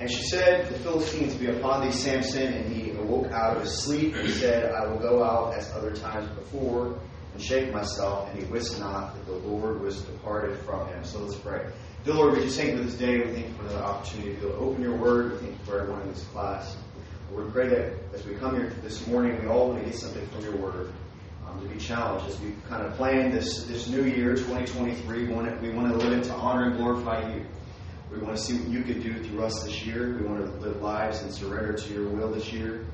And 0.00 0.10
she 0.10 0.22
said, 0.22 0.68
The 0.68 0.78
Philistines 0.78 1.34
be 1.34 1.46
upon 1.48 1.84
thee, 1.84 1.92
Samson. 1.92 2.52
And 2.52 2.72
he 2.72 2.90
awoke 2.92 3.32
out 3.32 3.56
of 3.56 3.62
his 3.62 3.82
sleep 3.82 4.14
and 4.14 4.30
said, 4.30 4.72
I 4.72 4.86
will 4.86 4.98
go 4.98 5.24
out 5.24 5.54
as 5.54 5.70
other 5.72 5.94
times 5.94 6.28
before 6.30 6.98
and 7.34 7.42
shake 7.42 7.72
myself. 7.72 8.30
And 8.30 8.38
he 8.38 8.44
wist 8.46 8.78
not 8.78 9.14
that 9.14 9.26
the 9.26 9.32
Lord 9.32 9.80
was 9.80 10.02
departed 10.02 10.58
from 10.60 10.86
him. 10.88 11.02
So 11.02 11.20
let's 11.20 11.36
pray. 11.36 11.66
Dear 12.04 12.14
Lord, 12.14 12.36
we 12.36 12.44
just 12.44 12.56
thank 12.56 12.70
you 12.70 12.78
for 12.78 12.84
this 12.84 12.94
day. 12.94 13.18
We 13.18 13.32
thank 13.32 13.48
you 13.48 13.54
for 13.54 13.64
the 13.64 13.82
opportunity 13.82 14.36
to 14.36 14.54
open 14.54 14.82
your 14.82 14.96
word. 14.96 15.32
We 15.32 15.38
thank 15.38 15.58
you 15.58 15.64
for 15.64 15.80
everyone 15.80 16.02
in 16.02 16.08
this 16.10 16.24
class. 16.26 16.76
Lord, 17.32 17.46
we 17.46 17.50
pray 17.50 17.68
that 17.68 17.92
as 18.14 18.24
we 18.24 18.34
come 18.36 18.54
here 18.54 18.70
this 18.82 19.06
morning, 19.08 19.40
we 19.42 19.48
all 19.48 19.68
want 19.68 19.80
to 19.80 19.90
get 19.90 19.98
something 19.98 20.26
from 20.28 20.42
your 20.44 20.56
word. 20.56 20.92
Um, 21.46 21.60
to 21.60 21.68
be 21.68 21.78
challenged 21.78 22.28
as 22.28 22.38
we 22.40 22.54
kind 22.68 22.84
of 22.84 22.94
plan 22.94 23.30
this 23.30 23.64
this 23.64 23.88
new 23.88 24.04
year, 24.04 24.34
2023. 24.34 25.26
We 25.26 25.32
want 25.32 25.48
to, 25.48 25.66
we 25.66 25.74
want 25.74 25.90
to 25.90 25.96
live 25.96 26.12
into 26.12 26.32
honor 26.34 26.66
and 26.66 26.76
glorify 26.76 27.34
you. 27.34 27.44
We 28.10 28.18
want 28.20 28.36
to 28.36 28.42
see 28.42 28.56
what 28.56 28.68
you 28.68 28.82
could 28.82 29.02
do 29.02 29.22
through 29.22 29.44
us 29.44 29.62
this 29.64 29.84
year. 29.84 30.16
We 30.18 30.26
want 30.26 30.44
to 30.44 30.50
live 30.66 30.80
lives 30.80 31.20
and 31.20 31.32
surrender 31.32 31.74
to 31.74 31.92
your 31.92 32.08
will 32.08 32.30
this 32.30 32.52
year. 32.52 32.86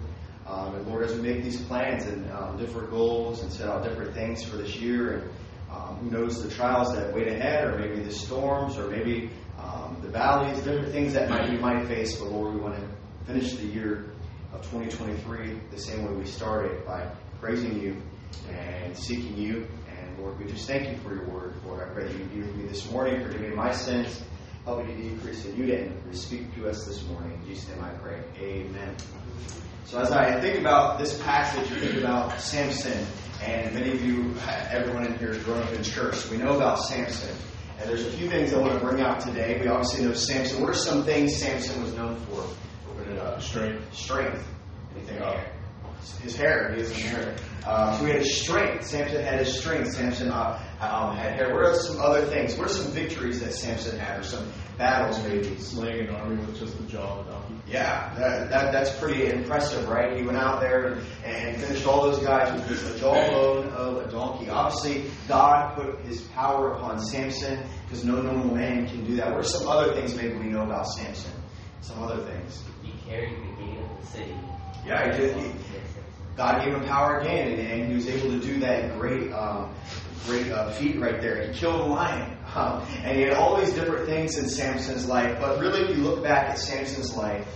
Um, 0.46 0.74
and 0.74 0.86
Lord, 0.88 1.04
as 1.04 1.14
we 1.14 1.22
make 1.22 1.42
these 1.42 1.60
plans 1.62 2.04
and 2.06 2.30
um, 2.32 2.58
different 2.58 2.90
goals 2.90 3.42
and 3.42 3.52
set 3.52 3.68
out 3.68 3.84
different 3.84 4.12
things 4.12 4.42
for 4.42 4.56
this 4.56 4.76
year, 4.76 5.18
and 5.18 5.30
um, 5.70 5.96
who 5.98 6.10
knows 6.10 6.42
the 6.42 6.50
trials 6.50 6.92
that 6.94 7.14
wait 7.14 7.28
ahead, 7.28 7.64
or 7.64 7.78
maybe 7.78 8.02
the 8.02 8.12
storms, 8.12 8.76
or 8.76 8.88
maybe 8.88 9.30
um, 9.58 9.96
the 10.02 10.08
valleys, 10.08 10.58
different 10.58 10.92
things 10.92 11.14
that 11.14 11.30
might 11.30 11.48
we 11.48 11.58
might 11.58 11.86
face. 11.86 12.18
But 12.18 12.32
Lord, 12.32 12.54
we 12.54 12.60
want 12.60 12.74
to 12.74 12.86
finish 13.24 13.54
the 13.54 13.66
year 13.66 14.10
of 14.52 14.62
2023 14.62 15.60
the 15.70 15.78
same 15.78 16.04
way 16.04 16.12
we 16.12 16.26
started 16.26 16.84
by 16.84 17.08
praising 17.40 17.80
you 17.80 18.02
and 18.50 18.96
seeking 18.96 19.36
you. 19.36 19.66
And 19.88 20.18
Lord, 20.18 20.38
we 20.38 20.44
just 20.44 20.66
thank 20.66 20.88
you 20.90 20.96
for 20.98 21.14
your 21.14 21.26
word. 21.28 21.54
Lord, 21.64 21.88
I 21.88 21.92
pray 21.94 22.04
that 22.04 22.12
you 22.12 22.24
be 22.26 22.40
with 22.40 22.56
me 22.56 22.66
this 22.66 22.90
morning, 22.90 23.24
forgive 23.24 23.40
me 23.40 23.50
my 23.50 23.72
sins. 23.72 24.22
Help 24.64 24.86
me 24.86 24.94
to 24.94 25.02
decrease 25.10 25.44
and 25.44 25.58
you 25.58 25.66
to 25.66 25.84
increase. 25.84 26.22
Speak 26.22 26.54
to 26.54 26.68
us 26.68 26.86
this 26.86 27.06
morning. 27.08 27.32
In 27.32 27.46
Jesus' 27.46 27.68
name 27.68 27.84
I 27.84 27.90
pray. 27.90 28.22
Amen. 28.38 28.96
So 29.84 30.00
as 30.00 30.10
I 30.10 30.40
think 30.40 30.58
about 30.58 30.98
this 30.98 31.20
passage, 31.22 31.70
you 31.70 31.76
think 31.76 32.02
about 32.02 32.40
Samson, 32.40 33.06
and 33.42 33.74
many 33.74 33.92
of 33.92 34.02
you, 34.02 34.34
everyone 34.70 35.04
in 35.04 35.18
here 35.18 35.34
has 35.34 35.42
grown 35.44 35.62
up 35.62 35.70
in 35.72 35.82
church. 35.82 36.30
We 36.30 36.38
know 36.38 36.56
about 36.56 36.80
Samson. 36.80 37.36
And 37.78 37.90
there's 37.90 38.06
a 38.06 38.10
few 38.12 38.30
things 38.30 38.54
I 38.54 38.58
want 38.58 38.72
to 38.72 38.78
bring 38.78 39.02
out 39.02 39.20
today. 39.20 39.60
We 39.60 39.68
obviously 39.68 40.06
know 40.06 40.14
Samson. 40.14 40.62
What 40.62 40.70
are 40.70 40.74
some 40.74 41.04
things 41.04 41.36
Samson 41.36 41.82
was 41.82 41.92
known 41.94 42.16
for? 42.16 42.46
Open 42.90 43.12
it 43.12 43.18
up. 43.18 43.42
Strength. 43.42 43.94
Strength. 43.94 44.46
Anything 44.96 45.20
oh. 45.20 45.26
else? 45.26 45.40
His 46.12 46.36
hair. 46.36 46.72
He 46.74 46.80
has 46.80 46.92
hair. 46.92 47.36
Uh, 47.66 47.96
so 47.96 48.04
he 48.04 48.12
had 48.12 48.20
his 48.20 48.36
strength. 48.36 48.86
Samson 48.86 49.22
had 49.24 49.38
his 49.38 49.58
strength. 49.58 49.92
Samson 49.92 50.30
uh, 50.30 50.60
um, 50.80 51.16
had 51.16 51.34
hair. 51.34 51.54
What 51.54 51.64
are 51.64 51.74
some 51.74 52.00
other 52.00 52.24
things? 52.26 52.56
What 52.56 52.66
are 52.66 52.72
some 52.72 52.92
victories 52.92 53.40
that 53.40 53.52
Samson 53.52 53.98
had, 53.98 54.20
or 54.20 54.22
some 54.22 54.46
battles 54.76 55.22
maybe? 55.24 55.56
Slaying 55.56 56.08
an 56.08 56.14
army 56.14 56.36
with 56.44 56.58
just 56.58 56.76
the 56.76 56.84
jaw 56.84 57.20
of 57.20 57.26
a 57.26 57.30
donkey. 57.30 57.54
Yeah, 57.66 58.14
that, 58.18 58.50
that, 58.50 58.72
that's 58.72 58.94
pretty 58.98 59.26
impressive, 59.26 59.88
right? 59.88 60.16
He 60.16 60.22
went 60.22 60.36
out 60.36 60.60
there 60.60 60.92
and, 60.92 61.02
and 61.24 61.56
finished 61.62 61.86
all 61.86 62.02
those 62.02 62.22
guys 62.22 62.52
with 62.52 62.68
just 62.68 62.92
the 62.92 62.98
jawbone 62.98 63.68
of 63.70 63.96
a 63.96 64.10
donkey. 64.10 64.50
Obviously, 64.50 65.10
God 65.26 65.74
put 65.74 66.00
His 66.04 66.20
power 66.20 66.74
upon 66.74 67.00
Samson 67.00 67.64
because 67.84 68.04
no 68.04 68.20
normal 68.20 68.54
man 68.54 68.86
can 68.86 69.04
do 69.06 69.16
that. 69.16 69.30
What 69.30 69.40
are 69.40 69.42
some 69.48 69.66
other 69.66 69.94
things 69.94 70.14
maybe 70.14 70.34
we 70.34 70.46
know 70.46 70.64
about 70.64 70.86
Samson? 70.86 71.32
Some 71.80 72.02
other 72.02 72.22
things. 72.24 72.62
He 72.82 72.92
carried 73.08 73.32
the 73.32 73.62
gate 73.62 73.78
of 73.78 74.00
the 74.00 74.06
city. 74.06 74.34
Yeah, 74.86 75.10
he 75.10 75.18
did. 75.18 75.36
He, 75.36 75.50
God 76.36 76.64
gave 76.64 76.74
him 76.74 76.84
power 76.84 77.20
again, 77.20 77.52
and, 77.52 77.60
and 77.60 77.88
he 77.88 77.94
was 77.94 78.08
able 78.08 78.30
to 78.30 78.40
do 78.44 78.58
that 78.60 78.98
great, 78.98 79.32
um, 79.32 79.72
great 80.26 80.50
uh, 80.50 80.70
feat 80.72 80.98
right 80.98 81.20
there. 81.20 81.46
He 81.46 81.58
killed 81.58 81.80
a 81.80 81.84
lion, 81.84 82.36
um, 82.54 82.86
and 83.02 83.16
he 83.16 83.22
had 83.22 83.34
all 83.34 83.56
these 83.56 83.72
different 83.72 84.06
things 84.06 84.36
in 84.36 84.48
Samson's 84.48 85.06
life. 85.06 85.38
But 85.40 85.60
really, 85.60 85.82
if 85.82 85.96
you 85.96 86.02
look 86.02 86.22
back 86.22 86.50
at 86.50 86.58
Samson's 86.58 87.14
life, 87.16 87.46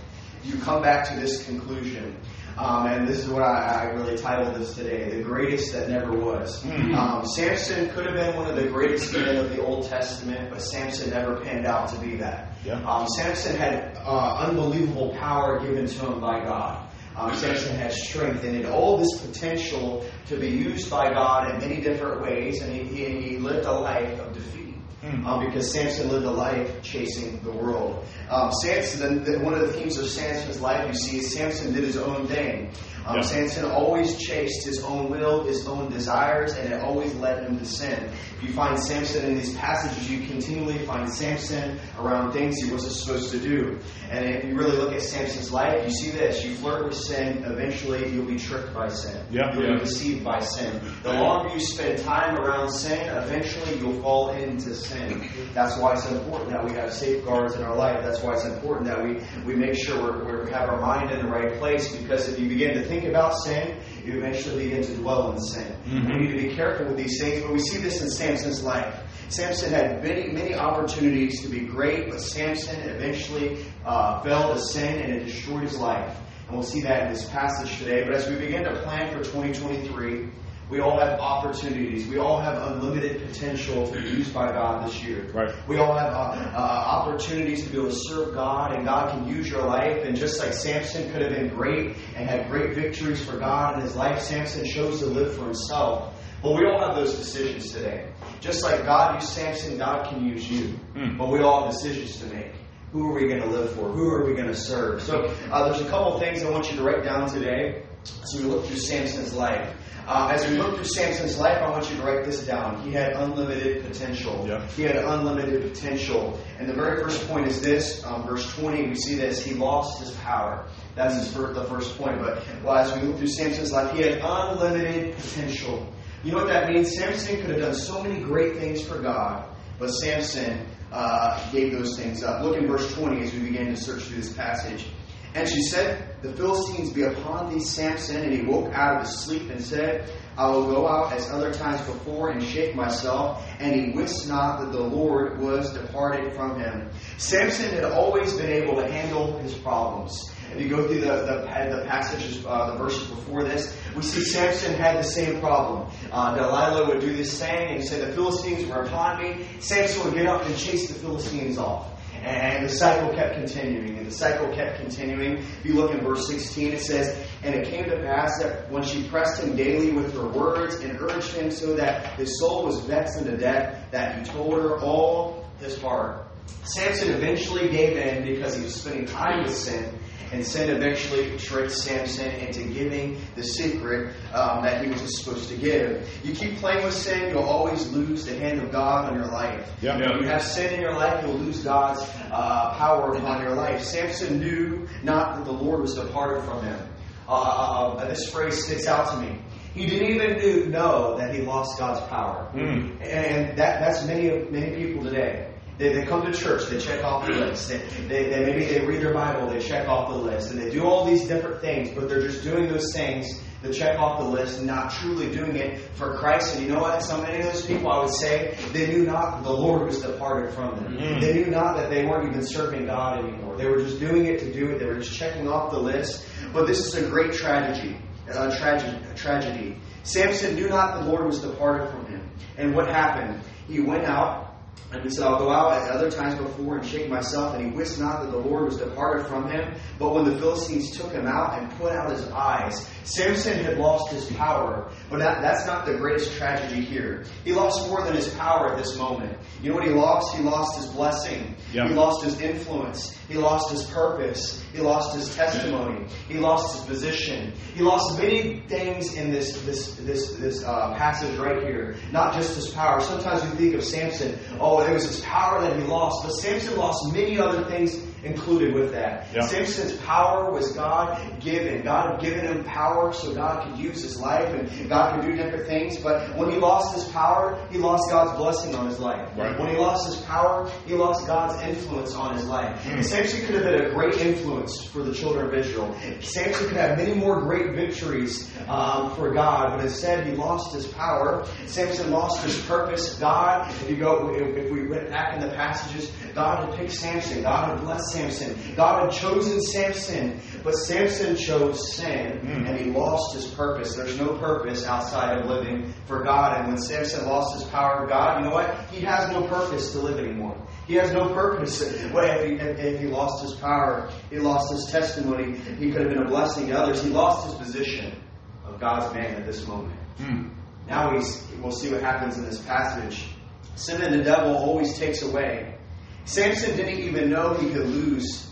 you 0.43 0.57
come 0.57 0.81
back 0.81 1.07
to 1.09 1.19
this 1.19 1.45
conclusion. 1.45 2.15
Um, 2.57 2.87
and 2.87 3.07
this 3.07 3.19
is 3.19 3.29
what 3.29 3.41
I, 3.41 3.83
I, 3.83 3.83
really 3.93 4.17
titled 4.17 4.53
this 4.55 4.75
today: 4.75 5.09
"The 5.17 5.23
Greatest 5.23 5.71
That 5.71 5.89
Never 5.89 6.11
Was." 6.11 6.61
Mm-hmm. 6.63 6.93
Um, 6.93 7.25
Samson 7.25 7.89
could 7.91 8.05
have 8.05 8.15
been 8.15 8.35
one 8.35 8.49
of 8.49 8.57
the 8.57 8.67
greatest 8.67 9.13
men 9.13 9.37
of 9.37 9.49
the 9.51 9.63
Old 9.63 9.87
Testament, 9.87 10.49
but 10.49 10.61
Samson 10.61 11.09
never 11.11 11.37
panned 11.37 11.65
out 11.65 11.87
to 11.89 11.99
be 11.99 12.17
that. 12.17 12.51
Yeah. 12.65 12.83
Um, 12.83 13.07
Samson 13.07 13.55
had 13.55 13.95
uh, 14.03 14.45
unbelievable 14.45 15.15
power 15.17 15.61
given 15.61 15.87
to 15.87 16.05
him 16.05 16.19
by 16.19 16.43
God. 16.43 16.88
Um, 17.19 17.35
Samson 17.35 17.75
had 17.75 17.91
strength 17.91 18.45
and 18.45 18.55
had 18.55 18.65
all 18.65 18.97
this 18.97 19.19
potential 19.19 20.05
to 20.27 20.37
be 20.37 20.47
used 20.47 20.89
by 20.89 21.09
God 21.09 21.53
in 21.53 21.59
many 21.59 21.81
different 21.81 22.21
ways, 22.21 22.61
and 22.61 22.73
he, 22.73 22.83
he, 22.83 23.21
he 23.21 23.37
lived 23.37 23.65
a 23.65 23.73
life 23.73 24.17
of 24.21 24.33
defeat. 24.33 24.75
Um, 25.03 25.45
because 25.45 25.71
Samson 25.71 26.09
lived 26.09 26.25
a 26.25 26.31
life 26.31 26.81
chasing 26.81 27.39
the 27.41 27.51
world. 27.51 28.05
Um, 28.29 28.51
Samson, 28.51 29.23
the, 29.23 29.39
one 29.39 29.53
of 29.53 29.61
the 29.61 29.73
themes 29.73 29.97
of 29.97 30.07
Samson's 30.07 30.61
life, 30.61 30.87
you 30.87 30.93
see, 30.93 31.17
is 31.17 31.33
Samson 31.33 31.73
did 31.73 31.83
his 31.83 31.97
own 31.97 32.27
thing. 32.27 32.71
Um. 33.05 33.23
Samson 33.23 33.65
always 33.65 34.17
chased 34.17 34.65
his 34.65 34.83
own 34.83 35.09
will, 35.09 35.43
his 35.43 35.67
own 35.67 35.89
desires, 35.89 36.53
and 36.53 36.71
it 36.71 36.81
always 36.83 37.13
led 37.15 37.43
him 37.43 37.57
to 37.57 37.65
sin. 37.65 38.11
If 38.37 38.43
you 38.43 38.53
find 38.53 38.77
Samson 38.79 39.25
in 39.25 39.35
these 39.35 39.55
passages, 39.55 40.09
you 40.11 40.27
continually 40.27 40.77
find 40.85 41.11
Samson 41.11 41.79
around 41.97 42.33
things 42.33 42.61
he 42.61 42.71
wasn't 42.71 42.93
supposed 42.93 43.31
to 43.31 43.39
do. 43.39 43.79
And 44.11 44.25
if 44.25 44.45
you 44.45 44.55
really 44.55 44.77
look 44.77 44.93
at 44.93 45.01
Samson's 45.01 45.51
life, 45.51 45.83
you 45.85 45.91
see 45.91 46.11
this. 46.11 46.45
You 46.45 46.53
flirt 46.55 46.85
with 46.85 46.95
sin, 46.95 47.43
eventually 47.45 48.11
you'll 48.11 48.25
be 48.25 48.37
tricked 48.37 48.73
by 48.73 48.89
sin. 48.89 49.25
Yep. 49.31 49.55
You'll 49.55 49.73
be 49.73 49.79
deceived 49.79 50.23
by 50.23 50.39
sin. 50.39 50.79
The 51.03 51.13
longer 51.13 51.53
you 51.53 51.59
spend 51.59 51.99
time 52.03 52.37
around 52.37 52.71
sin, 52.71 53.07
eventually 53.09 53.79
you'll 53.79 54.01
fall 54.01 54.29
into 54.31 54.75
sin. 54.75 55.27
That's 55.53 55.77
why 55.77 55.93
it's 55.93 56.09
important 56.11 56.51
that 56.51 56.63
we 56.63 56.73
have 56.73 56.93
safeguards 56.93 57.55
in 57.55 57.63
our 57.63 57.75
life. 57.75 58.03
That's 58.03 58.18
why 58.21 58.33
it's 58.33 58.45
important 58.45 58.87
that 58.87 59.03
we, 59.03 59.21
we 59.45 59.55
make 59.55 59.75
sure 59.75 60.23
we're, 60.23 60.45
we 60.45 60.51
have 60.51 60.69
our 60.69 60.79
mind 60.79 61.11
in 61.11 61.25
the 61.25 61.31
right 61.31 61.57
place 61.59 61.95
because 61.95 62.27
if 62.29 62.39
you 62.39 62.47
begin 62.47 62.73
to 62.75 62.83
think 62.83 63.05
about 63.05 63.35
sin, 63.35 63.77
you 64.03 64.17
eventually 64.17 64.69
begin 64.69 64.83
to 64.83 64.95
dwell 64.95 65.31
in 65.31 65.39
sin. 65.39 65.75
Mm-hmm. 65.85 66.07
We 66.07 66.19
need 66.19 66.31
to 66.37 66.49
be 66.49 66.55
careful 66.55 66.87
with 66.87 66.97
these 66.97 67.19
things, 67.19 67.43
but 67.43 67.53
we 67.53 67.59
see 67.59 67.77
this 67.77 68.01
in 68.01 68.09
Samson's 68.09 68.63
life. 68.63 69.03
Samson 69.29 69.71
had 69.71 70.03
many, 70.03 70.31
many 70.31 70.55
opportunities 70.55 71.41
to 71.43 71.49
be 71.49 71.59
great, 71.59 72.09
but 72.09 72.19
Samson 72.19 72.79
eventually 72.89 73.63
uh, 73.85 74.21
fell 74.21 74.53
to 74.53 74.59
sin 74.59 75.01
and 75.01 75.13
it 75.13 75.25
destroyed 75.25 75.63
his 75.63 75.77
life. 75.77 76.17
And 76.47 76.57
we'll 76.57 76.65
see 76.65 76.81
that 76.81 77.03
in 77.03 77.13
this 77.13 77.29
passage 77.29 77.77
today. 77.77 78.03
But 78.03 78.15
as 78.15 78.27
we 78.27 78.35
begin 78.37 78.63
to 78.63 78.75
plan 78.81 79.11
for 79.11 79.23
2023, 79.23 80.29
we 80.69 80.79
all 80.79 80.99
have 80.99 81.19
opportunities. 81.19 82.07
We 82.07 82.19
all 82.19 82.39
have 82.39 82.61
unlimited 82.71 83.25
potential 83.27 83.87
to 83.87 84.01
be 84.01 84.07
used 84.07 84.33
by 84.33 84.51
God 84.51 84.87
this 84.87 85.03
year. 85.03 85.27
Right. 85.33 85.51
We 85.67 85.79
all 85.79 85.97
have 85.97 86.13
uh, 86.13 86.51
uh, 86.53 86.57
opportunities 86.57 87.63
to 87.63 87.69
be 87.71 87.77
able 87.77 87.89
to 87.89 87.95
serve 87.95 88.35
God, 88.35 88.73
and 88.73 88.85
God 88.85 89.11
can 89.11 89.27
use 89.27 89.49
your 89.49 89.63
life. 89.63 90.03
And 90.03 90.15
just 90.15 90.39
like 90.39 90.53
Samson 90.53 91.11
could 91.11 91.23
have 91.23 91.31
been 91.31 91.49
great 91.49 91.97
and 92.15 92.29
had 92.29 92.49
great 92.49 92.75
victories 92.75 93.23
for 93.23 93.37
God 93.39 93.75
in 93.75 93.81
his 93.81 93.95
life, 93.95 94.21
Samson 94.21 94.63
chose 94.65 94.99
to 94.99 95.07
live 95.07 95.35
for 95.35 95.45
himself. 95.45 96.13
But 96.43 96.53
we 96.53 96.65
all 96.65 96.79
have 96.79 96.95
those 96.95 97.15
decisions 97.15 97.71
today. 97.71 98.11
Just 98.39 98.63
like 98.63 98.85
God 98.85 99.15
used 99.15 99.33
Samson, 99.33 99.77
God 99.77 100.07
can 100.07 100.23
use 100.23 100.49
you. 100.49 100.79
Mm. 100.95 101.17
But 101.17 101.29
we 101.29 101.39
all 101.39 101.63
have 101.63 101.73
decisions 101.73 102.19
to 102.19 102.27
make. 102.27 102.53
Who 102.91 103.09
are 103.09 103.13
we 103.13 103.27
going 103.27 103.41
to 103.41 103.49
live 103.49 103.71
for? 103.71 103.89
Who 103.89 104.07
are 104.09 104.25
we 104.25 104.33
going 104.33 104.47
to 104.47 104.55
serve? 104.55 105.01
So 105.01 105.25
uh, 105.51 105.65
there's 105.65 105.81
a 105.81 105.89
couple 105.89 106.19
things 106.19 106.43
I 106.43 106.49
want 106.49 106.71
you 106.71 106.77
to 106.77 106.83
write 106.83 107.03
down 107.03 107.29
today. 107.29 107.83
So 108.03 108.37
we 108.37 108.43
look 108.45 108.65
through 108.65 108.77
Samson's 108.77 109.33
life. 109.33 109.75
Uh, 110.07 110.31
as 110.33 110.47
we 110.49 110.57
look 110.57 110.75
through 110.75 110.85
Samson's 110.85 111.37
life, 111.37 111.59
I 111.61 111.69
want 111.69 111.87
you 111.91 111.97
to 111.97 112.01
write 112.01 112.25
this 112.25 112.43
down. 112.45 112.81
He 112.81 112.91
had 112.91 113.13
unlimited 113.13 113.85
potential. 113.85 114.43
Yeah. 114.47 114.65
He 114.69 114.81
had 114.81 114.95
unlimited 114.95 115.71
potential. 115.71 116.39
And 116.57 116.67
the 116.67 116.73
very 116.73 117.03
first 117.03 117.27
point 117.27 117.45
is 117.45 117.61
this, 117.61 118.03
um, 118.05 118.25
verse 118.25 118.51
20, 118.55 118.87
we 118.87 118.95
see 118.95 119.13
this. 119.15 119.45
He 119.45 119.53
lost 119.53 119.99
his 119.99 120.11
power. 120.17 120.67
That's 120.95 121.15
his 121.15 121.31
first, 121.31 121.53
the 121.53 121.65
first 121.65 121.95
point. 121.97 122.19
But 122.19 122.43
well, 122.63 122.77
as 122.77 122.95
we 122.95 123.07
look 123.07 123.17
through 123.17 123.27
Samson's 123.27 123.71
life, 123.71 123.95
he 123.95 124.01
had 124.01 124.19
unlimited 124.23 125.15
potential. 125.15 125.93
You 126.23 126.31
know 126.31 126.39
what 126.39 126.47
that 126.47 126.69
means? 126.69 126.95
Samson 126.95 127.39
could 127.41 127.51
have 127.51 127.59
done 127.59 127.75
so 127.75 128.01
many 128.03 128.19
great 128.19 128.57
things 128.57 128.81
for 128.81 128.99
God, 128.99 129.47
but 129.77 129.89
Samson 129.89 130.65
uh, 130.91 131.51
gave 131.51 131.71
those 131.71 131.97
things 131.97 132.23
up. 132.23 132.43
Look 132.43 132.57
in 132.57 132.67
verse 132.67 132.93
20 132.95 133.21
as 133.21 133.33
we 133.33 133.39
begin 133.39 133.67
to 133.67 133.77
search 133.77 134.03
through 134.03 134.17
this 134.17 134.33
passage. 134.33 134.87
And 135.35 135.47
she 135.47 135.61
said, 135.61 136.15
The 136.21 136.33
Philistines 136.33 136.91
be 136.91 137.03
upon 137.03 137.53
thee, 137.53 137.59
Samson. 137.59 138.23
And 138.23 138.33
he 138.33 138.41
woke 138.41 138.73
out 138.73 138.95
of 138.95 139.07
his 139.07 139.19
sleep 139.19 139.49
and 139.49 139.63
said, 139.63 140.11
I 140.37 140.49
will 140.49 140.65
go 140.65 140.87
out 140.87 141.13
as 141.13 141.29
other 141.29 141.53
times 141.53 141.81
before 141.81 142.31
and 142.31 142.41
shake 142.41 142.75
myself. 142.75 143.45
And 143.59 143.75
he 143.75 143.91
wist 143.91 144.27
not 144.27 144.59
that 144.59 144.71
the 144.71 144.81
Lord 144.81 145.39
was 145.39 145.73
departed 145.73 146.33
from 146.33 146.59
him. 146.59 146.89
Samson 147.17 147.69
had 147.71 147.85
always 147.85 148.33
been 148.33 148.49
able 148.51 148.75
to 148.77 148.91
handle 148.91 149.37
his 149.39 149.53
problems. 149.53 150.31
If 150.51 150.59
you 150.59 150.67
go 150.67 150.87
through 150.87 151.01
the, 151.01 151.07
the, 151.07 151.75
the 151.75 151.85
passages, 151.87 152.43
uh, 152.43 152.71
the 152.71 152.77
verses 152.77 153.07
before 153.07 153.43
this, 153.43 153.77
we 153.95 154.01
see 154.01 154.21
Samson 154.21 154.73
had 154.73 154.97
the 154.97 155.03
same 155.03 155.39
problem. 155.39 155.91
Uh, 156.11 156.35
Delilah 156.35 156.87
would 156.87 157.01
do 157.01 157.15
this 157.15 157.39
thing 157.39 157.75
and 157.75 157.83
say, 157.83 158.03
The 158.03 158.13
Philistines 158.13 158.67
were 158.67 158.81
upon 158.81 159.21
me. 159.21 159.45
Samson 159.59 160.05
would 160.05 160.15
get 160.15 160.25
up 160.25 160.43
and 160.45 160.57
chase 160.57 160.87
the 160.87 160.95
Philistines 160.95 161.59
off. 161.59 161.98
And 162.23 162.65
the 162.65 162.69
cycle 162.69 163.13
kept 163.13 163.35
continuing, 163.35 163.97
and 163.97 164.05
the 164.05 164.11
cycle 164.11 164.53
kept 164.53 164.79
continuing. 164.79 165.37
If 165.37 165.65
you 165.65 165.73
look 165.73 165.91
in 165.91 166.01
verse 166.01 166.27
16, 166.27 166.73
it 166.73 166.81
says, 166.81 167.25
And 167.43 167.55
it 167.55 167.67
came 167.67 167.85
to 167.85 167.97
pass 167.97 168.39
that 168.41 168.69
when 168.71 168.83
she 168.83 169.07
pressed 169.07 169.41
him 169.41 169.55
daily 169.55 169.91
with 169.91 170.13
her 170.13 170.27
words 170.27 170.75
and 170.75 170.99
urged 170.99 171.33
him 171.33 171.51
so 171.51 171.75
that 171.75 172.13
his 172.13 172.39
soul 172.39 172.65
was 172.65 172.81
vexed 172.81 173.17
unto 173.17 173.37
death, 173.37 173.89
that 173.91 174.19
he 174.19 174.25
told 174.31 174.53
her 174.53 174.77
all 174.79 175.45
his 175.59 175.81
heart. 175.81 176.28
Samson 176.63 177.11
eventually 177.11 177.69
gave 177.69 177.97
in 177.97 178.23
because 178.25 178.55
he 178.55 178.63
was 178.63 178.75
spending 178.75 179.05
time 179.05 179.43
with 179.43 179.55
sin, 179.55 179.97
and 180.31 180.45
sin 180.45 180.69
eventually 180.69 181.35
tricked 181.37 181.71
Samson 181.71 182.29
into 182.31 182.63
giving 182.65 183.19
the 183.35 183.43
secret 183.43 184.13
um, 184.33 184.63
that 184.63 184.83
he 184.83 184.91
was 184.91 185.17
supposed 185.17 185.49
to 185.49 185.57
give. 185.57 186.07
You 186.23 186.33
keep 186.35 186.57
playing 186.57 186.83
with 186.85 186.93
sin, 186.93 187.29
you'll 187.29 187.43
always 187.43 187.91
lose 187.91 188.25
the 188.25 188.37
hand 188.37 188.61
of 188.61 188.71
God 188.71 189.11
on 189.11 189.17
your 189.17 189.27
life. 189.27 189.67
Yeah. 189.81 189.97
When 189.97 190.21
you 190.21 190.27
have 190.27 190.43
sin 190.43 190.73
in 190.75 190.81
your 190.81 190.93
life, 190.93 191.25
you'll 191.25 191.37
lose 191.37 191.63
God's 191.63 192.01
uh, 192.31 192.75
power 192.75 193.15
upon 193.15 193.41
your 193.41 193.55
life. 193.55 193.81
Samson 193.81 194.39
knew 194.39 194.87
not 195.03 195.37
that 195.37 195.45
the 195.45 195.51
Lord 195.51 195.81
was 195.81 195.95
departed 195.95 196.43
from 196.43 196.63
him. 196.63 196.79
Uh, 197.27 197.31
uh, 197.31 197.95
uh, 197.97 198.07
this 198.07 198.29
phrase 198.31 198.65
sticks 198.65 198.87
out 198.87 199.11
to 199.11 199.17
me. 199.17 199.39
He 199.73 199.85
didn't 199.85 200.15
even 200.15 200.37
knew, 200.37 200.65
know 200.65 201.15
that 201.17 201.33
he 201.33 201.41
lost 201.41 201.77
God's 201.77 202.01
power. 202.07 202.51
Mm. 202.55 202.99
And 203.01 203.57
that, 203.57 203.79
that's 203.79 204.03
many 204.05 204.29
of 204.29 204.51
many 204.51 204.75
people 204.75 205.03
today. 205.03 205.48
They, 205.79 205.93
they 205.93 206.05
come 206.05 206.29
to 206.29 206.33
church, 206.37 206.67
they 206.67 206.77
check 206.77 207.05
off 207.05 207.25
the 207.25 207.31
list. 207.31 207.69
They, 207.69 207.77
they, 208.09 208.29
they, 208.29 208.45
maybe 208.45 208.65
they 208.65 208.85
read 208.85 209.01
their 209.01 209.13
Bible, 209.13 209.49
they 209.49 209.61
check 209.61 209.87
off 209.87 210.09
the 210.09 210.17
list. 210.17 210.51
And 210.51 210.61
they 210.61 210.69
do 210.69 210.83
all 210.83 211.05
these 211.05 211.25
different 211.25 211.61
things, 211.61 211.91
but 211.95 212.09
they're 212.09 212.21
just 212.21 212.43
doing 212.43 212.67
those 212.67 212.93
things 212.93 213.41
to 213.63 213.73
check 213.73 213.97
off 213.97 214.19
the 214.19 214.27
list 214.27 214.57
and 214.57 214.67
not 214.67 214.91
truly 214.91 215.31
doing 215.31 215.55
it 215.55 215.79
for 215.95 216.17
Christ. 216.17 216.55
And 216.55 216.65
you 216.65 216.73
know 216.73 216.81
what? 216.81 217.01
So 217.01 217.21
many 217.21 217.39
of 217.39 217.45
those 217.45 217.65
people, 217.65 217.89
I 217.89 218.03
would 218.03 218.13
say, 218.13 218.57
they 218.73 218.87
knew 218.87 219.05
not 219.05 219.43
the 219.43 219.53
Lord 219.53 219.87
was 219.87 220.01
departed 220.01 220.53
from 220.53 220.75
them. 220.75 220.97
Mm. 220.97 221.21
They 221.21 221.33
knew 221.33 221.47
not 221.47 221.77
that 221.77 221.89
they 221.89 222.05
weren't 222.05 222.29
even 222.29 222.43
serving 222.43 222.85
God 222.85 223.23
anymore. 223.23 223.55
They 223.55 223.69
were 223.69 223.77
just 223.77 224.01
doing 224.01 224.25
it 224.25 224.39
to 224.39 224.51
do 224.51 224.71
it. 224.71 224.79
They 224.79 224.85
were 224.85 224.99
just 224.99 225.17
checking 225.17 225.47
off 225.47 225.71
the 225.71 225.79
list. 225.79 226.25
But 226.51 226.67
this 226.67 226.85
is 226.85 226.95
a 226.95 227.09
great 227.09 227.31
tragedy. 227.31 227.97
A 228.27 228.53
tragedy. 228.53 228.97
A 229.09 229.15
tragedy. 229.15 229.77
Samson 230.03 230.55
knew 230.55 230.67
not 230.67 231.01
the 231.01 231.09
Lord 231.09 231.25
was 231.25 231.39
departed 231.39 231.89
from 231.89 232.05
him. 232.07 232.29
And 232.57 232.75
what 232.75 232.87
happened? 232.89 233.41
He 233.67 233.79
went 233.79 234.03
out 234.03 234.48
and 234.91 235.03
he 235.03 235.09
said, 235.09 235.27
I'll 235.27 235.37
go 235.37 235.51
out 235.51 235.73
at 235.73 235.91
other 235.91 236.09
times 236.09 236.35
before 236.39 236.77
and 236.77 236.85
shake 236.85 237.09
myself. 237.09 237.53
And 237.53 237.63
he 237.63 237.77
wist 237.77 237.99
not 237.99 238.23
that 238.23 238.31
the 238.31 238.37
Lord 238.37 238.65
was 238.65 238.77
departed 238.77 239.27
from 239.27 239.49
him. 239.49 239.75
But 239.99 240.15
when 240.15 240.25
the 240.25 240.35
Philistines 240.39 240.97
took 240.97 241.11
him 241.11 241.27
out 241.27 241.59
and 241.59 241.69
put 241.77 241.91
out 241.91 242.11
his 242.11 242.27
eyes, 242.29 242.89
Samson 243.03 243.63
had 243.63 243.77
lost 243.77 244.11
his 244.11 244.25
power. 244.31 244.91
But 245.09 245.19
that, 245.19 245.41
that's 245.41 245.67
not 245.67 245.85
the 245.85 245.93
greatest 245.93 246.35
tragedy 246.37 246.81
here. 246.81 247.25
He 247.43 247.53
lost 247.53 247.87
more 247.87 248.03
than 248.03 248.15
his 248.15 248.29
power 248.33 248.71
at 248.71 248.77
this 248.77 248.97
moment. 248.97 249.37
You 249.61 249.69
know 249.69 249.75
what 249.75 249.85
he 249.85 249.91
lost? 249.93 250.35
He 250.35 250.41
lost 250.41 250.77
his 250.77 250.87
blessing. 250.87 251.55
Yeah. 251.71 251.87
He 251.87 251.93
lost 251.93 252.23
his 252.23 252.39
influence. 252.41 253.18
He 253.29 253.35
lost 253.37 253.69
his 253.69 253.83
purpose. 253.83 254.61
He 254.73 254.79
lost 254.79 255.15
his 255.15 255.33
testimony. 255.35 256.07
He 256.27 256.39
lost 256.39 256.75
his 256.75 256.85
position. 256.85 257.53
He 257.75 257.83
lost 257.83 258.17
many 258.19 258.61
things 258.67 259.13
in 259.15 259.31
this 259.31 259.61
this 259.61 259.93
this 259.97 260.33
this 260.33 260.63
uh, 260.63 260.95
passage 260.95 261.37
right 261.37 261.61
here. 261.61 261.95
Not 262.11 262.33
just 262.33 262.55
his 262.55 262.69
power. 262.69 262.99
Sometimes 263.01 263.43
we 263.43 263.49
think 263.51 263.75
of 263.75 263.83
Samson. 263.83 264.37
Oh, 264.59 264.81
it 264.81 264.91
was 264.91 265.07
his 265.07 265.21
power 265.21 265.61
that 265.61 265.77
he 265.77 265.83
lost, 265.83 266.23
but 266.23 266.31
Samson 266.33 266.75
lost 266.75 267.13
many 267.13 267.37
other 267.37 267.63
things 267.65 267.95
included 268.23 268.73
with 268.73 268.91
that. 268.91 269.27
Yeah. 269.33 269.41
Samson's 269.41 269.97
power 269.97 270.51
was 270.51 270.71
God 270.73 271.39
given. 271.39 271.83
God 271.83 272.11
had 272.11 272.21
given 272.21 272.45
him 272.45 272.63
power 272.63 273.13
so 273.13 273.33
God 273.33 273.63
could 273.63 273.79
use 273.79 274.01
his 274.01 274.19
life 274.19 274.53
and 274.53 274.89
God 274.89 275.15
could 275.15 275.29
do 275.29 275.35
different 275.35 275.67
things. 275.67 275.97
But 275.97 276.35
when 276.35 276.51
he 276.51 276.57
lost 276.57 276.95
his 276.95 277.05
power, 277.09 277.65
he 277.71 277.77
lost 277.77 278.09
God's 278.09 278.37
blessing 278.37 278.75
on 278.75 278.87
his 278.87 278.99
life. 278.99 279.29
Right. 279.37 279.57
When 279.59 279.69
he 279.69 279.77
lost 279.77 280.07
his 280.07 280.23
power, 280.25 280.69
he 280.85 280.93
lost 280.93 281.27
God's 281.27 281.61
influence 281.63 282.13
on 282.15 282.35
his 282.35 282.45
life. 282.45 282.81
Samson 283.03 283.45
could 283.45 283.55
have 283.55 283.63
been 283.63 283.85
a 283.85 283.89
great 283.93 284.17
influence 284.17 284.83
for 284.85 285.03
the 285.03 285.13
children 285.13 285.47
of 285.47 285.53
Israel. 285.53 285.95
Samson 286.21 286.67
could 286.67 286.77
have 286.77 286.97
many 286.97 287.13
more 287.13 287.41
great 287.41 287.75
victories 287.75 288.51
um, 288.67 289.15
for 289.15 289.33
God, 289.33 289.75
but 289.75 289.81
instead 289.83 290.25
he 290.27 290.33
lost 290.33 290.73
his 290.73 290.87
power. 290.87 291.45
Samson 291.65 292.11
lost 292.11 292.43
his 292.43 292.59
purpose. 292.65 293.15
God, 293.19 293.69
if 293.81 293.89
you 293.89 293.97
go, 293.97 294.33
if, 294.33 294.57
if 294.57 294.71
we 294.71 294.87
went 294.87 295.09
back 295.09 295.33
in 295.33 295.41
the 295.41 295.53
passages, 295.55 296.11
God 296.33 296.69
had 296.69 296.77
picked 296.77 296.91
Samson. 296.91 297.43
God 297.43 297.69
had 297.69 297.81
blessed 297.81 298.08
Samson. 298.11 298.55
God 298.75 299.03
had 299.03 299.19
chosen 299.19 299.61
Samson, 299.61 300.39
but 300.63 300.73
Samson 300.73 301.35
chose 301.35 301.95
sin, 301.95 302.39
and 302.47 302.77
he 302.77 302.91
lost 302.91 303.35
his 303.35 303.45
purpose. 303.47 303.95
There's 303.95 304.17
no 304.17 304.37
purpose 304.37 304.85
outside 304.85 305.37
of 305.37 305.45
living 305.45 305.93
for 306.05 306.23
God. 306.23 306.57
And 306.57 306.67
when 306.69 306.77
Samson 306.77 307.25
lost 307.27 307.59
his 307.59 307.63
power 307.69 308.03
of 308.03 308.09
God, 308.09 308.39
you 308.39 308.49
know 308.49 308.53
what? 308.53 308.89
He 308.91 309.01
has 309.01 309.31
no 309.31 309.47
purpose 309.47 309.91
to 309.93 309.99
live 309.99 310.19
anymore. 310.19 310.57
He 310.87 310.95
has 310.95 311.11
no 311.11 311.29
purpose. 311.33 311.81
What 312.11 312.23
if 312.25 312.45
he, 312.45 312.55
if, 312.55 312.99
he 312.99 313.07
lost 313.07 313.43
his 313.43 313.53
power? 313.53 314.09
He 314.31 314.39
lost 314.39 314.71
his 314.71 314.85
testimony. 314.85 315.57
He 315.77 315.91
could 315.91 316.01
have 316.01 316.09
been 316.09 316.23
a 316.23 316.27
blessing 316.27 316.67
to 316.67 316.79
others. 316.79 317.03
He 317.03 317.09
lost 317.09 317.45
his 317.45 317.55
position 317.55 318.19
of 318.65 318.79
God's 318.79 319.13
man 319.13 319.35
at 319.35 319.45
this 319.45 319.67
moment. 319.67 319.99
Mm. 320.17 320.49
Now 320.87 321.11
we, 321.11 321.23
we'll 321.61 321.71
see 321.71 321.91
what 321.91 322.01
happens 322.01 322.37
in 322.39 322.45
this 322.45 322.59
passage. 322.61 323.27
Sin 323.75 324.01
and 324.01 324.19
the 324.19 324.23
devil 324.23 324.57
always 324.57 324.97
takes 324.97 325.21
away. 325.21 325.77
Samson 326.25 326.75
didn't 326.75 326.99
even 326.99 327.29
know 327.29 327.53
he 327.53 327.69
could 327.69 327.87
lose 327.87 328.49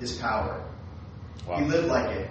his 0.00 0.16
power. 0.16 0.64
He 1.56 1.64
lived 1.64 1.88
like 1.88 2.10
it. 2.16 2.30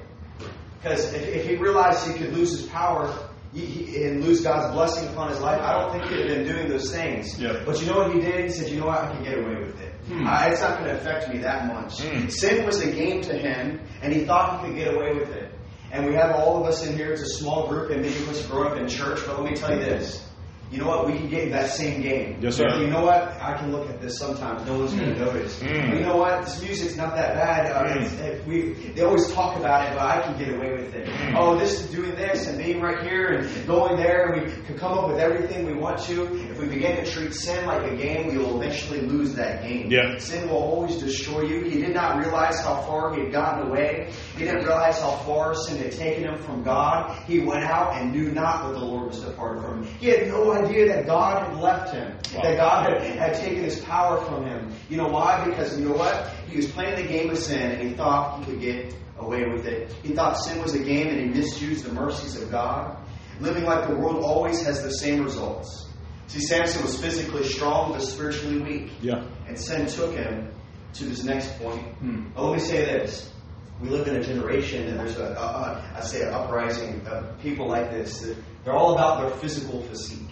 Because 0.81 1.11
if, 1.13 1.27
if 1.27 1.47
he 1.47 1.55
realized 1.55 2.07
he 2.07 2.13
could 2.13 2.33
lose 2.33 2.51
his 2.51 2.67
power 2.67 3.29
he, 3.53 3.65
he, 3.65 4.03
and 4.03 4.23
lose 4.23 4.41
God's 4.41 4.73
blessing 4.73 5.09
upon 5.09 5.29
his 5.29 5.39
life, 5.39 5.61
I 5.61 5.73
don't 5.73 5.91
think 5.91 6.03
he'd 6.05 6.19
have 6.19 6.27
been 6.27 6.47
doing 6.47 6.67
those 6.67 6.91
things. 6.91 7.39
Yeah. 7.39 7.63
But 7.65 7.81
you 7.81 7.87
know 7.87 7.97
what 7.97 8.13
he 8.13 8.19
did? 8.19 8.45
He 8.45 8.49
said, 8.49 8.69
you 8.69 8.79
know 8.79 8.87
what? 8.87 8.99
I 8.99 9.13
can 9.13 9.23
get 9.23 9.39
away 9.39 9.55
with 9.55 9.79
it. 9.81 9.93
I, 10.11 10.51
it's 10.51 10.61
not 10.61 10.79
going 10.79 10.89
to 10.89 10.97
affect 10.97 11.29
me 11.29 11.39
that 11.39 11.67
much. 11.67 11.99
Hmm. 12.01 12.27
Sin 12.29 12.65
was 12.65 12.81
a 12.81 12.91
game 12.91 13.21
to 13.21 13.37
him, 13.37 13.81
and 14.01 14.13
he 14.13 14.25
thought 14.25 14.61
he 14.61 14.67
could 14.67 14.77
get 14.77 14.93
away 14.93 15.13
with 15.13 15.29
it. 15.31 15.51
And 15.91 16.05
we 16.05 16.13
have 16.15 16.35
all 16.35 16.61
of 16.61 16.67
us 16.67 16.85
in 16.85 16.95
here. 16.95 17.11
It's 17.13 17.21
a 17.21 17.29
small 17.29 17.67
group, 17.67 17.91
and 17.91 18.01
many 18.01 18.15
of 18.15 18.29
us 18.29 18.45
grew 18.45 18.67
up 18.67 18.77
in 18.77 18.87
church. 18.87 19.19
But 19.25 19.41
let 19.41 19.51
me 19.51 19.57
tell 19.57 19.73
you 19.73 19.83
this. 19.83 20.26
You 20.69 20.79
know 20.79 20.87
what? 20.87 21.07
We 21.07 21.13
can 21.17 21.29
get 21.29 21.43
in 21.45 21.51
that 21.51 21.69
same 21.69 22.01
game. 22.01 22.39
Yes, 22.41 22.55
sir. 22.57 22.67
You 22.79 22.87
know 22.87 23.03
what? 23.05 23.21
I 23.41 23.55
can 23.57 23.71
look 23.71 23.89
at 23.89 24.01
this 24.01 24.17
sometimes. 24.19 24.65
No 24.65 24.79
one's 24.79 24.93
going 24.93 25.13
to 25.13 25.19
notice. 25.19 25.59
Mm. 25.61 25.93
You 25.99 26.05
know 26.05 26.17
what? 26.17 26.43
This 26.43 26.61
music's 26.61 26.97
not 26.97 27.15
that 27.15 27.35
bad. 27.35 27.71
Uh, 27.71 27.87
Mm. 27.87 28.01
it's, 28.03 28.13
if 28.19 28.45
we 28.45 28.73
they 28.93 29.01
always 29.03 29.31
talk 29.31 29.55
about 29.57 29.87
it, 29.87 29.95
but 29.95 30.01
I 30.03 30.21
can 30.23 30.37
get 30.37 30.53
away 30.53 30.73
with 30.73 30.93
it. 30.93 31.07
Mm. 31.07 31.35
Oh, 31.37 31.57
this 31.57 31.79
is 31.79 31.89
doing 31.89 32.11
this 32.15 32.47
and 32.47 32.57
being 32.57 32.81
right 32.81 33.01
here 33.01 33.27
and 33.27 33.67
going 33.67 33.95
there, 33.95 34.33
and 34.33 34.45
we 34.45 34.51
can 34.65 34.77
come 34.77 34.91
up 34.97 35.07
with 35.07 35.19
everything 35.19 35.65
we 35.65 35.73
want 35.73 35.99
to. 36.03 36.23
If 36.51 36.59
we 36.59 36.67
begin 36.67 36.97
to 36.97 37.09
treat 37.09 37.33
sin 37.33 37.65
like 37.65 37.89
a 37.89 37.95
game, 37.95 38.27
we 38.27 38.37
will 38.37 38.61
eventually 38.61 39.01
lose 39.01 39.35
that 39.35 39.63
game. 39.63 39.89
Yeah. 39.89 40.17
Sin 40.17 40.49
will 40.49 40.57
always 40.57 40.97
destroy 40.97 41.43
you. 41.43 41.61
He 41.63 41.79
did 41.81 41.93
not 41.93 42.17
realize 42.17 42.59
how 42.59 42.81
far 42.81 43.13
he 43.15 43.21
had 43.21 43.31
gotten 43.31 43.67
away. 43.69 44.11
He 44.35 44.43
didn't 44.43 44.65
realize 44.65 44.99
how 44.99 45.11
far 45.25 45.55
sin 45.55 45.77
had 45.77 45.93
taken 45.93 46.23
him 46.25 46.37
from 46.43 46.63
God. 46.63 47.23
He 47.25 47.39
went 47.39 47.63
out 47.63 47.95
and 47.95 48.11
knew 48.11 48.31
not 48.33 48.63
that 48.63 48.73
the 48.73 48.85
Lord 48.85 49.07
was 49.07 49.21
departed 49.21 49.63
from 49.63 49.83
him. 49.83 49.93
He 49.99 50.07
had 50.07 50.27
no 50.27 50.43
idea 50.65 50.87
that 50.87 51.05
God 51.05 51.47
had 51.47 51.57
left 51.57 51.93
him, 51.93 52.17
Wow. 52.35 52.41
that 52.43 52.57
God 52.57 52.89
had, 52.91 53.01
had 53.17 53.33
taken 53.35 53.63
his 53.63 53.79
power 53.81 54.23
from 54.25 54.45
him. 54.45 54.71
You 54.89 54.97
know 54.97 55.07
why? 55.07 55.43
Because 55.45 55.77
you 55.79 55.87
know 55.87 55.95
what? 55.95 56.27
He 56.49 56.57
was 56.57 56.67
playing 56.71 56.95
the 57.01 57.07
game 57.07 57.29
of 57.29 57.37
sin 57.37 57.71
and 57.71 57.89
he 57.89 57.93
thought 57.95 58.39
he 58.39 58.45
could 58.51 58.61
get 58.61 58.93
away 59.19 59.45
with 59.45 59.65
it. 59.65 59.91
He 60.03 60.13
thought 60.13 60.33
sin 60.37 60.61
was 60.61 60.73
a 60.75 60.79
game 60.83 61.07
and 61.07 61.19
he 61.19 61.25
misused 61.25 61.85
the 61.85 61.93
mercies 61.93 62.41
of 62.41 62.51
God. 62.51 62.97
Living 63.39 63.63
like 63.65 63.87
the 63.87 63.95
world 63.95 64.23
always 64.23 64.63
has 64.65 64.81
the 64.83 64.91
same 64.91 65.23
results. 65.23 65.89
See, 66.27 66.39
Samson 66.41 66.81
was 66.83 66.99
physically 66.99 67.43
strong 67.43 67.91
but 67.93 68.01
spiritually 68.01 68.59
weak. 68.61 68.91
Yeah. 69.01 69.25
And 69.47 69.57
sin 69.57 69.85
took 69.87 70.13
him 70.13 70.51
to 70.93 71.05
this 71.05 71.23
next 71.23 71.57
point. 71.59 71.81
Hmm. 71.99 72.29
But 72.35 72.43
let 72.45 72.53
me 72.53 72.59
say 72.59 72.83
this. 72.85 73.31
We 73.79 73.89
live 73.89 74.07
in 74.07 74.15
a 74.15 74.23
generation, 74.23 74.87
and 74.87 74.99
there's 74.99 75.17
a, 75.17 75.25
a, 75.25 75.27
a 75.35 75.93
I 75.97 76.01
say, 76.01 76.23
an 76.23 76.33
uprising 76.33 77.05
of 77.05 77.39
people 77.39 77.67
like 77.67 77.91
this. 77.91 78.21
that 78.21 78.35
They're 78.63 78.73
all 78.75 78.93
about 78.95 79.21
their 79.21 79.29
physical 79.37 79.83
physique. 79.83 80.26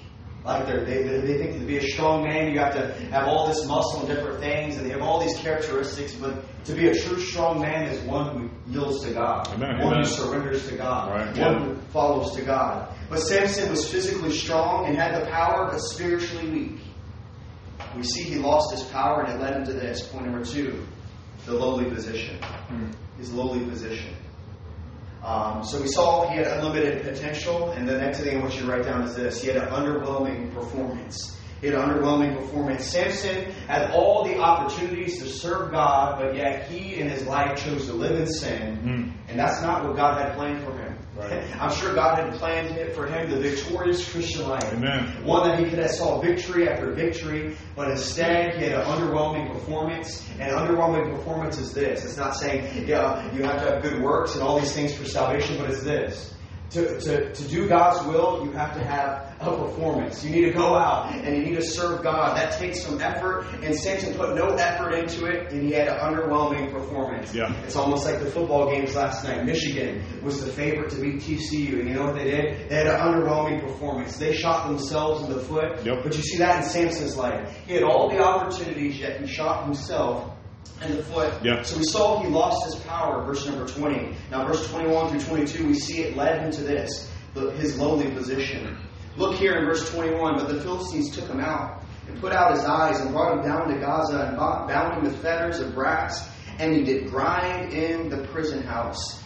Like 0.45 0.67
they, 0.67 1.01
they 1.03 1.37
think 1.39 1.53
to 1.59 1.65
be 1.65 1.77
a 1.77 1.81
strong 1.81 2.23
man, 2.23 2.51
you 2.53 2.59
have 2.59 2.73
to 2.75 2.93
have 3.09 3.27
all 3.27 3.47
this 3.47 3.65
muscle 3.65 4.01
and 4.01 4.07
different 4.07 4.39
things, 4.39 4.77
and 4.77 4.85
they 4.85 4.91
have 4.91 5.01
all 5.01 5.19
these 5.19 5.35
characteristics. 5.39 6.13
But 6.13 6.43
to 6.65 6.73
be 6.73 6.87
a 6.87 6.93
true 6.93 7.19
strong 7.19 7.61
man 7.61 7.85
is 7.87 7.99
one 8.03 8.37
who 8.65 8.71
yields 8.71 9.03
to 9.05 9.13
God, 9.13 9.47
Amen. 9.53 9.79
one 9.79 9.93
Amen. 9.93 10.03
who 10.03 10.05
surrenders 10.05 10.67
to 10.69 10.75
God, 10.75 11.09
Right. 11.11 11.27
one 11.27 11.35
Yeah. 11.35 11.59
who 11.59 11.75
follows 11.91 12.35
to 12.35 12.43
God. 12.43 12.89
But 13.09 13.19
Samson 13.21 13.71
was 13.71 13.89
physically 13.89 14.31
strong 14.31 14.85
and 14.85 14.95
had 14.95 15.19
the 15.19 15.25
power, 15.31 15.67
but 15.71 15.79
spiritually 15.79 16.47
weak. 16.49 16.79
We 17.95 18.03
see 18.03 18.23
he 18.23 18.35
lost 18.35 18.71
his 18.71 18.83
power, 18.83 19.23
and 19.23 19.33
it 19.33 19.43
led 19.43 19.55
him 19.55 19.65
to 19.65 19.73
this 19.73 20.07
point 20.07 20.25
number 20.25 20.45
two: 20.45 20.85
the 21.47 21.53
lowly 21.53 21.85
position. 21.89 22.37
Hmm. 22.67 22.91
His 23.17 23.33
lowly 23.33 23.65
position. 23.65 24.13
Um, 25.25 25.63
so 25.63 25.81
we 25.81 25.87
saw 25.87 26.29
he 26.29 26.37
had 26.37 26.45
unlimited 26.45 27.01
potential, 27.03 27.71
and 27.71 27.87
the 27.89 27.97
next 27.97 28.19
thing 28.19 28.37
I 28.37 28.41
want 28.41 28.53
you 28.55 28.61
to 28.61 28.67
write 28.67 28.83
down 28.83 29.01
is 29.03 29.15
this: 29.15 29.41
he 29.41 29.47
had 29.47 29.57
an 29.57 29.69
underwhelming 29.69 30.53
performance. 30.53 31.35
He 31.61 31.67
had 31.67 31.75
an 31.79 31.89
underwhelming 31.89 32.37
performance. 32.37 32.85
Samson 32.85 33.51
had 33.67 33.89
all 33.91 34.23
the 34.25 34.37
opportunities 34.37 35.17
to 35.23 35.27
serve 35.27 35.71
God, 35.71 36.19
but 36.19 36.35
yet 36.35 36.67
he 36.69 36.95
in 36.99 37.09
his 37.09 37.25
life 37.25 37.57
chose 37.57 37.87
to 37.87 37.93
live 37.93 38.19
in 38.19 38.27
sin, 38.27 38.77
Mm. 38.83 39.29
and 39.29 39.39
that's 39.39 39.61
not 39.63 39.83
what 39.83 39.95
God 39.95 40.21
had 40.21 40.35
planned 40.35 40.63
for 40.63 40.77
him. 40.77 40.84
Right. 41.15 41.43
I'm 41.61 41.71
sure 41.71 41.95
God 41.95 42.19
had 42.19 42.33
planned 42.33 42.75
it 42.77 42.93
for 42.93 43.07
him 43.07 43.29
the 43.29 43.39
victorious 43.39 44.11
Christian 44.11 44.49
life. 44.49 44.65
Amen. 44.73 45.23
One 45.23 45.47
that 45.47 45.57
he 45.59 45.69
could 45.69 45.79
have 45.79 45.91
saw 45.91 46.19
victory 46.19 46.67
after 46.67 46.91
victory, 46.91 47.55
but 47.73 47.89
instead 47.89 48.55
he 48.55 48.63
had 48.63 48.73
an 48.73 48.85
underwhelming 48.85 49.49
performance. 49.53 50.27
And 50.39 50.51
underwhelming 50.51 51.15
performance 51.15 51.57
is 51.57 51.73
this. 51.73 52.03
It's 52.03 52.17
not 52.17 52.35
saying 52.35 52.85
yeah, 52.85 53.33
you 53.33 53.43
have 53.43 53.61
to 53.61 53.71
have 53.71 53.81
good 53.81 54.01
works 54.01 54.33
and 54.33 54.43
all 54.43 54.59
these 54.59 54.73
things 54.73 54.93
for 54.93 55.05
salvation, 55.05 55.57
but 55.57 55.69
it's 55.69 55.83
this. 55.83 56.33
To, 56.71 56.99
to, 56.99 57.33
to 57.33 57.47
do 57.47 57.69
God's 57.69 58.05
will, 58.07 58.43
you 58.43 58.51
have 58.51 58.73
to 58.73 58.83
have 58.83 59.24
a 59.39 59.57
performance. 59.57 60.23
You 60.23 60.31
need 60.31 60.45
to 60.45 60.53
go 60.53 60.75
out 60.75 61.13
and 61.13 61.35
you 61.35 61.43
need 61.43 61.55
to 61.55 61.61
serve 61.61 62.03
God. 62.03 62.37
That 62.37 62.57
takes 62.57 62.81
some 62.83 63.01
effort, 63.01 63.45
and 63.61 63.75
Samson 63.75 64.13
put 64.13 64.35
no 64.35 64.47
effort 64.47 64.91
into 64.91 65.25
it, 65.25 65.51
and 65.51 65.63
he 65.63 65.71
had 65.71 65.87
an 65.87 65.97
underwhelming 65.99 66.71
performance. 66.71 67.33
Yeah. 67.33 67.53
It's 67.63 67.75
almost 67.75 68.05
like 68.05 68.19
the 68.19 68.31
football 68.31 68.71
games 68.71 68.95
last 68.95 69.23
night. 69.25 69.45
Michigan 69.45 70.03
was 70.23 70.43
the 70.43 70.51
favorite 70.51 70.89
to 70.91 71.01
beat 71.01 71.21
TCU, 71.21 71.79
and 71.79 71.89
you 71.89 71.95
know 71.95 72.05
what 72.05 72.15
they 72.15 72.23
did? 72.25 72.69
They 72.69 72.75
had 72.75 72.87
an 72.87 72.99
underwhelming 72.99 73.61
performance. 73.61 74.17
They 74.17 74.33
shot 74.33 74.67
themselves 74.67 75.27
in 75.27 75.33
the 75.33 75.41
foot. 75.41 75.85
Yep. 75.85 76.03
But 76.03 76.15
you 76.15 76.23
see 76.23 76.37
that 76.37 76.63
in 76.63 76.69
Samson's 76.69 77.17
life. 77.17 77.55
He 77.67 77.73
had 77.73 77.83
all 77.83 78.09
the 78.09 78.19
opportunities, 78.19 78.99
yet 78.99 79.19
he 79.19 79.27
shot 79.27 79.65
himself 79.65 80.31
in 80.83 80.95
the 80.95 81.03
foot. 81.03 81.33
Yeah. 81.43 81.61
So 81.63 81.77
we 81.77 81.83
saw 81.83 82.21
he 82.21 82.29
lost 82.29 82.65
his 82.65 82.75
power, 82.83 83.23
verse 83.25 83.45
number 83.45 83.67
20. 83.67 84.15
Now, 84.31 84.47
verse 84.47 84.69
21 84.69 85.09
through 85.09 85.19
22, 85.21 85.67
we 85.67 85.73
see 85.73 86.01
it 86.03 86.15
led 86.15 86.41
him 86.41 86.51
to 86.51 86.61
this, 86.61 87.11
the, 87.33 87.51
his 87.51 87.77
lowly 87.77 88.09
position. 88.11 88.77
Look 89.17 89.35
here 89.35 89.53
in 89.53 89.65
verse 89.65 89.89
21. 89.91 90.35
But 90.35 90.47
the 90.49 90.61
Philistines 90.61 91.15
took 91.15 91.27
him 91.27 91.39
out 91.39 91.83
and 92.07 92.19
put 92.19 92.31
out 92.31 92.51
his 92.53 92.65
eyes 92.65 92.99
and 92.99 93.11
brought 93.11 93.37
him 93.37 93.43
down 93.43 93.69
to 93.69 93.79
Gaza 93.79 94.27
and 94.27 94.37
bound 94.37 94.97
him 94.97 95.03
with 95.03 95.21
fetters 95.21 95.59
of 95.59 95.73
brass, 95.73 96.29
and 96.59 96.73
he 96.75 96.83
did 96.83 97.09
grind 97.09 97.73
in 97.73 98.09
the 98.09 98.27
prison 98.27 98.63
house. 98.63 99.21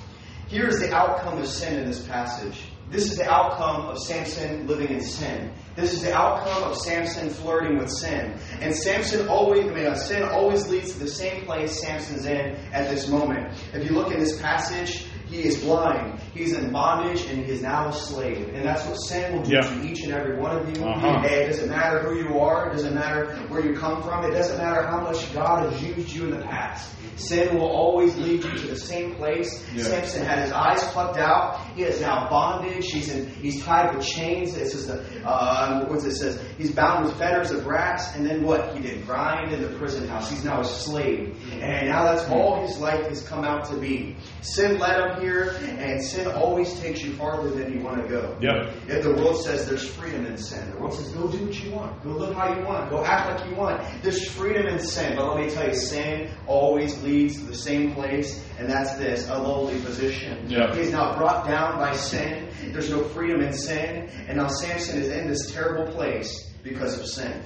Here 0.48 0.68
is 0.68 0.80
the 0.80 0.94
outcome 0.94 1.38
of 1.38 1.48
sin 1.48 1.80
in 1.80 1.86
this 1.86 2.06
passage. 2.08 2.64
This 2.90 3.12
is 3.12 3.18
the 3.18 3.30
outcome 3.30 3.86
of 3.86 4.00
Samson 4.00 4.66
living 4.66 4.90
in 4.90 5.02
sin. 5.02 5.54
This 5.76 5.94
is 5.94 6.02
the 6.02 6.12
outcome 6.12 6.64
of 6.64 6.76
Samson 6.76 7.30
flirting 7.30 7.78
with 7.78 7.92
sin. 7.92 8.34
And 8.62 8.76
Samson 8.76 9.28
always, 9.28 9.68
I 9.68 9.74
mean, 9.76 9.86
uh, 9.86 9.94
sin 9.94 10.24
always 10.24 10.68
leads 10.70 10.94
to 10.94 11.00
the 11.00 11.08
same 11.08 11.46
place 11.46 11.80
Samson's 11.80 12.26
in 12.26 12.56
at 12.74 12.90
this 12.90 13.08
moment. 13.08 13.54
If 13.74 13.88
you 13.88 13.96
look 13.96 14.12
in 14.12 14.20
this 14.20 14.42
passage, 14.42 15.06
he 15.30 15.44
is 15.44 15.58
blind. 15.64 16.20
He's 16.34 16.54
in 16.54 16.72
bondage 16.72 17.26
and 17.26 17.46
he 17.46 17.52
is 17.52 17.62
now 17.62 17.90
a 17.90 17.94
slave. 17.94 18.50
And 18.54 18.66
that's 18.66 18.86
what 18.86 18.96
sin 18.96 19.36
will 19.36 19.44
do 19.44 19.54
Yeah. 19.54 19.62
to 19.62 19.82
each 19.84 20.04
and 20.04 20.12
every 20.14 20.38
one 20.40 20.58
of 20.58 20.76
you. 20.76 20.84
Uh-huh. 20.84 21.22
Hey, 21.22 21.44
it 21.44 21.48
doesn't 21.48 21.70
matter 21.70 22.00
who 22.00 22.16
you 22.18 22.40
are. 22.40 22.70
It 22.70 22.74
doesn't 22.74 22.96
matter 22.96 23.36
where 23.50 23.64
you 23.64 23.76
come 23.76 24.02
from. 24.02 24.26
It 24.26 24.32
doesn't 24.32 24.58
matter 24.58 24.86
how 24.88 25.02
much 25.02 25.32
God 25.34 25.72
has 25.72 25.82
used 25.84 26.12
you 26.12 26.26
in 26.26 26.32
the 26.32 26.46
past. 26.46 26.90
Sin 27.20 27.56
will 27.58 27.70
always 27.70 28.16
lead 28.18 28.44
you 28.44 28.52
to 28.52 28.68
the 28.68 28.78
same 28.78 29.16
place. 29.16 29.64
Yeah. 29.76 29.84
Samson 29.84 30.26
had 30.26 30.40
his 30.40 30.52
eyes 30.52 30.84
plucked 30.92 31.18
out. 31.18 31.60
He 31.76 31.84
is 31.84 32.02
now 32.02 32.30
bondage. 32.30 32.86
He's 32.86 33.10
in, 33.14 33.30
he's 33.30 33.64
tied 33.64 33.96
with 33.96 34.06
chains. 34.06 34.56
It 34.56 34.70
says 34.70 34.88
the 34.88 35.04
uh, 35.28 35.86
what's 35.88 36.06
it 36.06 36.16
says? 36.16 36.42
He's 36.58 36.72
bound 36.72 37.06
with 37.06 37.18
fetters 37.18 37.52
of 37.52 37.64
brass. 37.64 38.16
And 38.16 38.26
then 38.26 38.44
what? 38.44 38.76
He 38.76 38.82
did 38.82 39.06
grind 39.06 39.52
in 39.52 39.62
the 39.62 39.78
prison 39.78 40.08
house. 40.08 40.30
He's 40.30 40.46
now 40.46 40.62
a 40.62 40.66
slave. 40.66 41.38
And 41.52 41.90
now 41.90 42.06
that's 42.06 42.30
all 42.30 42.66
his 42.66 42.78
life 42.80 43.08
has 43.08 43.22
come 43.28 43.44
out 43.44 43.66
to 43.70 43.78
be. 43.78 44.16
Sin 44.42 44.80
led 44.80 45.00
him 45.00 45.22
here, 45.22 45.58
and 45.78 46.04
sin 46.04 46.28
always 46.28 46.80
takes 46.80 47.04
you 47.04 47.14
farther 47.14 47.50
than 47.50 47.74
you 47.74 47.84
want 47.84 48.02
to 48.02 48.08
go. 48.08 48.38
Yeah. 48.42 48.72
If 48.88 49.04
the 49.04 49.14
world 49.14 49.44
says 49.44 49.68
there's 49.68 49.88
freedom 49.88 50.26
in 50.26 50.38
sin, 50.38 50.72
the 50.72 50.80
world 50.80 50.94
says 50.94 51.10
go 51.10 51.28
do 51.28 51.46
what 51.46 51.64
you 51.64 51.72
want, 51.72 52.04
go 52.04 52.12
live 52.12 52.36
how 52.36 52.56
you 52.58 52.66
want, 52.66 52.90
go 52.90 53.04
act 53.04 53.42
like 53.42 53.50
you 53.50 53.56
want. 53.56 53.82
There's 54.02 54.30
freedom 54.30 54.68
in 54.68 54.80
sin, 54.80 55.16
but 55.16 55.36
let 55.36 55.46
me 55.46 55.50
tell 55.52 55.68
you, 55.68 55.74
sin 55.74 56.30
always 56.48 57.02
leads 57.04 57.09
to 57.10 57.46
the 57.46 57.56
same 57.56 57.94
place, 57.94 58.44
and 58.60 58.70
that's 58.70 58.96
this 58.96 59.28
a 59.30 59.38
lowly 59.38 59.80
position. 59.82 60.46
Yeah. 60.48 60.76
He's 60.76 60.92
now 60.92 61.18
brought 61.18 61.48
down 61.48 61.80
by 61.80 61.96
sin. 61.96 62.48
There's 62.72 62.90
no 62.90 63.04
freedom 63.04 63.42
in 63.42 63.54
sin, 63.54 64.10
and 64.28 64.38
now 64.38 64.48
Samson 64.48 65.02
is 65.02 65.10
in 65.10 65.28
this 65.28 65.52
terrible 65.52 65.92
place 65.92 66.52
because 66.64 67.00
of 67.00 67.08
sin. 67.08 67.42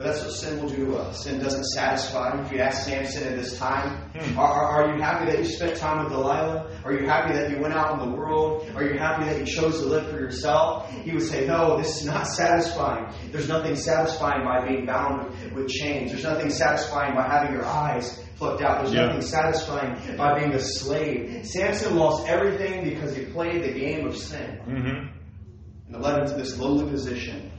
But 0.00 0.14
that's 0.14 0.22
what 0.24 0.32
sin 0.32 0.62
will 0.62 0.70
do 0.70 0.86
to 0.86 0.96
us. 0.96 1.24
Sin 1.24 1.40
doesn't 1.40 1.62
satisfy. 1.74 2.42
If 2.42 2.50
you 2.50 2.58
ask 2.60 2.86
Samson 2.86 3.22
at 3.22 3.36
this 3.36 3.58
time, 3.58 4.10
are, 4.34 4.46
are, 4.46 4.82
are 4.84 4.96
you 4.96 5.02
happy 5.02 5.26
that 5.30 5.38
you 5.40 5.44
spent 5.44 5.76
time 5.76 6.02
with 6.02 6.10
Delilah? 6.10 6.70
Are 6.86 6.92
you 6.94 7.04
happy 7.04 7.34
that 7.34 7.50
you 7.50 7.58
went 7.60 7.74
out 7.74 8.00
in 8.00 8.08
the 8.08 8.16
world? 8.16 8.66
Are 8.74 8.82
you 8.82 8.98
happy 8.98 9.24
that 9.26 9.38
you 9.38 9.44
chose 9.44 9.78
to 9.80 9.84
live 9.84 10.08
for 10.08 10.16
yourself? 10.18 10.90
He 11.04 11.12
would 11.12 11.20
say, 11.20 11.46
No, 11.46 11.76
this 11.76 12.00
is 12.00 12.06
not 12.06 12.26
satisfying. 12.26 13.12
There's 13.30 13.46
nothing 13.46 13.76
satisfying 13.76 14.42
by 14.42 14.66
being 14.66 14.86
bound 14.86 15.28
with, 15.28 15.52
with 15.52 15.68
chains. 15.68 16.12
There's 16.12 16.24
nothing 16.24 16.48
satisfying 16.48 17.14
by 17.14 17.28
having 17.28 17.52
your 17.52 17.66
eyes 17.66 18.24
plucked 18.36 18.62
out. 18.62 18.80
There's 18.80 18.94
Yeah. 18.94 19.04
nothing 19.08 19.20
satisfying 19.20 20.16
by 20.16 20.38
being 20.38 20.54
a 20.54 20.60
slave. 20.60 21.44
Samson 21.44 21.96
lost 21.98 22.26
everything 22.26 22.84
because 22.88 23.14
he 23.14 23.26
played 23.26 23.64
the 23.64 23.78
game 23.78 24.06
of 24.06 24.16
sin. 24.16 24.60
Mm-hmm. 24.66 25.08
And 25.88 25.94
it 25.94 26.00
led 26.00 26.22
him 26.22 26.26
to 26.28 26.34
this 26.36 26.58
lowly 26.58 26.90
position. 26.90 27.49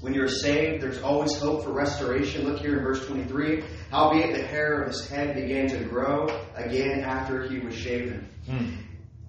When 0.00 0.14
you're 0.14 0.28
saved, 0.28 0.82
there's 0.82 1.02
always 1.02 1.36
hope 1.36 1.64
for 1.64 1.72
restoration. 1.72 2.44
Look 2.44 2.60
here 2.60 2.78
in 2.78 2.84
verse 2.84 3.04
23. 3.06 3.64
Howbeit 3.90 4.36
the 4.36 4.42
hair 4.42 4.82
of 4.82 4.88
his 4.88 5.08
head 5.08 5.34
began 5.34 5.68
to 5.68 5.84
grow 5.84 6.28
again 6.54 7.00
after 7.00 7.48
he 7.48 7.58
was 7.58 7.74
shaven. 7.74 8.28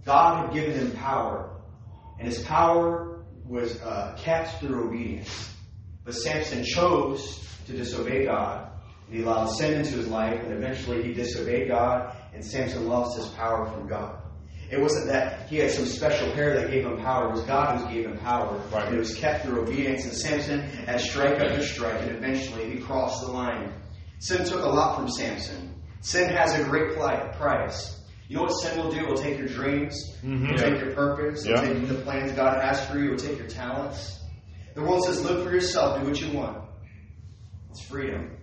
God 0.05 0.45
had 0.45 0.53
given 0.53 0.73
him 0.73 0.91
power, 0.91 1.49
and 2.19 2.27
his 2.27 2.43
power 2.43 3.23
was 3.47 3.81
uh, 3.81 4.15
kept 4.19 4.59
through 4.59 4.89
obedience. 4.89 5.53
But 6.05 6.13
Samson 6.13 6.63
chose 6.63 7.43
to 7.65 7.73
disobey 7.73 8.25
God, 8.25 8.71
and 9.07 9.15
he 9.15 9.23
allowed 9.23 9.47
sin 9.47 9.73
into 9.73 9.93
his 9.93 10.07
life, 10.07 10.39
and 10.43 10.53
eventually 10.53 11.01
he 11.03 11.13
disobeyed 11.13 11.67
God, 11.67 12.15
and 12.33 12.45
Samson 12.45 12.87
lost 12.87 13.17
his 13.17 13.27
power 13.29 13.65
from 13.65 13.87
God. 13.87 14.21
It 14.71 14.79
wasn't 14.79 15.07
that 15.07 15.47
he 15.49 15.57
had 15.57 15.71
some 15.71 15.85
special 15.85 16.31
hair 16.31 16.59
that 16.59 16.69
gave 16.69 16.85
him 16.85 16.97
power. 16.99 17.29
It 17.29 17.31
was 17.31 17.41
God 17.43 17.79
who 17.79 17.93
gave 17.93 18.05
him 18.05 18.17
power. 18.19 18.55
Right. 18.71 18.85
And 18.85 18.95
it 18.95 18.99
was 18.99 19.15
kept 19.15 19.45
through 19.45 19.61
obedience. 19.61 20.03
And 20.05 20.13
Samson 20.13 20.59
had 20.61 21.01
strike 21.01 21.39
after 21.39 21.63
strike, 21.63 22.01
and 22.01 22.11
eventually 22.11 22.69
he 22.71 22.79
crossed 22.79 23.25
the 23.25 23.31
line. 23.31 23.73
Sin 24.19 24.45
took 24.45 24.63
a 24.63 24.69
lot 24.69 24.95
from 24.97 25.09
Samson. 25.09 25.73
Sin 26.01 26.29
has 26.29 26.53
a 26.59 26.63
great 26.65 26.95
price. 26.95 27.95
You 28.27 28.35
know 28.35 28.43
what 28.43 28.51
sin 28.51 28.77
will 28.77 28.91
do? 28.91 28.99
It 28.99 29.07
will 29.07 29.17
take 29.17 29.39
your 29.39 29.47
dreams. 29.47 30.15
Mhm. 30.23 30.53
It'll 30.53 30.69
take 30.71 30.79
your 30.81 30.93
purpose. 30.93 31.45
It'll 31.45 31.63
Yeah. 31.65 31.73
take 31.73 31.87
the 31.87 31.95
plans 31.95 32.31
God 32.33 32.61
has 32.63 32.85
for 32.85 32.99
you. 32.99 33.13
It'll 33.13 33.27
take 33.27 33.39
your 33.39 33.47
talents. 33.47 34.19
The 34.75 34.81
world 34.81 35.03
says, 35.03 35.23
live 35.25 35.43
for 35.43 35.51
yourself. 35.51 35.99
Do 35.99 36.07
what 36.07 36.21
you 36.21 36.37
want. 36.37 36.57
It's 37.71 37.81
freedom. 37.81 38.37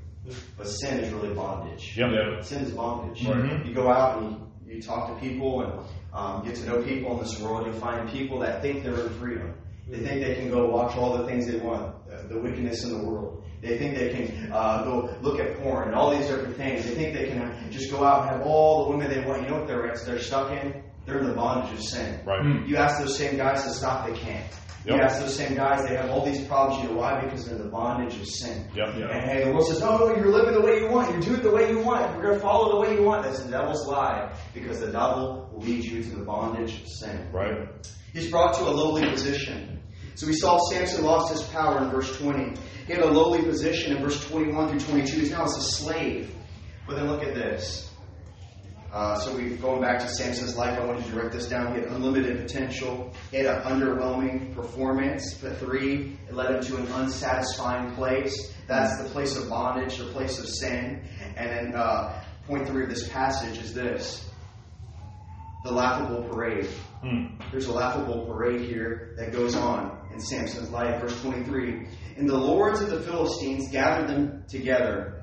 But 0.56 0.68
sin 0.68 1.00
is 1.00 1.12
really 1.12 1.34
bondage. 1.34 1.96
Yep. 1.96 2.10
Yeah. 2.12 2.40
Sin 2.40 2.62
is 2.62 2.72
bondage. 2.72 3.24
Right. 3.26 3.64
You 3.64 3.74
go 3.74 3.88
out 3.88 4.22
and 4.22 4.32
you, 4.66 4.74
you 4.76 4.82
talk 4.82 5.14
to 5.14 5.20
people 5.20 5.62
and 5.62 5.72
um, 6.12 6.44
get 6.44 6.56
to 6.56 6.66
know 6.66 6.82
people 6.82 7.16
in 7.16 7.22
this 7.22 7.38
world. 7.40 7.66
You'll 7.66 7.80
find 7.80 8.08
people 8.10 8.38
that 8.40 8.62
think 8.62 8.82
they're 8.82 9.06
in 9.06 9.10
freedom. 9.18 9.54
They 9.88 9.98
think 9.98 10.20
they 10.20 10.34
can 10.34 10.50
go 10.50 10.68
watch 10.68 10.96
all 10.96 11.16
the 11.16 11.26
things 11.26 11.46
they 11.46 11.58
want, 11.58 11.94
uh, 12.12 12.26
the 12.28 12.40
wickedness 12.40 12.82
in 12.84 12.98
the 12.98 13.04
world. 13.04 13.44
They 13.62 13.78
think 13.78 13.96
they 13.96 14.10
can 14.10 14.52
uh, 14.52 14.82
go 14.84 15.16
look 15.22 15.38
at 15.38 15.58
porn 15.60 15.88
and 15.88 15.96
all 15.96 16.10
these 16.16 16.26
different 16.26 16.56
things. 16.56 16.84
They 16.84 16.94
think 16.94 17.14
they 17.14 17.28
can 17.28 17.70
just 17.70 17.90
go 17.90 18.04
out 18.04 18.22
and 18.22 18.30
have 18.30 18.46
all 18.46 18.84
the 18.84 18.90
women 18.96 19.10
they 19.10 19.24
want. 19.26 19.42
You 19.42 19.48
know 19.48 19.58
what 19.58 19.68
they're 19.68 19.94
they're 20.04 20.18
stuck 20.18 20.50
in? 20.52 20.82
They're 21.06 21.18
in 21.20 21.28
the 21.28 21.34
bondage 21.34 21.72
of 21.72 21.82
sin. 21.82 22.20
Right. 22.26 22.66
You 22.66 22.76
ask 22.76 22.98
those 22.98 23.16
same 23.16 23.36
guys 23.36 23.62
to 23.62 23.70
stop, 23.70 24.08
they 24.08 24.16
can't. 24.18 24.44
You 24.86 24.94
Yep. 24.94 25.02
ask 25.02 25.20
those 25.20 25.34
same 25.34 25.56
guys, 25.56 25.84
they 25.84 25.96
have 25.96 26.10
all 26.10 26.24
these 26.24 26.44
problems. 26.46 26.80
You 26.84 26.90
know 26.90 27.00
why? 27.00 27.20
Because 27.24 27.44
they're 27.44 27.56
in 27.56 27.62
the 27.64 27.68
bondage 27.68 28.14
of 28.20 28.26
sin. 28.26 28.70
Yep. 28.76 28.94
Yeah. 28.96 29.06
And 29.08 29.28
hey, 29.30 29.44
the 29.44 29.50
world 29.50 29.66
says, 29.66 29.80
no, 29.80 29.96
no, 29.98 30.14
you're 30.14 30.30
living 30.30 30.54
the 30.54 30.60
way 30.60 30.78
you 30.80 30.88
want. 30.88 31.10
You're 31.10 31.20
doing 31.20 31.40
it 31.40 31.42
the 31.42 31.50
way 31.50 31.70
you 31.70 31.80
want. 31.80 32.12
You're 32.14 32.22
going 32.22 32.34
to 32.36 32.40
follow 32.40 32.74
the 32.76 32.80
way 32.88 32.96
you 32.96 33.02
want. 33.02 33.24
That's 33.24 33.40
the 33.42 33.50
devil's 33.50 33.84
lie 33.88 34.32
because 34.54 34.78
the 34.78 34.92
devil 34.92 35.50
will 35.52 35.60
lead 35.60 35.84
you 35.84 36.04
to 36.04 36.10
the 36.10 36.24
bondage 36.24 36.80
of 36.82 36.86
sin. 36.88 37.28
Right. 37.32 37.66
He's 38.12 38.30
brought 38.30 38.54
to 38.58 38.62
a 38.62 38.70
lowly 38.70 39.10
position. 39.10 39.80
So 40.14 40.26
we 40.28 40.34
saw 40.34 40.56
Samson 40.70 41.04
lost 41.04 41.32
his 41.32 41.42
power 41.42 41.82
in 41.82 41.90
verse 41.90 42.16
20. 42.18 42.54
He 42.86 42.92
had 42.92 43.02
a 43.02 43.10
lowly 43.10 43.42
position 43.42 43.96
in 43.96 44.02
verse 44.02 44.24
21 44.28 44.68
through 44.68 44.80
22. 44.80 45.18
He's 45.18 45.30
now 45.32 45.44
as 45.44 45.56
a 45.56 45.62
slave. 45.62 46.32
But 46.86 46.94
then 46.96 47.08
look 47.08 47.24
at 47.24 47.34
this. 47.34 47.85
Uh, 48.96 49.14
so 49.18 49.36
we 49.36 49.50
going 49.56 49.82
back 49.82 49.98
to 49.98 50.08
Samson's 50.08 50.56
life. 50.56 50.78
I 50.78 50.86
wanted 50.86 51.04
you 51.04 51.10
to 51.10 51.20
write 51.20 51.30
this 51.30 51.50
down. 51.50 51.74
He 51.74 51.82
had 51.82 51.90
unlimited 51.90 52.38
potential. 52.38 53.12
He 53.30 53.36
had 53.36 53.44
an 53.44 53.60
underwhelming 53.64 54.54
performance. 54.54 55.34
But 55.34 55.58
three, 55.58 56.16
it 56.26 56.34
led 56.34 56.54
him 56.54 56.62
to 56.62 56.76
an 56.78 56.86
unsatisfying 56.86 57.94
place. 57.94 58.54
That's 58.66 58.96
the 59.02 59.10
place 59.10 59.36
of 59.36 59.50
bondage, 59.50 59.98
the 59.98 60.06
place 60.06 60.38
of 60.38 60.48
sin. 60.48 61.06
And 61.36 61.50
then 61.50 61.74
uh, 61.76 62.24
point 62.46 62.66
three 62.66 62.84
of 62.84 62.88
this 62.88 63.06
passage 63.10 63.58
is 63.58 63.74
this: 63.74 64.26
the 65.64 65.72
laughable 65.72 66.26
parade. 66.30 66.66
Mm. 67.04 67.38
There's 67.50 67.66
a 67.66 67.74
laughable 67.74 68.24
parade 68.24 68.62
here 68.62 69.14
that 69.18 69.30
goes 69.30 69.56
on 69.56 70.08
in 70.14 70.20
Samson's 70.20 70.70
life. 70.70 71.02
Verse 71.02 71.20
23. 71.20 71.86
And 72.16 72.26
the 72.26 72.38
lords 72.38 72.80
of 72.80 72.88
the 72.88 73.02
Philistines 73.02 73.70
gathered 73.70 74.08
them 74.08 74.44
together 74.48 75.22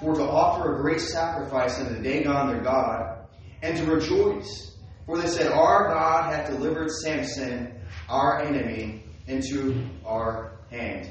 for 0.00 0.14
to 0.14 0.22
offer 0.22 0.76
a 0.76 0.82
great 0.82 1.00
sacrifice 1.00 1.78
unto 1.78 2.00
Dagon 2.02 2.48
their 2.48 2.62
God, 2.62 3.26
and 3.62 3.76
to 3.76 3.84
rejoice. 3.84 4.76
For 5.06 5.18
they 5.18 5.26
said, 5.28 5.50
Our 5.52 5.88
God 5.88 6.32
hath 6.32 6.48
delivered 6.50 6.90
Samson, 6.90 7.74
our 8.08 8.40
enemy, 8.42 9.04
into 9.26 9.84
our 10.04 10.58
hand. 10.70 11.10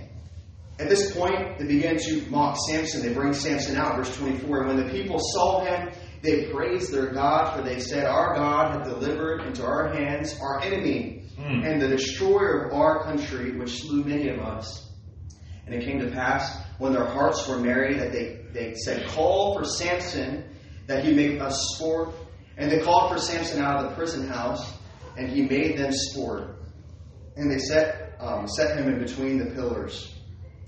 At 0.79 0.89
this 0.89 1.15
point, 1.15 1.58
they 1.58 1.65
began 1.65 1.98
to 1.98 2.22
mock 2.29 2.56
Samson. 2.70 3.01
They 3.01 3.13
bring 3.13 3.34
Samson 3.34 3.77
out, 3.77 3.96
verse 3.96 4.15
24. 4.17 4.60
And 4.63 4.67
when 4.77 4.86
the 4.86 4.91
people 4.91 5.17
saw 5.20 5.65
him, 5.65 5.89
they 6.22 6.51
praised 6.51 6.91
their 6.91 7.12
God, 7.12 7.56
for 7.56 7.63
they 7.63 7.79
said, 7.79 8.06
Our 8.06 8.36
God 8.36 8.74
hath 8.74 8.88
delivered 8.88 9.41
into 9.41 9.63
our 9.65 9.91
hands 9.94 10.38
our 10.41 10.62
enemy, 10.62 11.15
Hmm. 11.38 11.63
and 11.63 11.79
the 11.79 11.88
destroyer 11.88 12.63
of 12.65 12.74
our 12.74 13.03
country, 13.03 13.56
which 13.58 13.82
slew 13.82 14.03
many 14.03 14.27
of 14.29 14.39
us. 14.39 14.91
And 15.67 15.75
it 15.75 15.86
came 15.86 16.00
to 16.00 16.10
pass, 16.10 16.63
when 16.77 16.93
their 16.93 17.05
hearts 17.05 17.48
were 17.48 17.57
merry, 17.60 17.96
that 17.96 18.12
they, 18.12 18.46
they 18.53 18.75
said, 18.75 19.07
Call 19.07 19.57
for 19.57 19.65
Samson, 19.65 20.43
that 20.88 21.03
he 21.03 21.13
make 21.13 21.41
us 21.41 21.74
sport. 21.75 22.13
And 22.57 22.72
they 22.72 22.79
called 22.79 23.12
for 23.12 23.19
Samson 23.19 23.62
out 23.62 23.84
of 23.84 23.89
the 23.89 23.96
prison 23.96 24.27
house, 24.27 24.74
and 25.17 25.29
he 25.29 25.43
made 25.43 25.77
them 25.77 25.91
sport. 25.91 26.55
And 27.36 27.51
they 27.51 27.60
set 27.60 28.07
um, 28.19 28.48
set 28.48 28.77
him 28.77 28.88
in 28.91 29.00
between 29.00 29.38
the 29.38 29.46
pillars. 29.46 30.13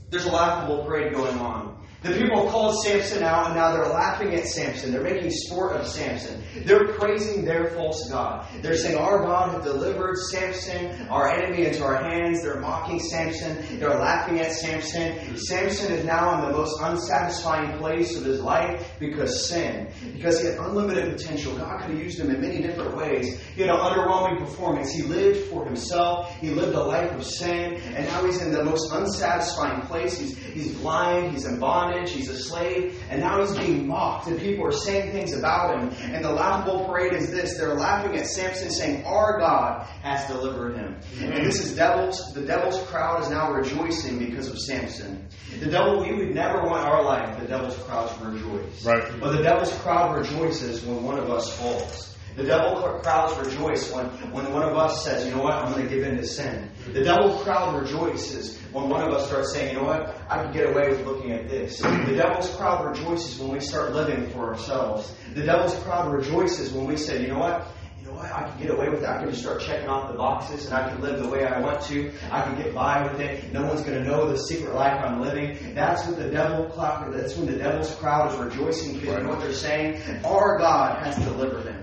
There's 0.10 0.26
a 0.26 0.32
laughable 0.32 0.84
parade 0.86 1.14
going 1.14 1.38
on. 1.40 1.79
The 2.02 2.14
people 2.14 2.50
called 2.50 2.82
Samson 2.82 3.24
out, 3.24 3.48
and 3.48 3.56
now 3.56 3.74
they're 3.74 3.92
laughing 3.92 4.34
at 4.34 4.46
Samson. 4.46 4.94
They're 4.94 5.04
making 5.04 5.32
sport 5.32 5.76
of 5.76 5.86
Samson. 5.86 6.42
They're 6.64 6.94
praising 6.94 7.44
their 7.44 7.72
false 7.72 8.10
God. 8.10 8.48
They're 8.62 8.78
saying, 8.78 8.98
Our 8.98 9.26
God 9.26 9.54
has 9.54 9.64
delivered 9.66 10.16
Samson, 10.32 11.10
our 11.10 11.28
enemy, 11.28 11.66
into 11.66 11.84
our 11.84 12.02
hands. 12.02 12.42
They're 12.42 12.62
mocking 12.62 13.02
Samson. 13.02 13.80
They're 13.80 14.00
laughing 14.00 14.40
at 14.40 14.54
Samson. 14.54 15.36
Samson 15.36 15.92
is 15.92 16.06
now 16.06 16.36
in 16.36 16.50
the 16.50 16.58
most 16.58 16.80
unsatisfying 16.82 17.78
place 17.80 18.16
of 18.16 18.24
his 18.24 18.40
life 18.40 18.94
because 18.98 19.50
sin. 19.50 19.92
Because 20.14 20.40
he 20.40 20.48
had 20.48 20.58
unlimited 20.58 21.18
potential. 21.18 21.58
God 21.58 21.82
could 21.82 21.92
have 21.92 22.00
used 22.00 22.18
him 22.18 22.30
in 22.30 22.40
many 22.40 22.62
different 22.62 22.96
ways. 22.96 23.42
He 23.56 23.62
had 23.62 23.72
an 23.72 23.76
underwhelming 23.76 24.40
performance. 24.40 24.94
He 24.94 25.04
lived 25.04 25.50
for 25.50 25.66
himself. 25.66 26.34
He 26.38 26.52
lived 26.52 26.76
a 26.76 26.84
life 26.84 27.12
of 27.12 27.26
sin. 27.26 27.74
And 27.74 28.06
now 28.06 28.24
he's 28.26 28.42
in 28.42 28.54
the 28.54 28.64
most 28.64 28.90
unsatisfying 28.90 29.82
place. 29.82 30.18
He's, 30.18 30.38
he's 30.38 30.74
blind. 30.76 31.34
He's 31.34 31.44
in 31.44 31.60
bondage 31.60 31.89
bondage, 31.90 32.12
he's 32.12 32.30
a 32.30 32.38
slave, 32.38 33.02
and 33.10 33.22
now 33.22 33.40
he's 33.42 33.58
being 33.58 33.88
mocked, 33.88 34.28
and 34.28 34.40
people 34.40 34.66
are 34.66 34.72
saying 34.72 35.12
things 35.12 35.34
about 35.34 35.80
him. 35.80 36.14
And 36.14 36.24
the 36.24 36.32
laughable 36.32 36.86
parade 36.86 37.14
is 37.14 37.32
this 37.32 37.58
they're 37.58 37.76
laughing 37.76 38.18
at 38.18 38.28
Samson, 38.28 38.72
saying, 38.72 39.06
Our 39.06 39.40
God 39.40 39.86
has 40.02 40.28
delivered 40.28 40.76
him. 40.76 40.96
And 41.22 41.46
this 41.46 41.60
is 41.60 41.76
devil's, 41.76 42.34
the 42.34 42.42
devil's 42.42 42.82
crowd 42.88 43.22
is 43.24 43.30
now 43.30 43.52
rejoicing 43.52 44.20
because 44.20 44.48
of 44.48 44.60
Samson. 44.60 45.28
The 45.60 45.70
devil, 45.70 46.02
we 46.02 46.14
would 46.16 46.36
never 46.36 46.64
want 46.64 46.88
our 46.88 47.04
life, 47.04 47.40
the 47.40 47.48
devil's 47.48 47.78
crowd 47.84 48.10
to 48.18 48.26
rejoice. 48.26 48.86
Right. 48.86 49.04
But 49.20 49.36
the 49.36 49.44
devil's 49.44 49.74
crowd 49.80 50.18
rejoices 50.18 50.84
when 50.86 51.04
one 51.04 51.18
of 51.18 51.30
us 51.30 51.56
falls. 51.58 52.16
The 52.40 52.46
devil 52.46 52.82
crowds 53.04 53.38
rejoice 53.46 53.92
when, 53.92 54.06
when 54.32 54.54
one 54.54 54.64
of 54.64 54.78
us 54.78 55.04
says, 55.04 55.26
you 55.26 55.36
know 55.36 55.44
what, 55.44 55.56
I'm 55.56 55.74
going 55.74 55.86
to 55.86 55.94
give 55.94 56.06
in 56.06 56.16
to 56.16 56.26
sin. 56.26 56.70
The 56.94 57.04
devil 57.04 57.38
crowd 57.40 57.78
rejoices 57.78 58.58
when 58.72 58.88
one 58.88 59.02
of 59.02 59.14
us 59.14 59.28
starts 59.28 59.52
saying, 59.52 59.74
you 59.74 59.82
know 59.82 59.86
what, 59.86 60.16
I 60.30 60.44
can 60.44 60.54
get 60.54 60.70
away 60.70 60.88
with 60.88 61.06
looking 61.06 61.34
at 61.34 61.50
this. 61.50 61.80
The 61.80 62.16
devil's 62.16 62.50
crowd 62.56 62.86
rejoices 62.86 63.38
when 63.42 63.52
we 63.52 63.60
start 63.60 63.92
living 63.92 64.30
for 64.30 64.54
ourselves. 64.54 65.14
The 65.34 65.44
devil's 65.44 65.76
crowd 65.84 66.14
rejoices 66.14 66.72
when 66.72 66.86
we 66.86 66.96
say, 66.96 67.22
you 67.22 67.28
know 67.28 67.40
what, 67.40 67.68
you 68.00 68.08
know 68.08 68.14
what, 68.14 68.32
I 68.32 68.50
can 68.50 68.58
get 68.58 68.72
away 68.72 68.88
with 68.88 69.02
that. 69.02 69.18
I 69.18 69.20
can 69.24 69.32
just 69.32 69.42
start 69.42 69.60
checking 69.60 69.90
off 69.90 70.10
the 70.10 70.18
boxes 70.18 70.66
and 70.66 70.74
I 70.74 70.88
can 70.90 71.02
live 71.02 71.22
the 71.22 71.28
way 71.28 71.46
I 71.46 71.60
want 71.60 71.82
to. 71.88 72.10
I 72.32 72.44
can 72.44 72.56
get 72.56 72.74
by 72.74 73.04
with 73.04 73.20
it. 73.20 73.52
No 73.52 73.66
one's 73.66 73.82
going 73.82 74.02
to 74.02 74.10
know 74.10 74.32
the 74.32 74.38
secret 74.38 74.74
life 74.74 74.98
I'm 75.04 75.20
living. 75.20 75.76
That's 75.76 76.08
what 76.08 76.16
the 76.16 76.30
devil 76.30 76.68
crowd, 76.70 77.14
that's 77.14 77.36
when 77.36 77.48
the 77.48 77.58
devil's 77.58 77.94
crowd 77.96 78.32
is 78.32 78.40
rejoicing 78.40 78.94
because 78.94 79.18
you 79.18 79.24
know 79.24 79.30
what 79.30 79.42
they're 79.42 79.52
saying? 79.52 80.24
Our 80.24 80.58
God 80.58 81.04
has 81.04 81.18
delivered 81.18 81.66
them. 81.66 81.79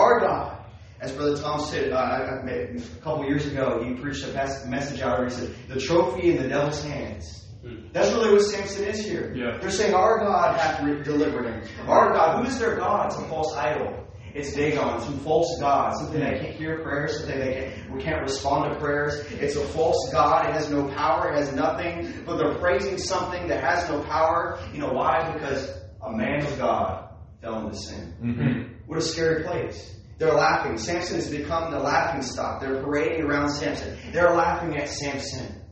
Our 0.00 0.20
God. 0.20 0.56
As 1.00 1.12
Brother 1.12 1.36
Tom 1.36 1.60
said 1.60 1.92
uh, 1.92 1.96
a 1.98 2.80
couple 3.02 3.24
years 3.26 3.46
ago, 3.46 3.82
he 3.82 3.94
preached 3.94 4.24
a 4.24 4.32
message 4.68 5.00
out 5.00 5.18
where 5.18 5.28
he 5.28 5.34
said, 5.34 5.54
The 5.68 5.80
trophy 5.80 6.30
in 6.30 6.42
the 6.42 6.48
devil's 6.48 6.82
hands. 6.82 7.46
That's 7.92 8.10
really 8.12 8.32
what 8.32 8.42
Samson 8.42 8.84
is 8.84 9.04
here. 9.04 9.34
Yeah. 9.34 9.58
They're 9.60 9.70
saying, 9.70 9.94
Our 9.94 10.18
God 10.20 10.58
hath 10.58 10.82
delivered 11.04 11.44
him. 11.46 11.62
Our 11.86 12.12
God. 12.12 12.42
Who 12.44 12.50
is 12.50 12.58
their 12.58 12.76
God? 12.76 13.06
It's 13.06 13.16
a 13.16 13.24
false 13.28 13.54
idol. 13.56 14.06
It's 14.32 14.54
Dagon, 14.54 15.00
some 15.00 15.18
false 15.20 15.58
God, 15.58 15.96
something 15.96 16.20
that 16.20 16.40
can't 16.40 16.54
hear 16.54 16.78
prayers, 16.84 17.18
something 17.18 17.38
that 17.38 17.52
can't, 17.52 17.90
we 17.92 18.00
can't 18.00 18.22
respond 18.22 18.72
to 18.72 18.78
prayers. 18.78 19.26
It's 19.32 19.56
a 19.56 19.64
false 19.64 20.08
God. 20.12 20.48
It 20.48 20.52
has 20.52 20.70
no 20.70 20.86
power. 20.88 21.32
It 21.32 21.36
has 21.36 21.52
nothing. 21.52 22.22
But 22.24 22.36
they're 22.36 22.54
praising 22.54 22.96
something 22.96 23.48
that 23.48 23.62
has 23.62 23.88
no 23.88 24.02
power. 24.04 24.60
You 24.72 24.78
know 24.80 24.92
why? 24.92 25.32
Because 25.32 25.70
a 26.02 26.12
man 26.12 26.46
of 26.46 26.56
God 26.58 27.08
fell 27.42 27.64
into 27.66 27.76
sin. 27.76 28.14
Mm-hmm. 28.22 28.79
What 28.90 28.98
a 28.98 29.02
scary 29.02 29.44
place. 29.44 29.94
They're 30.18 30.34
laughing. 30.34 30.76
Samson 30.76 31.14
has 31.14 31.30
become 31.30 31.70
the 31.70 31.78
laughing 31.78 32.22
stock. 32.22 32.60
They're 32.60 32.82
parading 32.82 33.22
around 33.22 33.50
Samson. 33.50 33.96
They're 34.10 34.34
laughing 34.34 34.76
at 34.78 34.88
Samson 34.88 35.62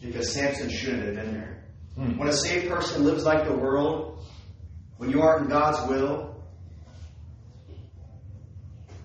because 0.00 0.32
Samson 0.32 0.70
shouldn't 0.70 1.04
have 1.04 1.16
been 1.16 1.34
there. 1.34 1.64
Hmm. 1.96 2.16
When 2.16 2.28
a 2.28 2.32
saved 2.32 2.70
person 2.70 3.04
lives 3.04 3.24
like 3.24 3.44
the 3.44 3.52
world, 3.52 4.24
when 4.96 5.10
you 5.10 5.20
aren't 5.20 5.42
in 5.42 5.48
God's 5.50 5.86
will, 5.86 6.46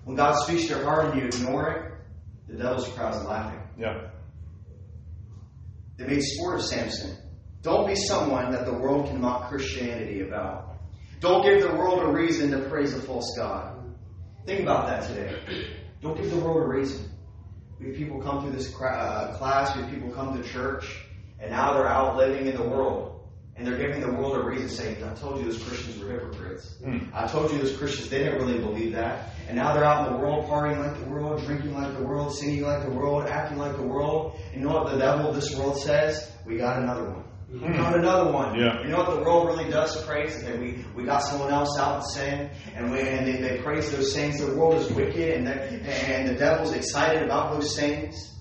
when 0.04 0.16
God 0.16 0.34
speaks 0.44 0.62
to 0.62 0.68
your 0.68 0.84
heart 0.84 1.10
and 1.10 1.20
you 1.20 1.26
ignore 1.26 1.72
it, 1.72 1.92
the 2.48 2.56
devil's 2.56 2.88
crowd 2.88 3.14
is 3.16 3.22
laughing. 3.24 3.60
Yeah. 3.78 4.08
They 5.98 6.06
made 6.06 6.22
sport 6.22 6.58
of 6.58 6.64
Samson. 6.64 7.18
Don't 7.60 7.86
be 7.86 7.96
someone 7.96 8.50
that 8.52 8.64
the 8.64 8.72
world 8.72 9.08
can 9.08 9.20
mock 9.20 9.50
Christianity 9.50 10.22
about. 10.22 10.71
Don't 11.22 11.44
give 11.44 11.62
the 11.62 11.72
world 11.76 12.02
a 12.02 12.10
reason 12.10 12.50
to 12.50 12.68
praise 12.68 12.92
a 12.94 13.00
false 13.00 13.36
God. 13.36 13.78
Think 14.44 14.62
about 14.62 14.88
that 14.88 15.06
today. 15.06 15.70
Don't 16.00 16.20
give 16.20 16.28
the 16.28 16.36
world 16.36 16.64
a 16.64 16.66
reason. 16.66 17.08
We 17.78 17.86
have 17.86 17.96
people 17.96 18.20
come 18.20 18.42
through 18.42 18.50
this 18.50 18.74
uh, 18.74 19.36
class, 19.38 19.76
we 19.76 19.82
have 19.82 19.90
people 19.92 20.10
come 20.10 20.36
to 20.36 20.48
church, 20.48 20.84
and 21.38 21.52
now 21.52 21.74
they're 21.74 21.86
out 21.86 22.16
living 22.16 22.48
in 22.48 22.56
the 22.56 22.68
world. 22.68 23.20
And 23.54 23.64
they're 23.64 23.78
giving 23.78 24.00
the 24.00 24.10
world 24.10 24.34
a 24.36 24.42
reason, 24.42 24.68
saying, 24.68 25.04
I 25.04 25.14
told 25.14 25.38
you 25.38 25.44
those 25.44 25.62
Christians 25.62 26.02
were 26.02 26.10
hypocrites. 26.10 26.74
Mm. 26.84 27.10
I 27.14 27.28
told 27.28 27.52
you 27.52 27.58
those 27.58 27.76
Christians, 27.76 28.08
they 28.08 28.18
didn't 28.18 28.40
really 28.40 28.58
believe 28.58 28.92
that. 28.94 29.28
And 29.46 29.56
now 29.56 29.74
they're 29.74 29.84
out 29.84 30.08
in 30.08 30.14
the 30.14 30.18
world, 30.18 30.46
partying 30.46 30.84
like 30.84 30.98
the 30.98 31.08
world, 31.08 31.44
drinking 31.44 31.74
like 31.74 31.96
the 31.96 32.02
world, 32.02 32.34
singing 32.34 32.62
like 32.62 32.82
the 32.82 32.90
world, 32.90 33.28
acting 33.28 33.58
like 33.58 33.76
the 33.76 33.82
world. 33.82 34.40
And 34.52 34.62
you 34.62 34.68
know 34.68 34.74
what 34.74 34.90
the 34.90 34.98
devil 34.98 35.28
of 35.28 35.36
this 35.36 35.54
world 35.54 35.78
says? 35.78 36.32
We 36.46 36.56
got 36.56 36.82
another 36.82 37.04
one. 37.04 37.24
Got 37.60 37.98
another 37.98 38.32
one. 38.32 38.58
Yeah. 38.58 38.82
You 38.82 38.88
know 38.88 38.98
what 38.98 39.10
the 39.14 39.20
world 39.22 39.46
really 39.46 39.70
does 39.70 40.02
praise? 40.06 40.36
Is 40.36 40.44
that 40.44 40.58
we, 40.58 40.84
we 40.96 41.04
got 41.04 41.18
someone 41.18 41.52
else 41.52 41.78
out 41.78 41.96
in 41.96 42.02
sin, 42.02 42.50
and 42.74 42.90
we 42.90 43.00
and 43.00 43.26
they, 43.26 43.36
they 43.36 43.58
praise 43.62 43.92
those 43.92 44.14
things. 44.14 44.40
The 44.40 44.56
world 44.56 44.76
is 44.76 44.90
wicked, 44.90 45.34
and 45.34 45.46
the, 45.46 45.52
and 45.54 46.28
the 46.28 46.34
devil's 46.34 46.72
excited 46.72 47.22
about 47.22 47.52
those 47.52 47.76
things. 47.78 48.31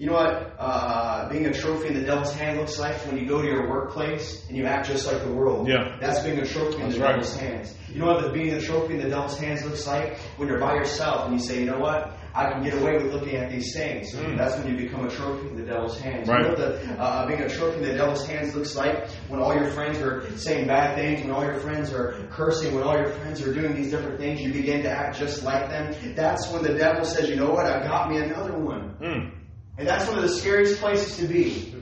You 0.00 0.06
know 0.06 0.14
what 0.14 0.56
uh, 0.58 1.28
being 1.28 1.44
a 1.44 1.52
trophy 1.52 1.88
in 1.88 1.92
the 1.94 2.00
devil's 2.00 2.32
hand 2.32 2.58
looks 2.58 2.78
like 2.78 2.96
when 3.04 3.18
you 3.18 3.26
go 3.26 3.42
to 3.42 3.46
your 3.46 3.68
workplace 3.68 4.42
and 4.48 4.56
you 4.56 4.64
act 4.64 4.86
just 4.86 5.06
like 5.06 5.22
the 5.22 5.30
world. 5.30 5.68
Yeah. 5.68 5.98
That's 6.00 6.20
being 6.20 6.38
a 6.38 6.46
trophy 6.46 6.76
in 6.76 6.84
That's 6.84 6.94
the 6.94 7.00
right. 7.02 7.10
devil's 7.16 7.36
hands. 7.36 7.74
You 7.92 7.98
know 7.98 8.06
what 8.06 8.22
the, 8.22 8.30
being 8.30 8.54
a 8.54 8.62
trophy 8.62 8.94
in 8.94 9.02
the 9.02 9.10
devil's 9.10 9.38
hands 9.38 9.62
looks 9.62 9.86
like 9.86 10.16
when 10.38 10.48
you're 10.48 10.58
by 10.58 10.76
yourself 10.76 11.26
and 11.26 11.34
you 11.34 11.38
say, 11.38 11.60
you 11.60 11.66
know 11.66 11.78
what, 11.78 12.16
I 12.34 12.50
can 12.50 12.62
get 12.62 12.80
away 12.80 12.94
with 12.94 13.12
looking 13.12 13.36
at 13.36 13.50
these 13.50 13.74
things. 13.74 14.14
Mm. 14.14 14.38
That's 14.38 14.56
when 14.56 14.74
you 14.74 14.86
become 14.86 15.04
a 15.04 15.10
trophy 15.10 15.48
in 15.48 15.56
the 15.58 15.64
devil's 15.64 16.00
hands. 16.00 16.28
Right. 16.28 16.38
You 16.38 16.44
know 16.44 16.54
what 16.54 16.58
the, 16.58 16.92
uh, 16.98 17.26
being 17.26 17.42
a 17.42 17.48
trophy 17.50 17.82
in 17.82 17.84
the 17.84 17.92
devil's 17.92 18.26
hands 18.26 18.54
looks 18.54 18.74
like 18.74 19.06
when 19.28 19.38
all 19.38 19.52
your 19.54 19.70
friends 19.72 19.98
are 19.98 20.34
saying 20.38 20.66
bad 20.66 20.96
things, 20.96 21.20
when 21.20 21.30
all 21.30 21.44
your 21.44 21.60
friends 21.60 21.92
are 21.92 22.26
cursing, 22.30 22.74
when 22.74 22.84
all 22.84 22.96
your 22.96 23.10
friends 23.10 23.42
are 23.42 23.52
doing 23.52 23.74
these 23.74 23.90
different 23.90 24.18
things, 24.18 24.40
you 24.40 24.50
begin 24.50 24.82
to 24.84 24.90
act 24.90 25.18
just 25.18 25.42
like 25.42 25.68
them. 25.68 25.94
That's 26.14 26.50
when 26.50 26.62
the 26.62 26.72
devil 26.72 27.04
says, 27.04 27.28
you 27.28 27.36
know 27.36 27.50
what, 27.50 27.66
I 27.66 27.82
got 27.86 28.10
me 28.10 28.16
another 28.16 28.56
one. 28.56 28.96
Mm. 29.02 29.39
And 29.80 29.88
that's 29.88 30.06
one 30.06 30.18
of 30.18 30.22
the 30.22 30.28
scariest 30.28 30.78
places 30.78 31.16
to 31.16 31.26
be. 31.26 31.74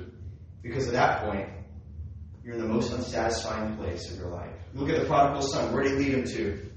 Because 0.62 0.86
at 0.86 0.92
that 0.92 1.24
point, 1.24 1.48
you're 2.44 2.54
in 2.54 2.60
the 2.60 2.68
most 2.68 2.92
unsatisfying 2.92 3.76
place 3.76 4.08
of 4.12 4.20
your 4.20 4.28
life. 4.28 4.54
Look 4.72 4.88
at 4.88 5.00
the 5.00 5.06
prodigal 5.06 5.42
son. 5.42 5.74
Where 5.74 5.82
did 5.82 5.98
he 5.98 6.04
lead 6.04 6.14
him 6.14 6.24
to? 6.24 6.70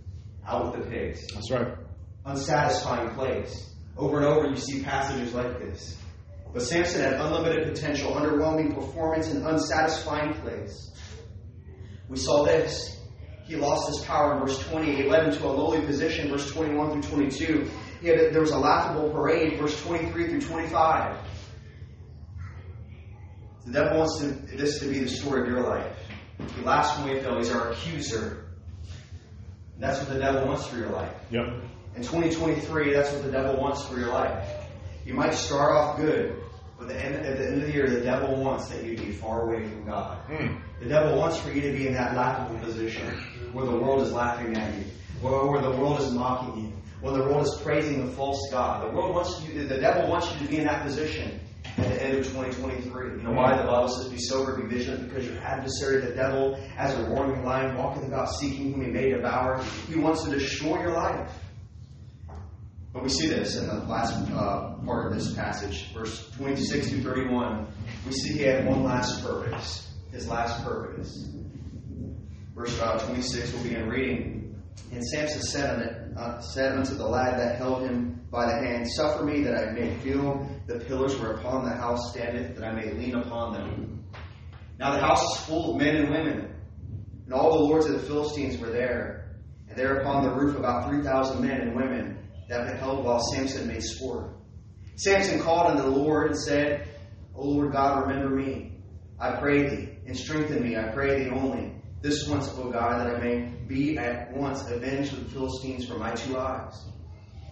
Out 0.47 0.71
with 0.71 0.84
the 0.84 0.89
pigs. 0.89 1.27
That's 1.31 1.51
right. 1.51 1.75
Unsatisfying 2.25 3.13
place. 3.13 3.69
Over 3.97 4.17
and 4.17 4.25
over, 4.25 4.47
you 4.47 4.55
see 4.55 4.81
passages 4.81 5.31
like 5.36 5.60
this. 5.60 5.95
But 6.53 6.63
Samson 6.63 7.01
had 7.01 7.13
unlimited 7.13 7.71
potential, 7.71 8.13
underwhelming 8.13 8.73
performance, 8.73 9.29
and 9.29 9.45
unsatisfying 9.45 10.34
place. 10.41 10.89
We 12.10 12.17
saw 12.17 12.45
this. 12.45 12.97
He 13.43 13.57
lost 13.57 13.89
his 13.89 14.03
power 14.05 14.34
in 14.34 14.39
verse 14.39 14.57
20. 14.69 14.95
He 14.95 15.03
led 15.03 15.27
him 15.27 15.39
to 15.39 15.45
a 15.45 15.51
lowly 15.51 15.86
position, 15.86 16.31
verse 16.31 16.51
21 16.51 16.99
through 16.99 17.12
22. 17.12 17.69
He 18.01 18.07
had 18.07 18.19
a, 18.19 18.31
there 18.31 18.41
was 18.41 18.51
a 18.51 18.57
laughable 18.57 19.09
parade, 19.11 19.59
verse 19.59 19.79
23 19.83 20.29
through 20.29 20.41
25. 20.41 21.17
The 23.67 23.71
devil 23.71 23.99
wants 23.99 24.19
to, 24.19 24.25
this 24.57 24.79
to 24.79 24.87
be 24.87 24.99
the 24.99 25.07
story 25.07 25.41
of 25.41 25.47
your 25.47 25.61
life. 25.61 25.95
He 26.55 26.63
laughs 26.63 26.97
when 26.97 27.13
we 27.13 27.21
fail. 27.21 27.37
He's 27.37 27.51
our 27.51 27.71
accuser. 27.71 28.47
And 29.75 29.83
that's 29.83 29.99
what 29.99 30.09
the 30.09 30.19
devil 30.19 30.47
wants 30.47 30.65
for 30.65 30.77
your 30.77 30.89
life. 30.89 31.13
Yep. 31.29 31.45
In 31.95 32.01
2023, 32.01 32.93
that's 32.93 33.11
what 33.11 33.23
the 33.23 33.31
devil 33.31 33.61
wants 33.61 33.85
for 33.85 33.99
your 33.99 34.09
life. 34.09 34.47
You 35.05 35.13
might 35.13 35.33
start 35.35 35.71
off 35.75 35.97
good, 35.97 36.41
but 36.79 36.87
the 36.87 36.95
end, 36.95 37.15
at 37.15 37.37
the 37.37 37.45
end 37.45 37.61
of 37.61 37.67
the 37.67 37.73
year, 37.73 37.87
the 37.87 38.01
devil 38.01 38.35
wants 38.35 38.69
that 38.69 38.83
you 38.83 38.97
be 38.97 39.11
far 39.11 39.43
away 39.43 39.67
from 39.67 39.85
God. 39.85 40.27
Mm. 40.27 40.59
The 40.79 40.89
devil 40.89 41.17
wants 41.19 41.37
for 41.39 41.51
you 41.51 41.61
to 41.61 41.71
be 41.71 41.87
in 41.87 41.93
that 41.93 42.15
laughable 42.15 42.59
position 42.59 43.07
where 43.51 43.65
the 43.65 43.75
world 43.75 44.01
is 44.01 44.11
laughing 44.11 44.57
at 44.57 44.73
you, 44.75 44.85
where, 45.21 45.45
where 45.45 45.61
the 45.61 45.71
world 45.71 45.99
is 45.99 46.11
mocking 46.11 46.63
you, 46.63 46.73
when 47.01 47.15
the 47.15 47.19
world 47.25 47.45
is 47.45 47.59
praising 47.63 48.05
the 48.05 48.11
false 48.13 48.39
God. 48.51 48.87
The 48.87 48.95
world 48.95 49.15
wants 49.15 49.43
you, 49.43 49.67
the 49.67 49.79
devil 49.79 50.09
wants 50.09 50.31
you 50.31 50.39
to 50.39 50.45
be 50.45 50.57
in 50.57 50.65
that 50.65 50.83
position 50.83 51.39
at 51.77 51.89
the 51.89 52.03
end 52.03 52.17
of 52.17 52.25
2023. 52.27 53.17
You 53.17 53.23
know 53.23 53.31
why 53.31 53.57
the 53.57 53.63
Bible 53.63 53.87
says 53.87 54.07
be 54.07 54.19
sober, 54.19 54.61
be 54.61 54.67
vigilant? 54.67 55.09
Because 55.09 55.27
your 55.27 55.39
adversary, 55.39 56.01
the 56.01 56.13
devil, 56.13 56.59
as 56.77 56.97
a 56.97 57.03
roaring 57.09 57.43
lion, 57.43 57.75
walking 57.75 58.05
about 58.05 58.29
seeking 58.29 58.73
whom 58.73 58.83
he 58.83 58.91
may 58.91 59.09
devour. 59.09 59.63
He 59.87 59.95
wants 59.95 60.23
to 60.23 60.29
destroy 60.29 60.79
your 60.81 60.93
life. 60.93 61.31
But 62.93 63.03
we 63.03 63.09
see 63.09 63.27
this 63.27 63.55
in 63.55 63.67
the 63.67 63.75
last 63.85 64.13
uh, 64.31 64.75
part 64.85 65.07
of 65.11 65.17
this 65.17 65.33
passage, 65.33 65.93
verse 65.93 66.29
26 66.31 66.89
through 66.89 67.03
31. 67.03 67.67
We 68.05 68.11
see 68.11 68.33
he 68.33 68.43
had 68.43 68.65
one 68.67 68.83
last 68.83 69.23
purpose. 69.23 69.91
His 70.11 70.27
last 70.27 70.61
purpose. 70.63 71.29
Verse 72.53 72.79
uh, 72.81 72.99
26, 72.99 73.53
we'll 73.53 73.63
begin 73.63 73.87
reading. 73.87 74.61
And 74.91 75.01
Samson 75.05 75.41
said, 75.41 75.69
unto, 75.69 76.00
uh, 76.17 76.39
said 76.41 76.78
unto 76.78 76.95
the 76.95 77.08
lad 77.08 77.39
that 77.39 77.58
held 77.58 77.84
him 77.84 78.26
by 78.30 78.45
the 78.45 78.65
hand, 78.65 78.88
Suffer 78.89 79.24
me 79.24 79.43
that 79.43 79.56
I 79.56 79.71
may 79.71 79.93
feel 80.00 80.47
the 80.67 80.80
pillars 80.80 81.15
whereupon 81.19 81.65
the 81.65 81.76
house 81.76 82.12
standeth, 82.12 82.56
that 82.56 82.63
I 82.63 82.74
may 82.74 82.91
lean 82.93 83.15
upon 83.15 83.54
them. 83.54 84.06
Now 84.80 84.93
the 84.93 85.02
house 85.02 85.24
is 85.24 85.45
full 85.45 85.71
of 85.71 85.82
men 85.82 85.95
and 85.97 86.10
women, 86.10 86.56
and 87.26 87.34
all 87.34 87.58
the 87.58 87.63
lords 87.63 87.86
of 87.86 87.93
the 87.93 88.08
Philistines 88.08 88.58
were 88.58 88.71
there. 88.71 89.38
And 89.69 89.78
there 89.78 90.00
upon 90.00 90.24
the 90.24 90.34
roof 90.34 90.58
about 90.58 90.89
three 90.89 91.02
thousand 91.02 91.41
men 91.45 91.62
and 91.62 91.76
women 91.76 92.17
that 92.50 92.69
beheld 92.69 93.06
while 93.06 93.21
Samson 93.21 93.67
made 93.67 93.84
sport. 93.84 94.36
Samson 94.95 95.41
called 95.41 95.71
unto 95.71 95.84
the 95.84 95.89
Lord 95.89 96.32
and 96.32 96.39
said, 96.39 96.88
O 97.34 97.45
Lord 97.45 97.71
God, 97.71 98.08
remember 98.08 98.36
me. 98.36 98.74
I 99.19 99.39
pray 99.39 99.67
thee, 99.69 99.89
and 100.06 100.17
strengthen 100.17 100.62
me, 100.62 100.76
I 100.76 100.91
pray 100.93 101.24
thee 101.24 101.30
only. 101.30 101.80
This 102.01 102.27
once, 102.27 102.49
O 102.57 102.71
God, 102.71 102.99
that 102.99 103.15
I 103.15 103.19
may 103.19 103.51
be 103.67 103.97
at 103.97 104.35
once 104.35 104.67
avenged 104.69 105.13
of 105.13 105.23
the 105.25 105.29
Philistines 105.29 105.85
for 105.85 105.97
my 105.97 106.11
two 106.11 106.37
eyes. 106.37 106.83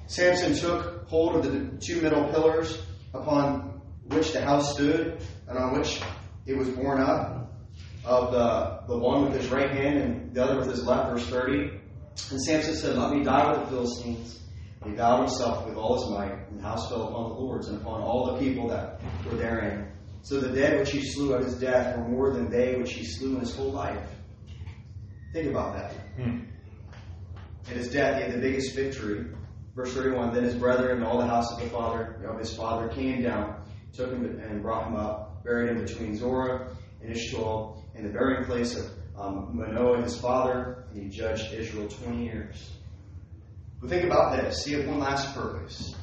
Samson 0.07 0.55
took 0.55 1.07
hold 1.07 1.35
of 1.35 1.43
the 1.43 1.77
two 1.77 2.01
middle 2.01 2.23
pillars 2.29 2.81
upon 3.13 3.81
which 4.05 4.33
the 4.33 4.41
house 4.41 4.73
stood, 4.73 5.21
and 5.47 5.57
on 5.57 5.77
which 5.77 6.01
it 6.47 6.57
was 6.57 6.67
borne 6.69 6.99
up, 6.99 7.39
of 8.05 8.31
the, 8.31 8.91
the 8.91 8.97
one 8.97 9.23
with 9.25 9.39
his 9.39 9.51
right 9.51 9.69
hand 9.69 9.97
and 9.99 10.33
the 10.33 10.43
other 10.43 10.57
with 10.57 10.69
his 10.69 10.83
left, 10.83 11.11
verse 11.11 11.27
30. 11.27 11.79
And 12.31 12.41
Samson 12.41 12.73
said, 12.73 12.97
Let 12.97 13.11
me 13.13 13.23
die 13.23 13.51
with 13.51 13.61
the 13.61 13.67
Philistines. 13.67 14.39
And 14.81 14.91
he 14.91 14.97
bowed 14.97 15.27
himself 15.27 15.67
with 15.67 15.75
all 15.75 15.99
his 15.99 16.09
might, 16.09 16.49
and 16.49 16.59
the 16.59 16.63
house 16.63 16.89
fell 16.89 17.09
upon 17.09 17.29
the 17.29 17.35
lords 17.35 17.67
and 17.67 17.79
upon 17.81 18.01
all 18.01 18.33
the 18.33 18.39
people 18.39 18.67
that 18.69 18.99
were 19.25 19.35
therein. 19.35 19.91
So 20.21 20.39
the 20.39 20.49
dead 20.49 20.79
which 20.79 20.91
he 20.91 21.03
slew 21.03 21.35
at 21.35 21.43
his 21.43 21.55
death 21.55 21.97
were 21.97 22.07
more 22.07 22.33
than 22.33 22.49
they 22.49 22.75
which 22.77 22.93
he 22.93 23.05
slew 23.05 23.35
in 23.35 23.41
his 23.41 23.55
whole 23.55 23.71
life. 23.71 24.09
Think 25.33 25.49
about 25.49 25.75
that. 25.75 25.93
Hmm. 26.15 26.39
At 27.69 27.77
his 27.77 27.91
death, 27.91 28.17
he 28.17 28.23
had 28.23 28.33
the 28.33 28.39
biggest 28.39 28.75
victory. 28.75 29.27
Verse 29.75 29.93
31 29.93 30.33
Then 30.33 30.43
his 30.43 30.55
brethren 30.55 30.97
and 30.97 31.05
all 31.05 31.19
the 31.19 31.27
house 31.27 31.51
of 31.53 31.59
the 31.59 31.69
father 31.69 32.19
of 32.27 32.39
his 32.39 32.55
father 32.55 32.87
came 32.89 33.21
down, 33.21 33.63
took 33.93 34.11
him 34.11 34.25
and 34.25 34.61
brought 34.61 34.87
him 34.87 34.95
up, 34.95 35.43
buried 35.43 35.69
him 35.69 35.85
between 35.85 36.15
Zorah 36.17 36.75
and 37.01 37.15
Eshtaol, 37.15 37.83
in 37.95 38.03
the 38.03 38.09
burying 38.09 38.45
place 38.45 38.75
of 38.75 38.85
um, 39.17 39.51
Manoah 39.53 40.01
his 40.01 40.17
father, 40.17 40.85
and 40.91 41.03
he 41.03 41.09
judged 41.09 41.53
Israel 41.53 41.87
20 41.87 42.23
years. 42.23 42.71
But 43.81 43.89
think 43.89 44.05
about 44.05 44.35
this. 44.35 44.65
He 44.65 44.73
had 44.73 44.87
one 44.87 44.99
last 44.99 45.33
purpose. 45.33 45.95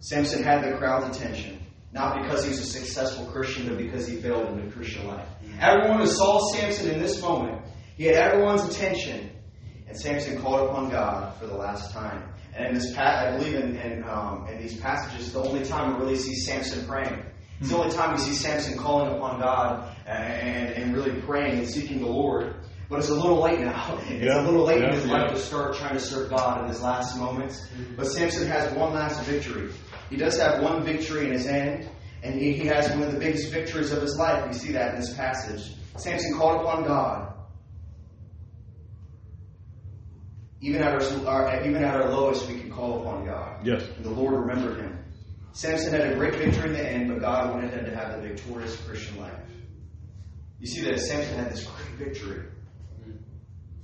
Samson 0.00 0.42
had 0.42 0.64
the 0.64 0.76
crowd's 0.78 1.16
attention, 1.16 1.60
not 1.92 2.22
because 2.22 2.44
he 2.44 2.50
was 2.50 2.60
a 2.60 2.64
successful 2.64 3.26
Christian, 3.26 3.68
but 3.68 3.76
because 3.76 4.06
he 4.06 4.16
failed 4.16 4.48
in 4.48 4.64
the 4.64 4.72
Christian 4.72 5.06
life. 5.06 5.28
Everyone 5.60 6.00
who 6.00 6.06
saw 6.06 6.38
Samson 6.52 6.90
in 6.90 7.00
this 7.00 7.20
moment, 7.20 7.60
he 8.00 8.06
had 8.06 8.16
everyone's 8.16 8.66
attention, 8.66 9.30
and 9.86 9.94
Samson 9.94 10.40
called 10.40 10.70
upon 10.70 10.88
God 10.88 11.36
for 11.38 11.46
the 11.46 11.54
last 11.54 11.92
time. 11.92 12.32
And 12.54 12.68
in 12.68 12.72
this, 12.72 12.96
I 12.96 13.36
believe 13.36 13.54
in, 13.56 13.76
in, 13.76 14.04
um, 14.08 14.46
in 14.48 14.58
these 14.58 14.80
passages, 14.80 15.26
it's 15.26 15.34
the 15.34 15.42
only 15.42 15.66
time 15.66 15.92
we 15.92 16.00
really 16.00 16.16
see 16.16 16.34
Samson 16.34 16.86
praying. 16.86 17.22
It's 17.58 17.68
the 17.68 17.74
hmm. 17.74 17.82
only 17.82 17.94
time 17.94 18.12
we 18.12 18.18
see 18.18 18.32
Samson 18.32 18.78
calling 18.78 19.14
upon 19.14 19.38
God 19.38 19.94
uh, 20.06 20.08
and, 20.08 20.82
and 20.82 20.96
really 20.96 21.20
praying 21.20 21.58
and 21.58 21.68
seeking 21.68 22.00
the 22.00 22.06
Lord. 22.06 22.54
But 22.88 23.00
it's 23.00 23.10
a 23.10 23.14
little 23.14 23.38
late 23.42 23.60
now. 23.60 23.98
It's 24.08 24.24
Yeah, 24.24 24.40
a 24.40 24.46
little 24.46 24.64
late 24.64 24.82
in 24.82 24.94
his 24.94 25.04
yeah. 25.04 25.12
life 25.12 25.32
to 25.32 25.38
start 25.38 25.74
trying 25.74 25.92
to 25.92 26.00
serve 26.00 26.30
God 26.30 26.62
in 26.62 26.70
his 26.70 26.80
last 26.80 27.18
moments. 27.18 27.68
Hmm. 27.68 27.96
But 27.96 28.06
Samson 28.06 28.48
has 28.48 28.72
one 28.72 28.94
last 28.94 29.22
victory. 29.24 29.74
He 30.08 30.16
does 30.16 30.40
have 30.40 30.62
one 30.62 30.84
victory 30.84 31.26
in 31.26 31.32
his 31.32 31.46
end, 31.46 31.86
and 32.22 32.40
he, 32.40 32.54
he 32.54 32.64
has 32.64 32.88
one 32.92 33.02
of 33.02 33.12
the 33.12 33.18
biggest 33.18 33.52
victories 33.52 33.92
of 33.92 34.00
his 34.00 34.16
life. 34.16 34.48
We 34.48 34.54
see 34.54 34.72
that 34.72 34.94
in 34.94 35.00
this 35.02 35.12
passage. 35.12 35.74
Samson 35.98 36.38
called 36.38 36.62
upon 36.62 36.84
God. 36.84 37.29
Even 40.60 40.82
at 40.82 40.92
our, 40.92 41.26
our 41.26 41.66
even 41.66 41.82
at 41.82 41.94
our 41.94 42.10
lowest, 42.10 42.46
we 42.48 42.60
can 42.60 42.70
call 42.70 43.00
upon 43.00 43.24
God. 43.24 43.66
Yes. 43.66 43.82
And 43.96 44.04
the 44.04 44.10
Lord 44.10 44.34
remembered 44.34 44.78
him. 44.78 44.98
Samson 45.52 45.92
had 45.92 46.12
a 46.12 46.14
great 46.14 46.34
victory 46.36 46.68
in 46.68 46.72
the 46.74 46.86
end, 46.86 47.08
but 47.08 47.20
God 47.20 47.54
wanted 47.54 47.72
him 47.72 47.84
to 47.86 47.96
have 47.96 48.20
the 48.20 48.28
victorious 48.28 48.76
Christian 48.82 49.18
life. 49.18 49.32
You 50.58 50.66
see 50.66 50.82
that 50.82 51.00
Samson 51.00 51.38
had 51.38 51.50
this 51.50 51.64
great 51.64 52.08
victory, 52.08 52.44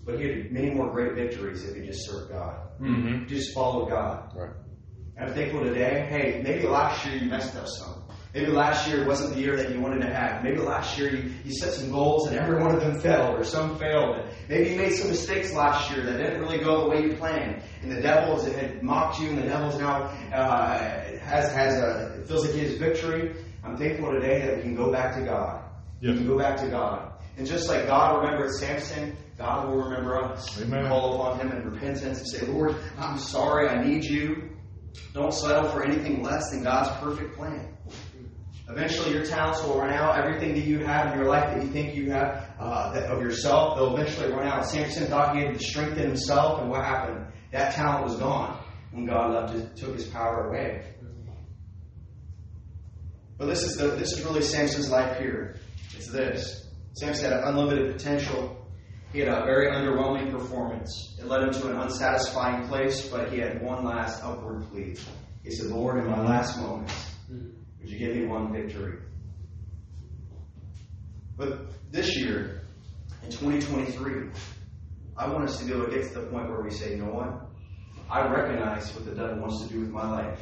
but 0.04 0.20
he 0.20 0.28
had 0.28 0.52
many 0.52 0.70
more 0.70 0.90
great 0.90 1.14
victories 1.14 1.64
if 1.64 1.74
he 1.74 1.86
just 1.86 2.06
served 2.06 2.30
God. 2.30 2.68
Mm-hmm. 2.80 3.26
Just 3.26 3.54
followed 3.54 3.88
God. 3.88 4.30
Right. 4.36 4.50
And 5.16 5.30
I'm 5.30 5.34
thankful 5.34 5.64
today. 5.64 6.06
Hey, 6.10 6.42
maybe 6.44 6.66
last 6.66 7.06
year 7.06 7.16
you 7.16 7.30
messed 7.30 7.56
up 7.56 7.66
some. 7.66 8.05
Maybe 8.36 8.52
last 8.52 8.86
year 8.86 9.06
wasn't 9.06 9.32
the 9.32 9.40
year 9.40 9.56
that 9.56 9.70
you 9.70 9.80
wanted 9.80 10.02
to 10.02 10.12
have. 10.12 10.44
Maybe 10.44 10.58
last 10.58 10.98
year 10.98 11.08
you, 11.08 11.32
you 11.42 11.52
set 11.52 11.72
some 11.72 11.90
goals 11.90 12.28
and 12.28 12.36
every 12.36 12.60
one 12.62 12.74
of 12.74 12.82
them 12.82 13.00
failed 13.00 13.34
or 13.40 13.44
some 13.44 13.78
failed. 13.78 14.28
Maybe 14.46 14.72
you 14.72 14.76
made 14.76 14.92
some 14.92 15.08
mistakes 15.08 15.54
last 15.54 15.90
year 15.90 16.04
that 16.04 16.18
didn't 16.18 16.42
really 16.42 16.58
go 16.58 16.82
the 16.82 16.90
way 16.90 17.02
you 17.02 17.16
planned. 17.16 17.62
And 17.80 17.90
the 17.90 18.02
devil 18.02 18.34
has- 18.34 18.54
had 18.54 18.82
mocked 18.82 19.20
you 19.20 19.30
and 19.30 19.38
the 19.38 19.46
devil's 19.46 19.78
now 19.78 20.02
uh, 20.34 20.78
has, 21.18 21.50
has 21.54 21.78
a, 21.78 22.24
feels 22.26 22.44
like 22.44 22.54
he 22.54 22.60
has 22.60 22.74
victory. 22.74 23.34
I'm 23.64 23.74
thankful 23.74 24.12
today 24.12 24.46
that 24.46 24.56
we 24.56 24.62
can 24.64 24.74
go 24.76 24.92
back 24.92 25.14
to 25.14 25.22
God. 25.22 25.64
We 26.02 26.08
can 26.08 26.26
go 26.26 26.36
back 26.36 26.58
to 26.58 26.68
God. 26.68 27.12
And 27.38 27.46
just 27.46 27.70
like 27.70 27.86
God 27.86 28.22
remembered 28.22 28.50
Samson, 28.52 29.16
God 29.38 29.66
will 29.66 29.82
remember 29.82 30.22
us. 30.22 30.60
Amen. 30.60 30.86
Call 30.88 31.14
upon 31.14 31.40
him 31.40 31.52
in 31.52 31.70
repentance 31.70 32.18
and 32.18 32.28
say, 32.28 32.46
Lord, 32.46 32.76
I'm 32.98 33.18
sorry, 33.18 33.70
I 33.70 33.82
need 33.82 34.04
you. 34.04 34.50
Don't 35.14 35.32
settle 35.32 35.70
for 35.70 35.82
anything 35.82 36.22
less 36.22 36.50
than 36.50 36.64
God's 36.64 36.90
perfect 37.00 37.34
plan. 37.34 37.75
Eventually, 38.68 39.12
your 39.12 39.24
talents 39.24 39.62
will 39.62 39.78
run 39.78 39.92
out. 39.92 40.18
Everything 40.18 40.54
that 40.54 40.64
you 40.64 40.84
have 40.84 41.12
in 41.12 41.18
your 41.18 41.28
life 41.28 41.54
that 41.54 41.62
you 41.62 41.70
think 41.70 41.94
you 41.94 42.10
have 42.10 42.50
uh, 42.58 43.06
of 43.08 43.22
yourself, 43.22 43.76
they'll 43.76 43.96
eventually 43.96 44.32
run 44.32 44.46
out. 44.46 44.66
Samson 44.66 45.06
thought 45.06 45.36
he 45.36 45.42
had 45.42 45.54
the 45.54 45.62
strength 45.62 45.96
in 45.98 46.08
himself, 46.08 46.60
and 46.60 46.68
what 46.68 46.84
happened? 46.84 47.26
That 47.52 47.74
talent 47.74 48.04
was 48.04 48.16
gone 48.16 48.60
when 48.90 49.06
God 49.06 49.32
left 49.32 49.52
his, 49.52 49.80
took 49.80 49.94
his 49.94 50.06
power 50.06 50.48
away. 50.48 50.84
But 53.38 53.46
this 53.46 53.62
is 53.62 53.76
the 53.76 53.88
this 53.88 54.12
is 54.12 54.24
really 54.24 54.42
Samson's 54.42 54.90
life 54.90 55.18
here. 55.18 55.56
It's 55.94 56.10
this. 56.10 56.68
Samson 56.94 57.30
had 57.30 57.44
unlimited 57.44 57.92
potential. 57.92 58.66
He 59.12 59.20
had 59.20 59.28
a 59.28 59.44
very 59.44 59.70
underwhelming 59.70 60.30
performance. 60.30 61.16
It 61.20 61.26
led 61.26 61.42
him 61.42 61.52
to 61.52 61.70
an 61.70 61.76
unsatisfying 61.76 62.66
place, 62.66 63.08
but 63.08 63.30
he 63.30 63.38
had 63.38 63.62
one 63.62 63.84
last 63.84 64.24
upward 64.24 64.68
plea. 64.70 64.96
He 65.44 65.50
said, 65.50 65.66
Lord, 65.66 65.98
in 65.98 66.10
my 66.10 66.20
last 66.20 66.58
moments, 66.58 67.14
would 67.86 67.92
you 67.92 68.04
give 68.04 68.16
me 68.16 68.26
one 68.26 68.52
victory? 68.52 68.98
But 71.36 71.92
this 71.92 72.16
year, 72.16 72.62
in 73.22 73.30
2023, 73.30 74.30
I 75.16 75.28
want 75.28 75.44
us 75.48 75.60
to 75.60 75.64
be 75.66 75.72
able 75.72 75.84
to 75.84 75.90
get 75.92 76.02
to 76.12 76.14
the 76.20 76.26
point 76.26 76.48
where 76.50 76.62
we 76.62 76.70
say, 76.70 76.90
you 76.90 76.96
know 77.04 77.12
what? 77.12 77.46
I 78.10 78.26
recognize 78.26 78.92
what 78.92 79.04
the 79.04 79.14
devil 79.14 79.38
wants 79.38 79.62
to 79.62 79.72
do 79.72 79.80
with 79.82 79.90
my 79.90 80.10
life. 80.10 80.40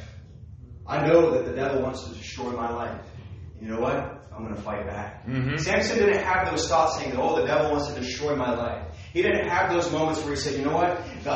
I 0.87 1.05
know 1.05 1.29
that 1.35 1.45
the 1.45 1.53
devil 1.53 1.83
wants 1.83 2.07
to 2.07 2.15
destroy 2.15 2.49
my 2.53 2.71
life. 2.71 3.05
You 3.61 3.67
know 3.67 3.79
what? 3.79 4.27
I'm 4.35 4.41
going 4.43 4.55
to 4.55 4.61
fight 4.61 4.87
back. 4.87 5.27
Mhm. 5.27 5.59
Samson 5.59 5.99
didn't 5.99 6.23
have 6.23 6.49
those 6.49 6.67
thoughts 6.67 6.97
saying, 6.97 7.13
oh, 7.15 7.39
the 7.39 7.45
devil 7.45 7.71
wants 7.73 7.93
to 7.93 7.99
destroy 7.99 8.35
my 8.35 8.55
life. 8.55 8.84
He 9.15 9.21
didn't 9.21 9.47
have 9.47 9.71
those 9.71 9.89
moments 9.93 10.21
where 10.23 10.31
he 10.31 10.35
said, 10.35 10.59
you 10.59 10.65
know 10.65 10.73
what? 10.73 11.01
Uh, 11.25 11.29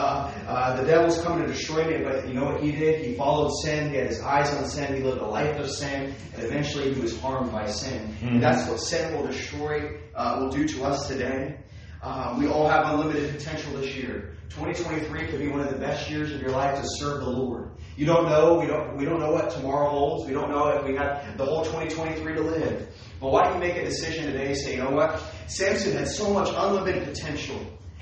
uh, 0.45 0.75
the 0.75 0.83
devil's 0.85 1.21
coming 1.21 1.47
to 1.47 1.53
destroy 1.53 1.85
me. 1.87 2.03
But 2.03 2.27
you 2.27 2.33
know 2.33 2.43
what 2.43 2.61
he 2.61 2.73
did? 2.73 3.05
He 3.05 3.13
followed 3.15 3.51
sin. 3.63 3.91
He 3.91 3.95
had 3.95 4.07
his 4.07 4.19
eyes 4.19 4.53
on 4.53 4.65
sin. 4.65 4.97
He 4.97 5.01
lived 5.01 5.21
a 5.21 5.25
life 5.25 5.57
of 5.57 5.69
sin. 5.69 6.13
And 6.33 6.43
eventually 6.43 6.93
he 6.93 6.99
was 6.99 7.17
harmed 7.21 7.53
by 7.53 7.67
sin. 7.67 8.13
And 8.33 8.43
that's 8.43 8.69
what 8.69 8.81
sin 8.81 9.15
will 9.15 9.25
destroy, 9.25 9.97
uh, 10.13 10.39
will 10.41 10.49
do 10.49 10.67
to 10.67 10.83
us 10.83 11.07
today. 11.07 11.57
Uh, 12.03 12.35
we 12.37 12.47
all 12.49 12.67
have 12.67 12.85
unlimited 12.85 13.33
potential 13.33 13.71
this 13.77 13.95
year. 13.95 14.35
2023 14.49 15.27
could 15.27 15.39
be 15.39 15.47
one 15.47 15.61
of 15.61 15.69
the 15.69 15.79
best 15.79 16.09
years 16.09 16.33
of 16.33 16.41
your 16.41 16.51
life 16.51 16.81
to 16.81 16.85
serve 16.85 17.21
the 17.21 17.29
Lord. 17.29 17.71
You 17.95 18.05
don't 18.05 18.27
know. 18.27 18.59
We 18.59 18.67
don't. 18.67 18.97
We 18.97 19.05
don't 19.05 19.19
know 19.19 19.31
what 19.31 19.51
tomorrow 19.51 19.89
holds. 19.89 20.27
We 20.27 20.33
don't 20.33 20.49
know 20.49 20.67
if 20.69 20.83
we 20.85 20.95
have 20.95 21.37
the 21.37 21.45
whole 21.45 21.63
2023 21.63 22.35
to 22.35 22.41
live. 22.41 22.89
But 23.21 23.31
why 23.31 23.43
don't 23.43 23.53
you 23.55 23.59
make 23.59 23.75
a 23.77 23.83
decision 23.85 24.25
today? 24.25 24.47
and 24.47 24.57
Say, 24.57 24.75
you 24.75 24.83
know 24.83 24.91
what? 24.91 25.21
Samson 25.49 25.93
had 25.93 26.07
so 26.07 26.31
much 26.31 26.49
unlimited 26.55 27.03
potential. 27.05 27.59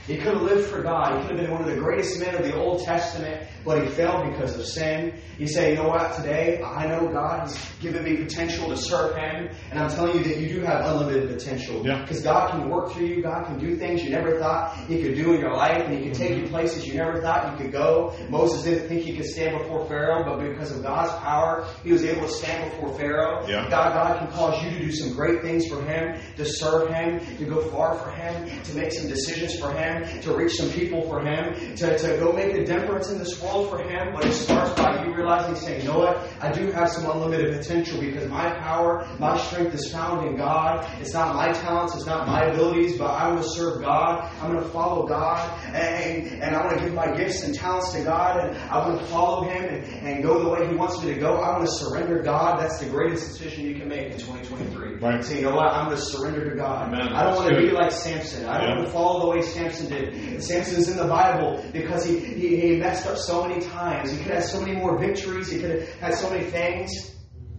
He 0.07 0.15
could 0.15 0.33
have 0.33 0.41
lived 0.41 0.69
for 0.69 0.81
God. 0.81 1.21
He 1.21 1.27
could 1.27 1.37
have 1.37 1.47
been 1.47 1.51
one 1.51 1.61
of 1.61 1.67
the 1.67 1.81
greatest 1.81 2.19
men 2.19 2.33
of 2.33 2.43
the 2.43 2.55
Old 2.55 2.83
Testament, 2.85 3.45
but 3.65 3.83
he 3.83 3.89
failed 3.89 4.31
because 4.31 4.57
of 4.57 4.65
sin. 4.65 5.13
You 5.37 5.47
say, 5.47 5.71
you 5.71 5.75
know 5.75 5.89
what? 5.89 6.15
Today, 6.15 6.61
I 6.63 6.87
know 6.87 7.07
God 7.09 7.41
has 7.41 7.59
given 7.79 8.03
me 8.03 8.17
potential 8.17 8.69
to 8.69 8.77
serve 8.77 9.15
Him, 9.15 9.49
and 9.69 9.79
I'm 9.79 9.89
telling 9.89 10.17
you 10.17 10.23
that 10.23 10.37
you 10.37 10.47
do 10.47 10.61
have 10.61 10.85
unlimited 10.85 11.29
potential. 11.29 11.85
Yeah. 11.85 12.01
Because 12.01 12.21
God 12.21 12.51
can 12.51 12.69
work 12.69 12.91
through 12.91 13.05
you. 13.05 13.21
God 13.21 13.45
can 13.45 13.59
do 13.59 13.75
things 13.75 14.03
you 14.03 14.09
never 14.09 14.39
thought 14.39 14.75
He 14.87 15.01
could 15.01 15.15
do 15.15 15.33
in 15.33 15.41
your 15.41 15.53
life, 15.53 15.83
and 15.85 15.93
He 15.97 16.03
can 16.03 16.13
take 16.13 16.31
you 16.31 16.43
mm-hmm. 16.43 16.53
places 16.53 16.87
you 16.87 16.95
never 16.95 17.21
thought 17.21 17.51
you 17.51 17.65
could 17.65 17.71
go. 17.71 18.15
Moses 18.29 18.63
didn't 18.63 18.87
think 18.87 19.03
he 19.03 19.15
could 19.15 19.25
stand 19.25 19.57
before 19.57 19.85
Pharaoh, 19.87 20.23
but 20.23 20.39
because 20.39 20.71
of 20.75 20.81
God's 20.81 21.11
power, 21.21 21.67
he 21.83 21.91
was 21.91 22.03
able 22.03 22.27
to 22.27 22.33
stand 22.33 22.71
before 22.71 22.97
Pharaoh. 22.97 23.45
Yeah. 23.47 23.69
God, 23.69 23.93
God 23.93 24.19
can 24.19 24.27
cause 24.31 24.63
you 24.63 24.71
to 24.71 24.79
do 24.79 24.91
some 24.91 25.13
great 25.13 25.41
things 25.41 25.67
for 25.67 25.81
Him, 25.83 26.19
to 26.37 26.45
serve 26.45 26.89
Him, 26.89 27.19
to 27.37 27.45
go 27.45 27.61
far 27.69 27.95
for 27.99 28.09
Him, 28.11 28.49
to 28.63 28.75
make 28.75 28.91
some 28.91 29.07
decisions 29.07 29.59
for 29.59 29.71
Him. 29.71 29.96
Him, 30.03 30.21
to 30.21 30.33
reach 30.35 30.53
some 30.55 30.69
people 30.71 31.01
for 31.07 31.21
him, 31.21 31.75
to, 31.75 31.97
to 31.97 32.17
go 32.17 32.31
make 32.31 32.53
a 32.55 32.65
difference 32.65 33.09
in 33.09 33.19
this 33.19 33.41
world 33.41 33.69
for 33.69 33.79
him. 33.81 34.13
But 34.13 34.25
it 34.25 34.33
starts 34.33 34.73
by 34.79 35.05
you 35.05 35.13
realizing, 35.15 35.55
saying, 35.55 35.81
you 35.81 35.87
know 35.89 35.99
what? 35.99 36.17
I 36.41 36.51
do 36.51 36.71
have 36.71 36.89
some 36.89 37.09
unlimited 37.09 37.57
potential 37.57 37.99
because 37.99 38.27
my 38.29 38.49
power, 38.59 39.07
my 39.19 39.37
strength 39.37 39.73
is 39.75 39.91
found 39.91 40.27
in 40.27 40.35
God. 40.37 40.85
It's 41.01 41.13
not 41.13 41.35
my 41.35 41.51
talents, 41.51 41.95
it's 41.95 42.05
not 42.05 42.27
my 42.27 42.45
abilities, 42.45 42.97
but 42.97 43.11
I 43.11 43.29
want 43.29 43.43
to 43.43 43.49
serve 43.49 43.81
God. 43.81 44.31
I'm 44.41 44.51
going 44.51 44.63
to 44.63 44.69
follow 44.69 45.07
God, 45.07 45.49
and, 45.73 46.27
and 46.41 46.55
I 46.55 46.65
want 46.65 46.77
to 46.79 46.83
give 46.85 46.93
my 46.93 47.15
gifts 47.15 47.43
and 47.43 47.53
talents 47.55 47.93
to 47.93 48.03
God, 48.03 48.39
and 48.39 48.57
I 48.57 48.87
want 48.87 48.99
to 48.99 49.05
follow 49.07 49.43
Him 49.43 49.63
and, 49.63 49.83
and 50.07 50.23
go 50.23 50.43
the 50.43 50.49
way 50.49 50.67
He 50.67 50.75
wants 50.75 51.01
me 51.03 51.13
to 51.13 51.19
go. 51.19 51.35
I 51.37 51.57
want 51.57 51.65
to 51.65 51.71
surrender 51.71 52.21
God. 52.21 52.59
That's 52.59 52.79
the 52.79 52.89
greatest 52.89 53.27
decision 53.27 53.65
you 53.65 53.75
can 53.75 53.87
make 53.87 54.11
in 54.11 54.19
2023. 54.19 54.95
Right. 54.95 55.23
Say, 55.23 55.37
you 55.37 55.41
know 55.43 55.55
what? 55.55 55.67
I'm 55.73 55.85
going 55.87 55.97
to 55.97 56.03
surrender 56.03 56.49
to 56.49 56.55
God. 56.55 56.87
Amen. 56.93 57.13
I 57.13 57.23
don't 57.23 57.35
want 57.35 57.49
to 57.49 57.57
be 57.61 57.71
like 57.71 57.91
Samson. 57.91 58.45
I 58.45 58.57
don't 58.59 58.67
Yeah. 58.69 58.75
want 58.75 58.87
to 58.87 58.93
follow 58.93 59.19
the 59.21 59.37
way 59.37 59.41
Samson 59.41 59.86
did. 59.87 60.43
Samson's 60.43 60.89
in 60.89 60.97
the 60.97 61.07
Bible 61.07 61.63
because 61.71 62.05
he, 62.05 62.19
he, 62.19 62.57
he 62.57 62.75
messed 62.77 63.07
up 63.07 63.17
so 63.17 63.47
many 63.47 63.61
times. 63.61 64.11
He 64.11 64.17
could 64.17 64.31
have 64.33 64.43
so 64.43 64.61
many 64.61 64.75
more 64.75 64.97
victories. 64.97 65.49
He 65.51 65.59
could 65.59 65.71
have 65.71 65.89
had 65.95 66.13
so 66.15 66.29
many 66.29 66.45
things. 66.45 66.91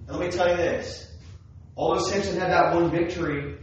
And 0.06 0.16
let 0.16 0.26
me 0.26 0.30
tell 0.30 0.48
you 0.48 0.56
this. 0.56 1.12
Although 1.76 2.00
Samson 2.02 2.38
had 2.38 2.50
that 2.50 2.74
one 2.74 2.90
victory, 2.90 3.58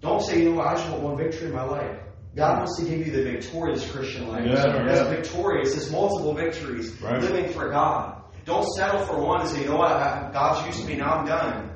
don't 0.00 0.22
say, 0.22 0.40
you 0.40 0.50
know 0.50 0.56
what, 0.56 0.66
I 0.68 0.74
just 0.74 0.90
want 0.90 1.02
one 1.02 1.16
victory 1.16 1.48
in 1.48 1.54
my 1.54 1.64
life. 1.64 1.98
God 2.36 2.58
wants 2.58 2.78
to 2.78 2.84
give 2.84 3.06
you 3.06 3.12
the 3.12 3.22
victorious 3.22 3.90
Christian 3.90 4.28
life. 4.28 4.44
Yeah, 4.46 4.84
That's 4.86 5.00
yeah. 5.00 5.08
victorious. 5.08 5.74
It's 5.74 5.90
multiple 5.90 6.34
victories. 6.34 7.00
Right. 7.00 7.20
Living 7.20 7.50
for 7.52 7.70
God. 7.70 8.22
Don't 8.44 8.66
settle 8.76 9.04
for 9.06 9.18
one 9.20 9.40
and 9.40 9.50
say, 9.50 9.62
you 9.62 9.68
know 9.68 9.76
what, 9.76 10.32
God's 10.32 10.66
used 10.66 10.86
me, 10.86 10.96
now 10.96 11.14
I'm 11.14 11.26
done. 11.26 11.75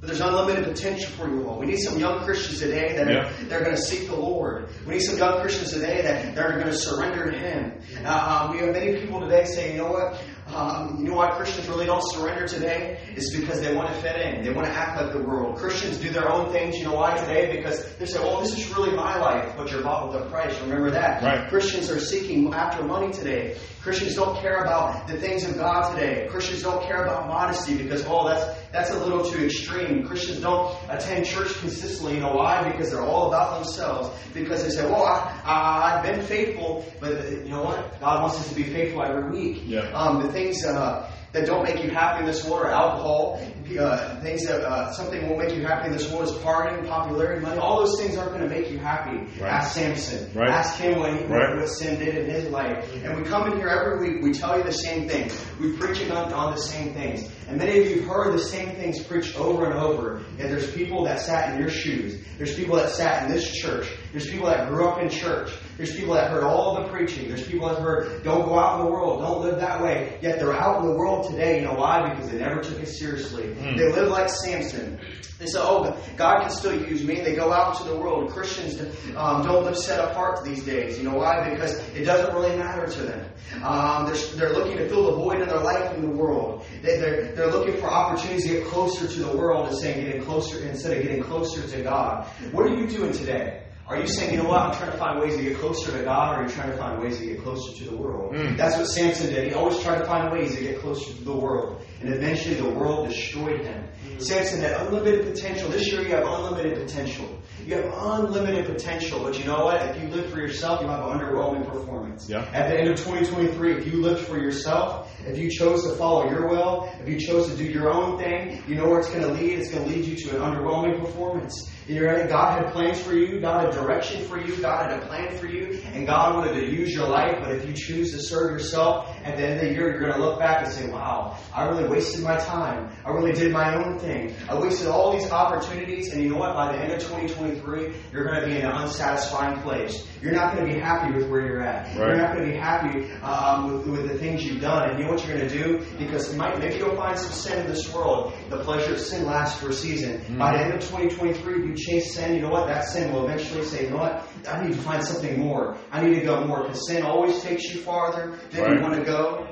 But 0.00 0.08
there's 0.08 0.20
unlimited 0.20 0.64
potential 0.64 1.10
for 1.12 1.26
you 1.26 1.48
all. 1.48 1.58
We 1.58 1.64
need 1.66 1.78
some 1.78 1.98
young 1.98 2.22
Christians 2.24 2.58
today 2.60 2.94
that 2.96 3.08
Yeah. 3.08 3.28
are, 3.28 3.32
they're 3.44 3.64
going 3.64 3.74
to 3.76 3.80
seek 3.80 4.08
the 4.08 4.14
Lord. 4.16 4.68
We 4.86 4.94
need 4.94 5.00
some 5.00 5.16
young 5.16 5.40
Christians 5.40 5.72
today 5.72 6.02
that 6.02 6.34
they're 6.34 6.52
going 6.52 6.66
to 6.66 6.74
surrender 6.74 7.30
to 7.30 7.38
Him. 7.38 7.72
Uh, 8.04 8.42
um, 8.44 8.52
we 8.52 8.58
have 8.60 8.72
many 8.74 9.00
people 9.00 9.20
today 9.20 9.46
saying, 9.46 9.74
you 9.76 9.82
know 9.82 9.90
what? 9.90 10.22
Um, 10.54 10.98
you 11.00 11.08
know 11.08 11.16
why 11.16 11.30
Christians 11.30 11.66
really 11.66 11.86
don't 11.86 12.04
surrender 12.12 12.46
today? 12.46 13.00
It's 13.16 13.34
because 13.36 13.60
they 13.62 13.74
want 13.74 13.88
to 13.88 13.94
fit 14.00 14.14
in. 14.20 14.44
They 14.44 14.50
want 14.52 14.66
to 14.68 14.72
act 14.72 15.00
like 15.00 15.12
the 15.14 15.22
world. 15.22 15.56
Christians 15.56 15.96
do 15.96 16.10
their 16.10 16.30
own 16.30 16.52
things. 16.52 16.76
You 16.78 16.84
know 16.84 16.94
why 16.94 17.16
today? 17.16 17.56
Because 17.56 17.96
they 17.96 18.06
say, 18.06 18.20
well, 18.20 18.40
this 18.42 18.56
is 18.56 18.68
really 18.76 18.94
my 18.94 19.18
life, 19.18 19.54
but 19.56 19.72
you're 19.72 19.82
bought 19.82 20.12
with 20.12 20.22
a 20.22 20.30
price. 20.30 20.56
Remember 20.60 20.90
that. 20.90 21.22
Right. 21.22 21.48
Christians 21.48 21.90
are 21.90 21.98
seeking 21.98 22.52
after 22.54 22.84
money 22.84 23.12
today. 23.12 23.56
Christians 23.86 24.16
don't 24.16 24.36
care 24.40 24.64
about 24.64 25.06
the 25.06 25.16
things 25.16 25.48
of 25.48 25.54
God 25.54 25.94
today. 25.94 26.26
Christians 26.28 26.60
don't 26.64 26.82
care 26.82 27.04
about 27.04 27.28
modesty 27.28 27.78
because, 27.78 28.04
oh, 28.04 28.26
that's 28.26 28.44
that's 28.72 28.90
a 28.90 28.98
little 28.98 29.24
too 29.24 29.44
extreme. 29.44 30.04
Christians 30.04 30.40
don't 30.40 30.76
attend 30.88 31.24
church 31.24 31.54
consistently. 31.60 32.14
You 32.14 32.20
know 32.22 32.34
why? 32.34 32.68
Because 32.68 32.90
they're 32.90 33.04
all 33.04 33.28
about 33.28 33.62
themselves. 33.62 34.10
Because 34.34 34.64
they 34.64 34.70
say, 34.70 34.84
well, 34.90 35.04
I, 35.04 35.92
I've 35.94 36.02
been 36.02 36.20
faithful, 36.20 36.84
but 36.98 37.30
you 37.30 37.48
know 37.48 37.62
what? 37.62 38.00
God 38.00 38.22
wants 38.22 38.40
us 38.40 38.48
to 38.48 38.56
be 38.56 38.64
faithful 38.64 39.04
every 39.04 39.30
week. 39.30 39.62
Yeah. 39.64 39.82
Um, 39.92 40.20
the 40.20 40.32
things 40.32 40.64
uh, 40.64 41.08
that 41.32 41.46
don't 41.46 41.64
make 41.64 41.82
you 41.82 41.90
happy 41.90 42.20
in 42.20 42.26
this 42.26 42.44
world 42.44 42.66
are 42.66 42.70
alcohol. 42.70 43.40
Uh, 43.78 44.20
things 44.20 44.46
that 44.46 44.62
uh, 44.62 44.92
something 44.92 45.26
won't 45.26 45.38
make 45.38 45.54
you 45.54 45.66
happy 45.66 45.86
in 45.88 45.92
this 45.92 46.10
world 46.10 46.24
is 46.24 46.30
partying, 46.36 46.86
popularity, 46.88 47.40
money. 47.42 47.58
All 47.58 47.80
those 47.84 48.00
things 48.00 48.16
aren't 48.16 48.30
going 48.30 48.42
to 48.42 48.48
make 48.48 48.70
you 48.70 48.78
happy. 48.78 49.18
Right. 49.40 49.52
Ask 49.52 49.74
Samson. 49.74 50.30
Right. 50.34 50.48
Ask 50.48 50.78
him 50.78 50.98
what, 51.00 51.12
he, 51.18 51.24
Right. 51.26 51.56
what 51.56 51.68
sin 51.68 51.98
did 51.98 52.16
in 52.16 52.30
his 52.30 52.48
life. 52.50 52.88
And 53.04 53.16
we 53.16 53.24
come 53.24 53.50
in 53.50 53.58
here 53.58 53.68
every 53.68 54.08
week. 54.14 54.22
We 54.22 54.32
tell 54.32 54.56
you 54.56 54.62
the 54.62 54.72
same 54.72 55.08
thing. 55.08 55.30
We 55.60 55.76
preach 55.76 56.00
on, 56.10 56.32
on 56.32 56.54
the 56.54 56.60
same 56.60 56.94
things. 56.94 57.28
And 57.48 57.58
many 57.58 57.80
of 57.80 57.90
you 57.90 58.00
have 58.02 58.08
heard 58.08 58.32
the 58.34 58.38
same 58.42 58.76
things 58.76 59.02
preached 59.02 59.36
over 59.36 59.66
and 59.66 59.74
over. 59.74 60.18
And 60.38 60.50
there's 60.50 60.72
people 60.72 61.04
that 61.04 61.20
sat 61.20 61.52
in 61.52 61.60
your 61.60 61.70
shoes. 61.70 62.22
There's 62.38 62.54
people 62.54 62.76
that 62.76 62.90
sat 62.90 63.24
in 63.24 63.32
this 63.32 63.50
church. 63.50 63.88
There's 64.12 64.30
people 64.30 64.46
that 64.46 64.68
grew 64.68 64.88
up 64.88 65.00
in 65.02 65.08
church. 65.08 65.50
There's 65.76 65.94
people 65.94 66.14
that 66.14 66.30
heard 66.30 66.42
all 66.42 66.82
the 66.82 66.88
preaching. 66.88 67.28
There's 67.28 67.46
people 67.46 67.68
that 67.68 67.78
heard, 67.78 68.22
don't 68.24 68.46
go 68.46 68.58
out 68.58 68.80
in 68.80 68.86
the 68.86 68.92
world, 68.92 69.20
don't 69.20 69.42
live 69.42 69.60
that 69.60 69.82
way. 69.82 70.18
Yet 70.22 70.38
they're 70.38 70.54
out 70.54 70.80
in 70.80 70.88
the 70.88 70.94
world 70.94 71.30
today. 71.30 71.60
You 71.60 71.66
know 71.66 71.74
why? 71.74 72.08
Because 72.08 72.30
they 72.30 72.38
never 72.38 72.62
took 72.62 72.80
it 72.80 72.88
seriously. 72.88 73.44
Mm. 73.48 73.76
They 73.76 73.92
live 73.92 74.08
like 74.08 74.30
Samson. 74.30 74.98
They 75.38 75.44
say, 75.44 75.58
oh, 75.60 75.94
God 76.16 76.40
can 76.40 76.50
still 76.50 76.74
use 76.88 77.04
me. 77.04 77.20
They 77.20 77.34
go 77.34 77.52
out 77.52 77.78
into 77.78 77.92
the 77.92 77.98
world. 77.98 78.30
Christians 78.30 78.80
um, 79.16 79.42
don't 79.42 79.64
live 79.64 79.76
set 79.76 80.00
apart 80.00 80.42
these 80.44 80.64
days. 80.64 80.96
You 80.96 81.04
know 81.04 81.16
why? 81.16 81.50
Because 81.50 81.78
it 81.94 82.04
doesn't 82.04 82.34
really 82.34 82.56
matter 82.56 82.86
to 82.86 83.02
them. 83.02 83.30
Um, 83.62 84.06
they're, 84.06 84.16
they're 84.36 84.52
looking 84.58 84.78
to 84.78 84.88
fill 84.88 85.10
the 85.10 85.16
void 85.16 85.42
in 85.42 85.48
their 85.48 85.60
life 85.60 85.92
in 85.94 86.00
the 86.00 86.08
world. 86.08 86.64
They, 86.80 86.98
they're, 86.98 87.32
they're 87.32 87.50
looking 87.50 87.76
for 87.76 87.90
opportunities 87.90 88.44
to 88.44 88.48
get 88.54 88.64
closer 88.64 89.06
to 89.06 89.18
the 89.24 89.36
world 89.36 89.68
and 89.68 89.76
saying 89.76 90.06
getting 90.06 90.22
closer 90.22 90.66
instead 90.66 90.96
of 90.96 91.02
getting 91.02 91.22
closer 91.22 91.66
to 91.68 91.82
God. 91.82 92.26
What 92.52 92.64
are 92.66 92.74
you 92.74 92.86
doing 92.86 93.12
today? 93.12 93.65
Are 93.88 94.00
you 94.00 94.08
saying, 94.08 94.32
you 94.32 94.42
know 94.42 94.48
what, 94.48 94.60
I'm 94.62 94.74
trying 94.76 94.90
to 94.90 94.98
find 94.98 95.20
ways 95.20 95.36
to 95.36 95.42
get 95.42 95.58
closer 95.58 95.96
to 95.96 96.02
God, 96.02 96.34
or 96.34 96.42
are 96.42 96.48
you 96.48 96.52
trying 96.52 96.72
to 96.72 96.76
find 96.76 97.00
ways 97.00 97.18
to 97.18 97.26
get 97.26 97.40
closer 97.44 97.72
to 97.72 97.84
the 97.90 97.96
world? 97.96 98.34
Mm. 98.34 98.56
That's 98.56 98.76
what 98.76 98.86
Samson 98.86 99.32
did. 99.32 99.46
He 99.46 99.54
always 99.54 99.78
tried 99.78 99.98
to 99.98 100.04
find 100.04 100.32
ways 100.32 100.56
to 100.56 100.60
get 100.60 100.80
closer 100.80 101.12
to 101.12 101.24
the 101.24 101.36
world. 101.36 101.80
And 102.00 102.12
eventually 102.12 102.56
the 102.56 102.68
world 102.68 103.08
destroyed 103.08 103.64
him. 103.64 103.84
Samson 104.18 104.60
had 104.60 104.72
unlimited 104.72 105.32
potential. 105.32 105.68
This 105.68 105.92
year 105.92 106.02
you 106.02 106.08
have 106.08 106.24
unlimited 106.26 106.78
potential. 106.84 107.28
You 107.64 107.76
have 107.76 107.92
unlimited 107.94 108.66
potential. 108.66 109.20
But 109.22 109.38
you 109.38 109.44
know 109.44 109.66
what? 109.66 109.80
If 109.82 110.02
you 110.02 110.08
live 110.08 110.30
for 110.30 110.38
yourself, 110.38 110.80
you'll 110.80 110.90
have 110.90 111.04
an 111.04 111.18
underwhelming 111.18 111.68
performance. 111.70 112.28
Yeah. 112.28 112.40
At 112.52 112.70
the 112.70 112.78
end 112.78 112.90
of 112.90 112.96
2023, 112.96 113.78
if 113.78 113.86
you 113.86 114.02
lived 114.02 114.26
for 114.26 114.38
yourself, 114.38 115.12
if 115.26 115.38
you 115.38 115.48
chose 115.48 115.84
to 115.84 115.94
follow 115.96 116.28
your 116.28 116.48
will, 116.48 116.92
if 117.00 117.08
you 117.08 117.20
chose 117.20 117.48
to 117.50 117.56
do 117.56 117.64
your 117.64 117.92
own 117.92 118.18
thing, 118.18 118.62
you 118.66 118.74
know 118.74 118.88
where 118.88 118.98
it's 118.98 119.10
going 119.10 119.22
to 119.22 119.32
lead. 119.32 119.58
It's 119.58 119.70
going 119.70 119.88
to 119.88 119.94
lead 119.94 120.04
you 120.04 120.16
to 120.16 120.36
an 120.36 120.42
underwhelming 120.42 121.00
performance. 121.00 121.70
You're 121.88 122.12
right. 122.12 122.28
God 122.28 122.62
had 122.62 122.72
plans 122.72 123.00
for 123.00 123.12
you. 123.14 123.40
God 123.40 123.66
had 123.66 123.74
direction 123.74 124.24
for 124.24 124.40
you. 124.40 124.56
God 124.56 124.90
had 124.90 125.02
a 125.02 125.06
plan 125.06 125.36
for 125.38 125.46
you. 125.46 125.80
And 125.92 126.04
God 126.04 126.34
wanted 126.34 126.54
to 126.54 126.66
use 126.66 126.92
your 126.92 127.08
life. 127.08 127.36
But 127.40 127.52
if 127.52 127.64
you 127.64 127.74
choose 127.74 128.10
to 128.12 128.18
serve 128.20 128.50
yourself, 128.50 129.16
at 129.24 129.36
the 129.36 129.46
end 129.46 129.60
of 129.60 129.68
the 129.68 129.72
year, 129.72 129.90
you're 129.90 130.00
going 130.00 130.12
to 130.12 130.18
look 130.18 130.40
back 130.40 130.64
and 130.64 130.72
say, 130.72 130.88
wow, 130.90 131.38
I 131.54 131.64
really 131.68 131.88
wasted 131.88 132.24
my 132.24 132.36
time. 132.38 132.90
I 133.04 133.10
really 133.10 133.32
did 133.32 133.52
my 133.52 133.74
own 133.76 134.00
thing. 134.00 134.34
I 134.48 134.58
wasted 134.58 134.88
all 134.88 135.12
these 135.16 135.30
opportunities. 135.30 136.12
And 136.12 136.22
you 136.22 136.30
know 136.30 136.38
what? 136.38 136.54
By 136.54 136.72
the 136.72 136.82
end 136.82 136.92
of 136.92 137.00
2023, 137.02 137.94
you're 138.12 138.24
going 138.24 138.40
to 138.40 138.46
be 138.46 138.56
in 138.56 138.64
an 138.64 138.72
unsatisfying 138.72 139.60
place. 139.62 140.06
You're 140.20 140.32
not 140.32 140.54
going 140.54 140.66
to 140.66 140.72
be 140.72 140.80
happy 140.80 141.14
with 141.14 141.28
where 141.28 141.46
you're 141.46 141.62
at. 141.62 141.94
You're 141.94 142.16
not 142.16 142.34
going 142.34 142.46
to 142.46 142.52
be 142.52 142.58
happy 142.58 143.12
um, 143.22 143.72
with, 143.72 143.86
with 143.86 144.08
the 144.08 144.18
things 144.18 144.44
you've 144.44 144.60
done. 144.60 144.90
And 144.90 144.98
you 144.98 145.04
know 145.04 145.12
what 145.12 145.24
you're 145.24 145.36
going 145.36 145.48
to 145.48 145.62
do? 145.62 145.86
Because 145.98 146.34
might, 146.34 146.58
maybe 146.58 146.78
you'll 146.78 146.96
find 146.96 147.16
some 147.16 147.32
sin 147.32 147.60
in 147.60 147.66
this 147.68 147.92
world. 147.94 148.32
The 148.50 148.58
pleasure 148.58 148.94
of 148.94 149.00
sin 149.00 149.24
lasts 149.24 149.60
for 149.60 149.68
a 149.68 149.72
season. 149.72 150.36
By 150.36 150.56
the 150.56 150.64
end 150.64 150.74
of 150.74 150.80
2023, 150.80 151.66
you 151.68 151.75
chase 151.76 152.14
sin, 152.14 152.34
you 152.34 152.42
know 152.42 152.50
what? 152.50 152.66
That 152.66 152.84
sin 152.84 153.12
will 153.12 153.24
eventually 153.28 153.64
say, 153.64 153.84
you 153.84 153.90
know 153.90 153.98
what? 153.98 154.26
I 154.48 154.64
need 154.66 154.74
to 154.74 154.80
find 154.82 155.02
something 155.04 155.38
more. 155.38 155.76
I 155.92 156.02
need 156.04 156.14
to 156.20 156.24
go 156.24 156.44
more. 156.46 156.62
Because 156.62 156.86
sin 156.88 157.02
always 157.04 157.40
takes 157.42 157.64
you 157.74 157.80
farther 157.82 158.38
than 158.50 158.62
Right. 158.62 158.76
you 158.76 158.82
want 158.82 158.94
to 158.94 159.04
go. 159.04 159.46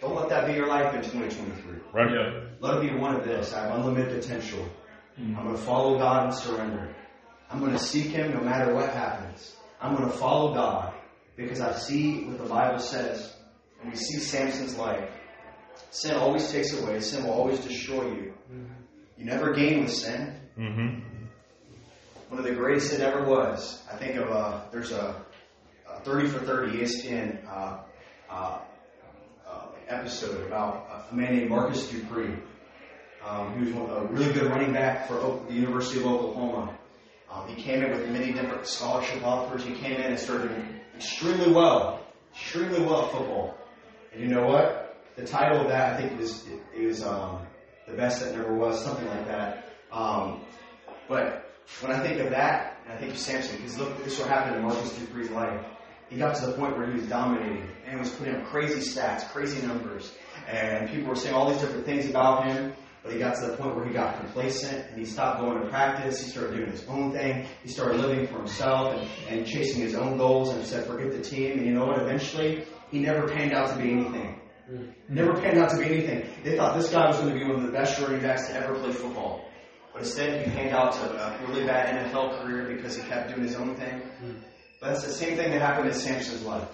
Don't 0.00 0.16
let 0.16 0.28
that 0.30 0.46
be 0.46 0.54
your 0.54 0.66
life 0.66 0.92
in 0.94 1.02
2023. 1.02 1.78
Right. 1.94 2.10
Yeah. 2.10 2.48
Let 2.60 2.78
it 2.82 2.90
be 2.90 2.96
one 2.98 3.14
of 3.14 3.24
this. 3.24 3.52
I 3.54 3.66
have 3.66 3.76
unlimited 3.78 4.20
potential. 4.20 4.66
Mm. 5.20 5.36
I'm 5.36 5.44
going 5.44 5.56
to 5.56 5.62
follow 5.62 5.96
God 5.98 6.24
and 6.24 6.34
surrender. 6.34 6.94
I'm 7.50 7.60
going 7.60 7.72
to 7.72 7.78
seek 7.78 8.06
Him 8.08 8.32
no 8.32 8.40
matter 8.40 8.74
what 8.74 8.90
happens. 8.90 9.54
I'm 9.80 9.94
going 9.94 10.08
to 10.10 10.16
follow 10.16 10.54
God 10.54 10.94
because 11.36 11.60
I 11.60 11.72
see 11.72 12.24
what 12.24 12.38
the 12.38 12.48
Bible 12.48 12.78
says. 12.80 13.36
And 13.80 13.90
we 13.90 13.96
see 13.96 14.18
Samson's 14.18 14.76
life. 14.76 15.08
Sin 15.90 16.16
always 16.16 16.50
takes 16.50 16.72
away, 16.78 17.00
sin 17.00 17.24
will 17.24 17.32
always 17.32 17.60
destroy 17.60 18.06
you. 18.08 18.32
Mm-hmm. 18.52 18.81
You 19.22 19.28
never 19.28 19.52
gain 19.52 19.84
with 19.84 19.92
sin. 19.92 20.34
Mm-hmm. 20.58 20.98
One 22.28 22.38
of 22.40 22.44
the 22.44 22.54
greatest 22.54 22.92
it 22.92 23.00
ever 23.02 23.22
was. 23.22 23.80
I 23.88 23.94
think 23.94 24.16
of 24.16 24.28
uh, 24.28 24.62
there's 24.72 24.90
a, 24.90 25.14
a 25.88 26.00
30 26.00 26.26
for 26.26 26.40
30 26.40 26.78
ESPN 26.78 27.46
uh, 27.46 27.78
uh, 28.28 28.58
uh, 29.48 29.66
episode 29.86 30.44
about 30.44 31.06
a 31.08 31.14
man 31.14 31.36
named 31.36 31.50
Marcus 31.50 31.88
Dupree. 31.88 32.34
Um, 33.24 33.64
he 33.64 33.72
was 33.72 33.90
a 33.90 34.06
really 34.10 34.32
good 34.32 34.50
running 34.50 34.72
back 34.72 35.06
for 35.06 35.14
O- 35.18 35.46
the 35.46 35.54
University 35.54 36.00
of 36.00 36.06
Oklahoma. 36.06 36.76
Um, 37.30 37.46
he 37.46 37.62
came 37.62 37.80
in 37.80 37.92
with 37.92 38.08
many 38.10 38.32
different 38.32 38.66
scholarship 38.66 39.24
offers. 39.24 39.62
He 39.62 39.74
came 39.74 39.92
in 39.92 40.00
and 40.10 40.18
started 40.18 40.50
extremely 40.96 41.52
well, 41.52 42.04
extremely 42.32 42.80
well 42.80 43.04
at 43.04 43.12
football. 43.12 43.56
And 44.12 44.20
you 44.20 44.26
know 44.26 44.48
what? 44.48 44.96
The 45.14 45.24
title 45.24 45.60
of 45.60 45.68
that, 45.68 45.94
I 45.94 45.96
think, 45.96 46.18
was 46.18 46.44
it, 46.74 46.84
was 46.84 47.04
um, 47.04 47.46
the 47.86 47.94
best 47.94 48.20
that 48.20 48.36
never 48.36 48.54
was, 48.54 48.82
something 48.84 49.06
like 49.06 49.26
that. 49.26 49.68
Um, 49.90 50.42
but 51.08 51.50
when 51.80 51.92
I 51.92 52.00
think 52.00 52.20
of 52.20 52.30
that, 52.30 52.78
and 52.84 52.92
I 52.92 52.96
think 52.96 53.12
of 53.12 53.18
Samson, 53.18 53.56
because 53.56 53.78
look, 53.78 53.96
this 54.04 54.14
is 54.14 54.20
what 54.20 54.28
happened 54.28 54.56
in 54.56 54.62
Marcus 54.62 54.92
Dupree's 54.98 55.30
life. 55.30 55.64
He 56.08 56.18
got 56.18 56.34
to 56.36 56.46
the 56.46 56.52
point 56.52 56.76
where 56.76 56.86
he 56.86 56.94
was 56.94 57.08
dominating 57.08 57.68
and 57.86 57.98
was 57.98 58.10
putting 58.10 58.36
up 58.36 58.44
crazy 58.46 58.80
stats, 58.80 59.26
crazy 59.30 59.66
numbers, 59.66 60.12
and 60.46 60.90
people 60.90 61.08
were 61.08 61.16
saying 61.16 61.34
all 61.34 61.50
these 61.50 61.60
different 61.60 61.86
things 61.86 62.08
about 62.08 62.46
him. 62.46 62.74
But 63.02 63.14
he 63.14 63.18
got 63.18 63.34
to 63.36 63.46
the 63.48 63.56
point 63.56 63.74
where 63.74 63.84
he 63.84 63.92
got 63.92 64.16
complacent 64.20 64.86
and 64.88 64.96
he 64.96 65.04
stopped 65.04 65.40
going 65.40 65.60
to 65.60 65.68
practice. 65.68 66.22
He 66.22 66.30
started 66.30 66.56
doing 66.56 66.70
his 66.70 66.86
own 66.86 67.10
thing. 67.10 67.46
He 67.64 67.68
started 67.68 68.00
living 68.00 68.28
for 68.28 68.34
himself 68.34 68.94
and, 68.94 69.08
and 69.28 69.46
chasing 69.46 69.82
his 69.82 69.96
own 69.96 70.18
goals 70.18 70.50
and 70.50 70.64
said, 70.64 70.86
forget 70.86 71.10
the 71.10 71.20
team. 71.20 71.58
And 71.58 71.66
you 71.66 71.72
know 71.72 71.86
what? 71.86 71.98
Eventually, 71.98 72.64
he 72.92 73.00
never 73.00 73.26
panned 73.26 73.54
out 73.54 73.70
to 73.70 73.82
be 73.82 73.90
anything. 73.90 74.38
Never 75.08 75.34
panned 75.34 75.58
out 75.58 75.70
to 75.70 75.78
be 75.78 75.84
anything. 75.84 76.26
They 76.44 76.56
thought 76.56 76.76
this 76.76 76.90
guy 76.90 77.06
was 77.06 77.16
going 77.18 77.32
to 77.32 77.38
be 77.38 77.44
one 77.44 77.56
of 77.56 77.62
the 77.62 77.72
best 77.72 78.00
running 78.00 78.22
backs 78.22 78.46
to 78.48 78.54
ever 78.54 78.74
play 78.78 78.92
football. 78.92 79.48
But 79.92 80.02
instead, 80.02 80.46
he 80.46 80.50
panned 80.52 80.74
out 80.74 80.92
to 80.92 81.00
a 81.00 81.46
really 81.46 81.66
bad 81.66 82.06
NFL 82.06 82.40
career 82.40 82.74
because 82.74 82.96
he 82.96 83.02
kept 83.02 83.28
doing 83.28 83.42
his 83.46 83.56
own 83.56 83.74
thing. 83.76 84.00
But 84.80 84.92
that's 84.92 85.04
the 85.04 85.12
same 85.12 85.36
thing 85.36 85.50
that 85.50 85.60
happened 85.60 85.88
in 85.88 85.94
Samson's 85.94 86.42
life. 86.42 86.68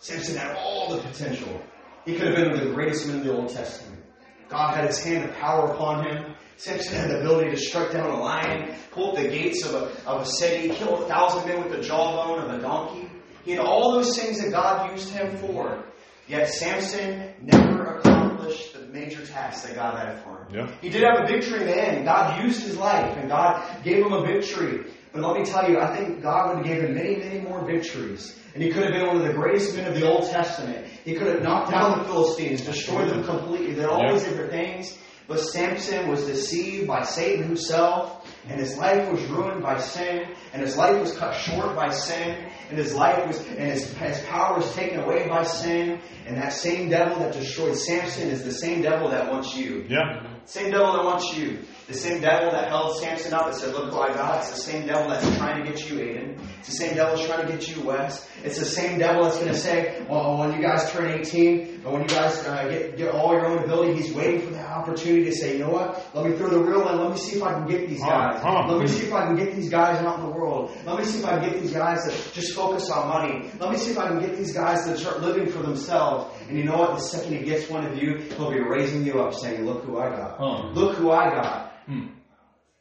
Samson 0.00 0.36
had 0.36 0.56
all 0.56 0.94
the 0.94 1.02
potential. 1.02 1.60
He 2.04 2.14
could 2.16 2.28
have 2.28 2.36
been 2.36 2.50
one 2.50 2.60
of 2.60 2.68
the 2.68 2.74
greatest 2.74 3.06
men 3.06 3.20
in 3.20 3.26
the 3.26 3.34
Old 3.34 3.48
Testament. 3.48 4.02
God 4.48 4.74
had 4.74 4.86
his 4.86 5.02
hand 5.02 5.28
of 5.28 5.36
power 5.36 5.72
upon 5.72 6.06
him. 6.06 6.34
Samson 6.56 6.94
had 6.94 7.10
the 7.10 7.20
ability 7.20 7.50
to 7.50 7.56
strike 7.56 7.92
down 7.92 8.10
a 8.10 8.20
lion, 8.20 8.74
pull 8.90 9.10
up 9.10 9.16
the 9.16 9.28
gates 9.28 9.64
of 9.64 9.74
a, 9.74 10.08
of 10.08 10.22
a 10.22 10.26
city, 10.26 10.74
kill 10.74 11.04
a 11.04 11.08
thousand 11.08 11.48
men 11.48 11.62
with 11.62 11.72
the 11.72 11.82
jawbone 11.82 12.44
of 12.44 12.50
a 12.50 12.60
donkey. 12.60 13.08
He 13.44 13.52
had 13.52 13.60
all 13.60 13.92
those 13.92 14.18
things 14.18 14.40
that 14.42 14.50
God 14.50 14.92
used 14.92 15.10
him 15.10 15.36
for. 15.38 15.84
Yet 16.28 16.48
Samson 16.50 17.32
never 17.42 17.96
accomplished 17.96 18.74
the 18.74 18.86
major 18.86 19.24
task 19.24 19.66
that 19.66 19.74
God 19.74 19.98
had 19.98 20.22
for 20.22 20.44
him. 20.44 20.54
Yeah. 20.54 20.76
He 20.82 20.90
did 20.90 21.02
have 21.02 21.24
a 21.24 21.26
victory 21.26 21.60
in 21.62 21.66
the 21.66 21.88
end. 21.88 22.04
God 22.04 22.44
used 22.44 22.62
his 22.62 22.76
life 22.76 23.16
and 23.16 23.28
God 23.28 23.82
gave 23.82 24.04
him 24.04 24.12
a 24.12 24.24
victory. 24.26 24.84
But 25.12 25.22
let 25.22 25.40
me 25.40 25.44
tell 25.46 25.70
you, 25.70 25.78
I 25.78 25.96
think 25.96 26.22
God 26.22 26.48
would 26.48 26.66
have 26.66 26.66
given 26.66 26.90
him 26.90 26.94
many, 26.94 27.16
many 27.16 27.40
more 27.40 27.64
victories. 27.64 28.38
And 28.54 28.62
he 28.62 28.70
could 28.70 28.84
have 28.84 28.92
been 28.92 29.06
one 29.06 29.16
of 29.16 29.22
the 29.22 29.32
greatest 29.32 29.74
men 29.74 29.86
of 29.86 29.94
the 29.94 30.06
Old 30.06 30.28
Testament. 30.30 30.86
He 31.04 31.14
could 31.14 31.28
have 31.28 31.42
knocked 31.42 31.70
down 31.70 31.98
the 31.98 32.04
Philistines, 32.04 32.60
destroyed 32.60 33.08
them 33.08 33.24
completely. 33.24 33.72
There 33.72 33.88
are 33.88 33.92
all 33.92 34.12
these 34.12 34.24
different 34.24 34.50
things. 34.50 34.98
But 35.28 35.40
Samson 35.40 36.08
was 36.08 36.24
deceived 36.24 36.88
by 36.88 37.02
Satan 37.02 37.44
himself, 37.44 38.26
and 38.48 38.58
his 38.58 38.78
life 38.78 39.12
was 39.12 39.22
ruined 39.26 39.62
by 39.62 39.78
sin, 39.78 40.34
and 40.54 40.62
his 40.62 40.76
life 40.76 40.98
was 40.98 41.16
cut 41.18 41.34
short 41.34 41.76
by 41.76 41.90
sin, 41.90 42.47
and 42.68 42.78
his 42.78 42.94
life 42.94 43.26
was, 43.26 43.38
and 43.46 43.70
his, 43.70 43.92
his 43.94 44.20
power 44.24 44.56
was 44.56 44.74
taken 44.74 45.00
away 45.00 45.28
by 45.28 45.42
sin. 45.44 46.00
And 46.26 46.36
that 46.36 46.52
same 46.52 46.88
devil 46.88 47.18
that 47.20 47.32
destroyed 47.32 47.76
Samson 47.76 48.28
is 48.28 48.44
the 48.44 48.52
same 48.52 48.82
devil 48.82 49.08
that 49.10 49.30
wants 49.30 49.56
you. 49.56 49.86
Yeah. 49.88 50.37
Same 50.48 50.70
devil 50.70 50.94
that 50.94 51.04
wants 51.04 51.36
you. 51.36 51.58
The 51.88 51.94
same 51.94 52.20
devil 52.22 52.50
that 52.50 52.68
held 52.68 52.96
Samson 52.98 53.32
up 53.34 53.46
and 53.46 53.54
said, 53.54 53.74
Look 53.74 53.92
who 53.92 53.98
I 54.00 54.08
got. 54.14 54.40
It's 54.40 54.50
the 54.50 54.56
same 54.56 54.86
devil 54.86 55.08
that's 55.10 55.36
trying 55.36 55.62
to 55.62 55.70
get 55.70 55.88
you, 55.90 55.98
Aiden. 55.98 56.38
It's 56.58 56.68
the 56.68 56.74
same 56.74 56.94
devil 56.96 57.16
that's 57.16 57.26
trying 57.28 57.46
to 57.46 57.52
get 57.52 57.68
you, 57.68 57.82
Wes. 57.82 58.28
It's 58.44 58.58
the 58.58 58.64
same 58.64 58.98
devil 58.98 59.24
that's 59.24 59.36
going 59.36 59.48
to 59.52 59.56
say, 59.58 60.04
Well, 60.08 60.38
when 60.38 60.54
you 60.54 60.62
guys 60.62 60.90
turn 60.90 61.10
18, 61.20 61.82
or 61.84 61.92
when 61.92 62.02
you 62.02 62.08
guys 62.08 62.44
uh, 62.46 62.66
get, 62.68 62.96
get 62.98 63.14
all 63.14 63.32
your 63.32 63.46
own 63.46 63.64
ability, 63.64 64.00
he's 64.02 64.12
waiting 64.14 64.40
for 64.42 64.50
that 64.52 64.68
opportunity 64.70 65.24
to 65.26 65.32
say, 65.32 65.52
You 65.54 65.60
know 65.64 65.70
what? 65.70 66.14
Let 66.14 66.26
me 66.26 66.36
throw 66.36 66.48
the 66.50 66.60
real 66.62 66.82
one. 66.84 66.98
Let 66.98 67.10
me 67.10 67.16
see 67.18 67.36
if 67.38 67.42
I 67.42 67.52
can 67.52 67.66
get 67.66 67.88
these 67.88 68.02
Huh, 68.02 68.08
guys. 68.10 68.42
huh. 68.42 68.66
Let 68.68 68.80
me 68.80 68.86
see 68.86 69.06
if 69.06 69.12
I 69.12 69.26
can 69.26 69.36
get 69.36 69.54
these 69.54 69.68
guys 69.70 70.02
out 70.04 70.18
in 70.18 70.26
the 70.26 70.30
world. 70.32 70.70
Let 70.86 70.98
me 70.98 71.04
see 71.04 71.18
if 71.20 71.24
I 71.26 71.38
can 71.38 71.50
get 71.50 71.60
these 71.62 71.72
guys 71.72 72.04
to 72.04 72.10
just 72.32 72.54
focus 72.54 72.90
on 72.90 73.08
money. 73.08 73.50
Let 73.58 73.70
me 73.70 73.76
see 73.78 73.90
if 73.92 73.98
I 73.98 74.08
can 74.08 74.20
get 74.20 74.36
these 74.36 74.52
guys 74.52 74.84
to 74.84 74.96
start 74.98 75.20
living 75.22 75.46
for 75.50 75.60
themselves. 75.62 76.34
And 76.48 76.58
you 76.58 76.64
know 76.64 76.76
what? 76.76 76.96
The 76.96 77.00
second 77.00 77.36
he 77.38 77.44
gets 77.44 77.68
one 77.70 77.86
of 77.86 77.96
you, 77.96 78.18
he'll 78.36 78.50
be 78.50 78.60
raising 78.60 79.04
you 79.06 79.20
up 79.22 79.32
saying, 79.32 79.64
Look 79.64 79.84
who 79.84 79.98
I 79.98 80.10
got. 80.10 80.37
Huh. 80.38 80.68
Look 80.68 80.96
who 80.96 81.10
I 81.10 81.30
got. 81.30 81.72
Hmm. 81.86 82.06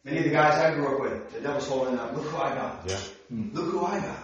Many 0.04 0.20
of 0.20 0.24
the 0.26 0.30
guys 0.30 0.54
I 0.60 0.74
grew 0.76 0.96
up 0.96 1.02
with, 1.02 1.34
the 1.34 1.42
devil's 1.42 1.68
holding 1.68 1.98
up. 1.98 2.16
Look 2.16 2.26
who 2.26 2.38
I 2.38 2.54
got. 2.54 2.84
Yeah. 2.88 3.00
Look 3.52 3.72
who 3.72 3.84
I 3.84 4.00
got. 4.00 4.24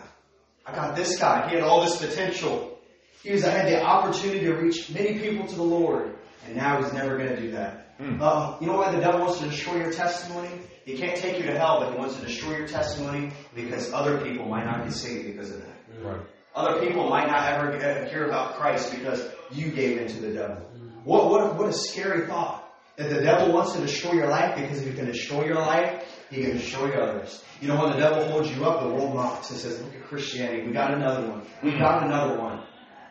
I 0.66 0.74
got 0.74 0.96
this 0.96 1.20
guy. 1.20 1.50
He 1.50 1.56
had 1.56 1.64
all 1.64 1.82
this 1.84 1.98
potential. 1.98 2.78
He 3.24 3.32
was, 3.32 3.44
I 3.44 3.50
had 3.50 3.68
the 3.68 3.82
opportunity 3.84 4.42
to 4.42 4.54
reach 4.54 4.90
many 4.92 5.20
people 5.20 5.48
to 5.48 5.56
the 5.56 5.64
Lord, 5.64 6.16
and 6.46 6.56
now 6.56 6.82
he's 6.82 6.94
never 6.94 7.18
going 7.18 7.30
to 7.30 7.42
do 7.42 7.52
that. 7.52 7.96
Hmm. 7.98 8.22
Uh, 8.22 8.58
you 8.62 8.68
know 8.68 8.78
why 8.78 8.92
the 8.92 9.02
devil 9.02 9.22
wants 9.22 9.40
to 9.40 9.50
destroy 9.50 9.78
your 9.78 9.92
testimony? 9.92 10.50
He 10.86 10.98
can't 10.98 11.18
take 11.18 11.38
you 11.38 11.46
to 11.46 11.58
hell, 11.58 11.80
but 11.80 11.92
he 11.92 11.98
wants 11.98 12.16
to 12.18 12.26
destroy 12.26 12.58
your 12.58 12.68
testimony 12.68 13.32
because 13.56 13.92
other 13.94 14.20
people 14.20 14.46
might 14.46 14.66
not 14.66 14.84
get 14.84 14.94
saved 14.94 15.26
because 15.28 15.52
of 15.52 15.62
that. 15.62 16.04
Right. 16.04 16.22
Other 16.56 16.80
people 16.86 17.10
might 17.10 17.28
not 17.28 17.52
ever 17.52 17.76
uh, 17.76 18.10
hear 18.10 18.28
about 18.28 18.56
Christ 18.56 18.92
because 18.92 19.28
you 19.52 19.72
gave 19.72 19.98
in 19.98 20.08
to 20.08 20.20
the 20.22 20.34
devil. 20.34 20.58
What, 21.04 21.30
what, 21.30 21.42
a, 21.42 21.54
what 21.54 21.68
a 21.70 21.74
scary 21.74 22.28
thought. 22.28 22.63
That 22.98 23.10
the 23.10 23.22
devil 23.22 23.52
wants 23.54 23.74
to 23.74 23.82
destroy 23.82 24.14
your 24.14 24.28
life 24.28 24.56
because 24.56 24.82
if 24.82 24.88
he 24.88 24.94
can 24.94 25.06
destroy 25.06 25.46
your 25.46 25.56
life, 25.56 26.04
he 26.30 26.44
can 26.44 26.52
destroy 26.58 26.92
others. 26.92 27.44
You 27.60 27.68
know, 27.68 27.82
when 27.82 27.92
the 27.92 27.98
devil 27.98 28.24
holds 28.26 28.56
you 28.56 28.66
up, 28.66 28.84
the 28.84 28.90
world 28.90 29.16
mocks 29.16 29.50
and 29.50 29.60
says, 29.60 29.82
Look 29.82 29.96
at 29.96 30.04
Christianity. 30.04 30.68
We 30.68 30.74
got 30.74 30.94
another 30.94 31.28
one. 31.28 31.46
We 31.64 31.72
got 31.72 32.06
another 32.06 32.38
one. 32.40 32.64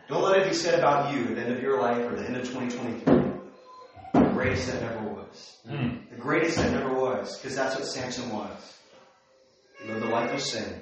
Don't 0.07 0.23
let 0.23 0.39
it 0.39 0.47
be 0.47 0.53
said 0.53 0.79
about 0.79 1.13
you 1.13 1.23
at 1.25 1.35
the 1.35 1.41
end 1.41 1.53
of 1.53 1.61
your 1.61 1.81
life 1.81 1.97
or 1.99 2.15
the 2.15 2.25
end 2.25 2.37
of 2.37 2.43
2023. 2.43 3.31
The 4.13 4.29
greatest 4.33 4.67
that 4.71 4.81
never 4.81 5.09
was. 5.09 5.57
Hmm. 5.67 5.97
The 6.11 6.17
greatest 6.17 6.57
that 6.57 6.71
never 6.71 6.93
was. 6.93 7.37
Because 7.37 7.55
that's 7.55 7.75
what 7.75 7.85
Samson 7.85 8.29
was. 8.31 8.77
He 9.81 9.91
lived 9.91 10.05
a 10.05 10.09
life 10.09 10.31
of 10.33 10.41
sin, 10.41 10.81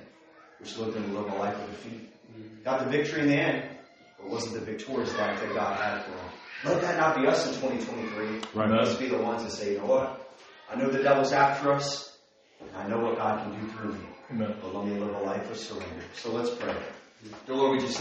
which 0.59 0.77
led 0.77 0.93
him 0.93 1.11
to 1.11 1.19
live 1.19 1.31
a 1.31 1.35
life 1.37 1.55
of 1.55 1.69
defeat. 1.69 2.13
Got 2.63 2.83
the 2.83 2.89
victory 2.91 3.21
in 3.21 3.27
the 3.27 3.35
end, 3.35 3.77
but 4.17 4.29
wasn't 4.29 4.53
the 4.53 4.61
victorious 4.61 5.15
life 5.17 5.39
that 5.39 5.53
God 5.55 5.79
had 5.79 6.03
for 6.03 6.11
him. 6.11 6.29
Let 6.63 6.81
that 6.81 6.97
not 6.97 7.15
be 7.17 7.27
us 7.27 7.47
in 7.47 7.53
2023. 7.55 8.41
Right. 8.53 8.69
Let's 8.69 8.95
be 8.95 9.07
the 9.07 9.17
ones 9.17 9.43
that 9.43 9.51
say, 9.51 9.73
you 9.73 9.79
know 9.79 9.85
what? 9.85 10.35
I 10.71 10.75
know 10.75 10.89
the 10.89 11.01
devil's 11.01 11.31
after 11.31 11.73
us, 11.73 12.17
and 12.59 12.69
I 12.75 12.87
know 12.87 12.99
what 12.99 13.17
God 13.17 13.41
can 13.41 13.59
do 13.59 13.67
through 13.73 13.93
me. 13.93 14.05
Amen. 14.29 14.55
But 14.61 14.75
let 14.75 14.85
me 14.85 14.99
live 14.99 15.15
a 15.15 15.19
life 15.19 15.49
of 15.49 15.57
surrender. 15.57 16.03
So 16.13 16.31
let's 16.31 16.51
pray. 16.51 16.75
Dear 17.45 17.55
Lord, 17.55 17.71
we 17.73 17.79
just 17.79 17.97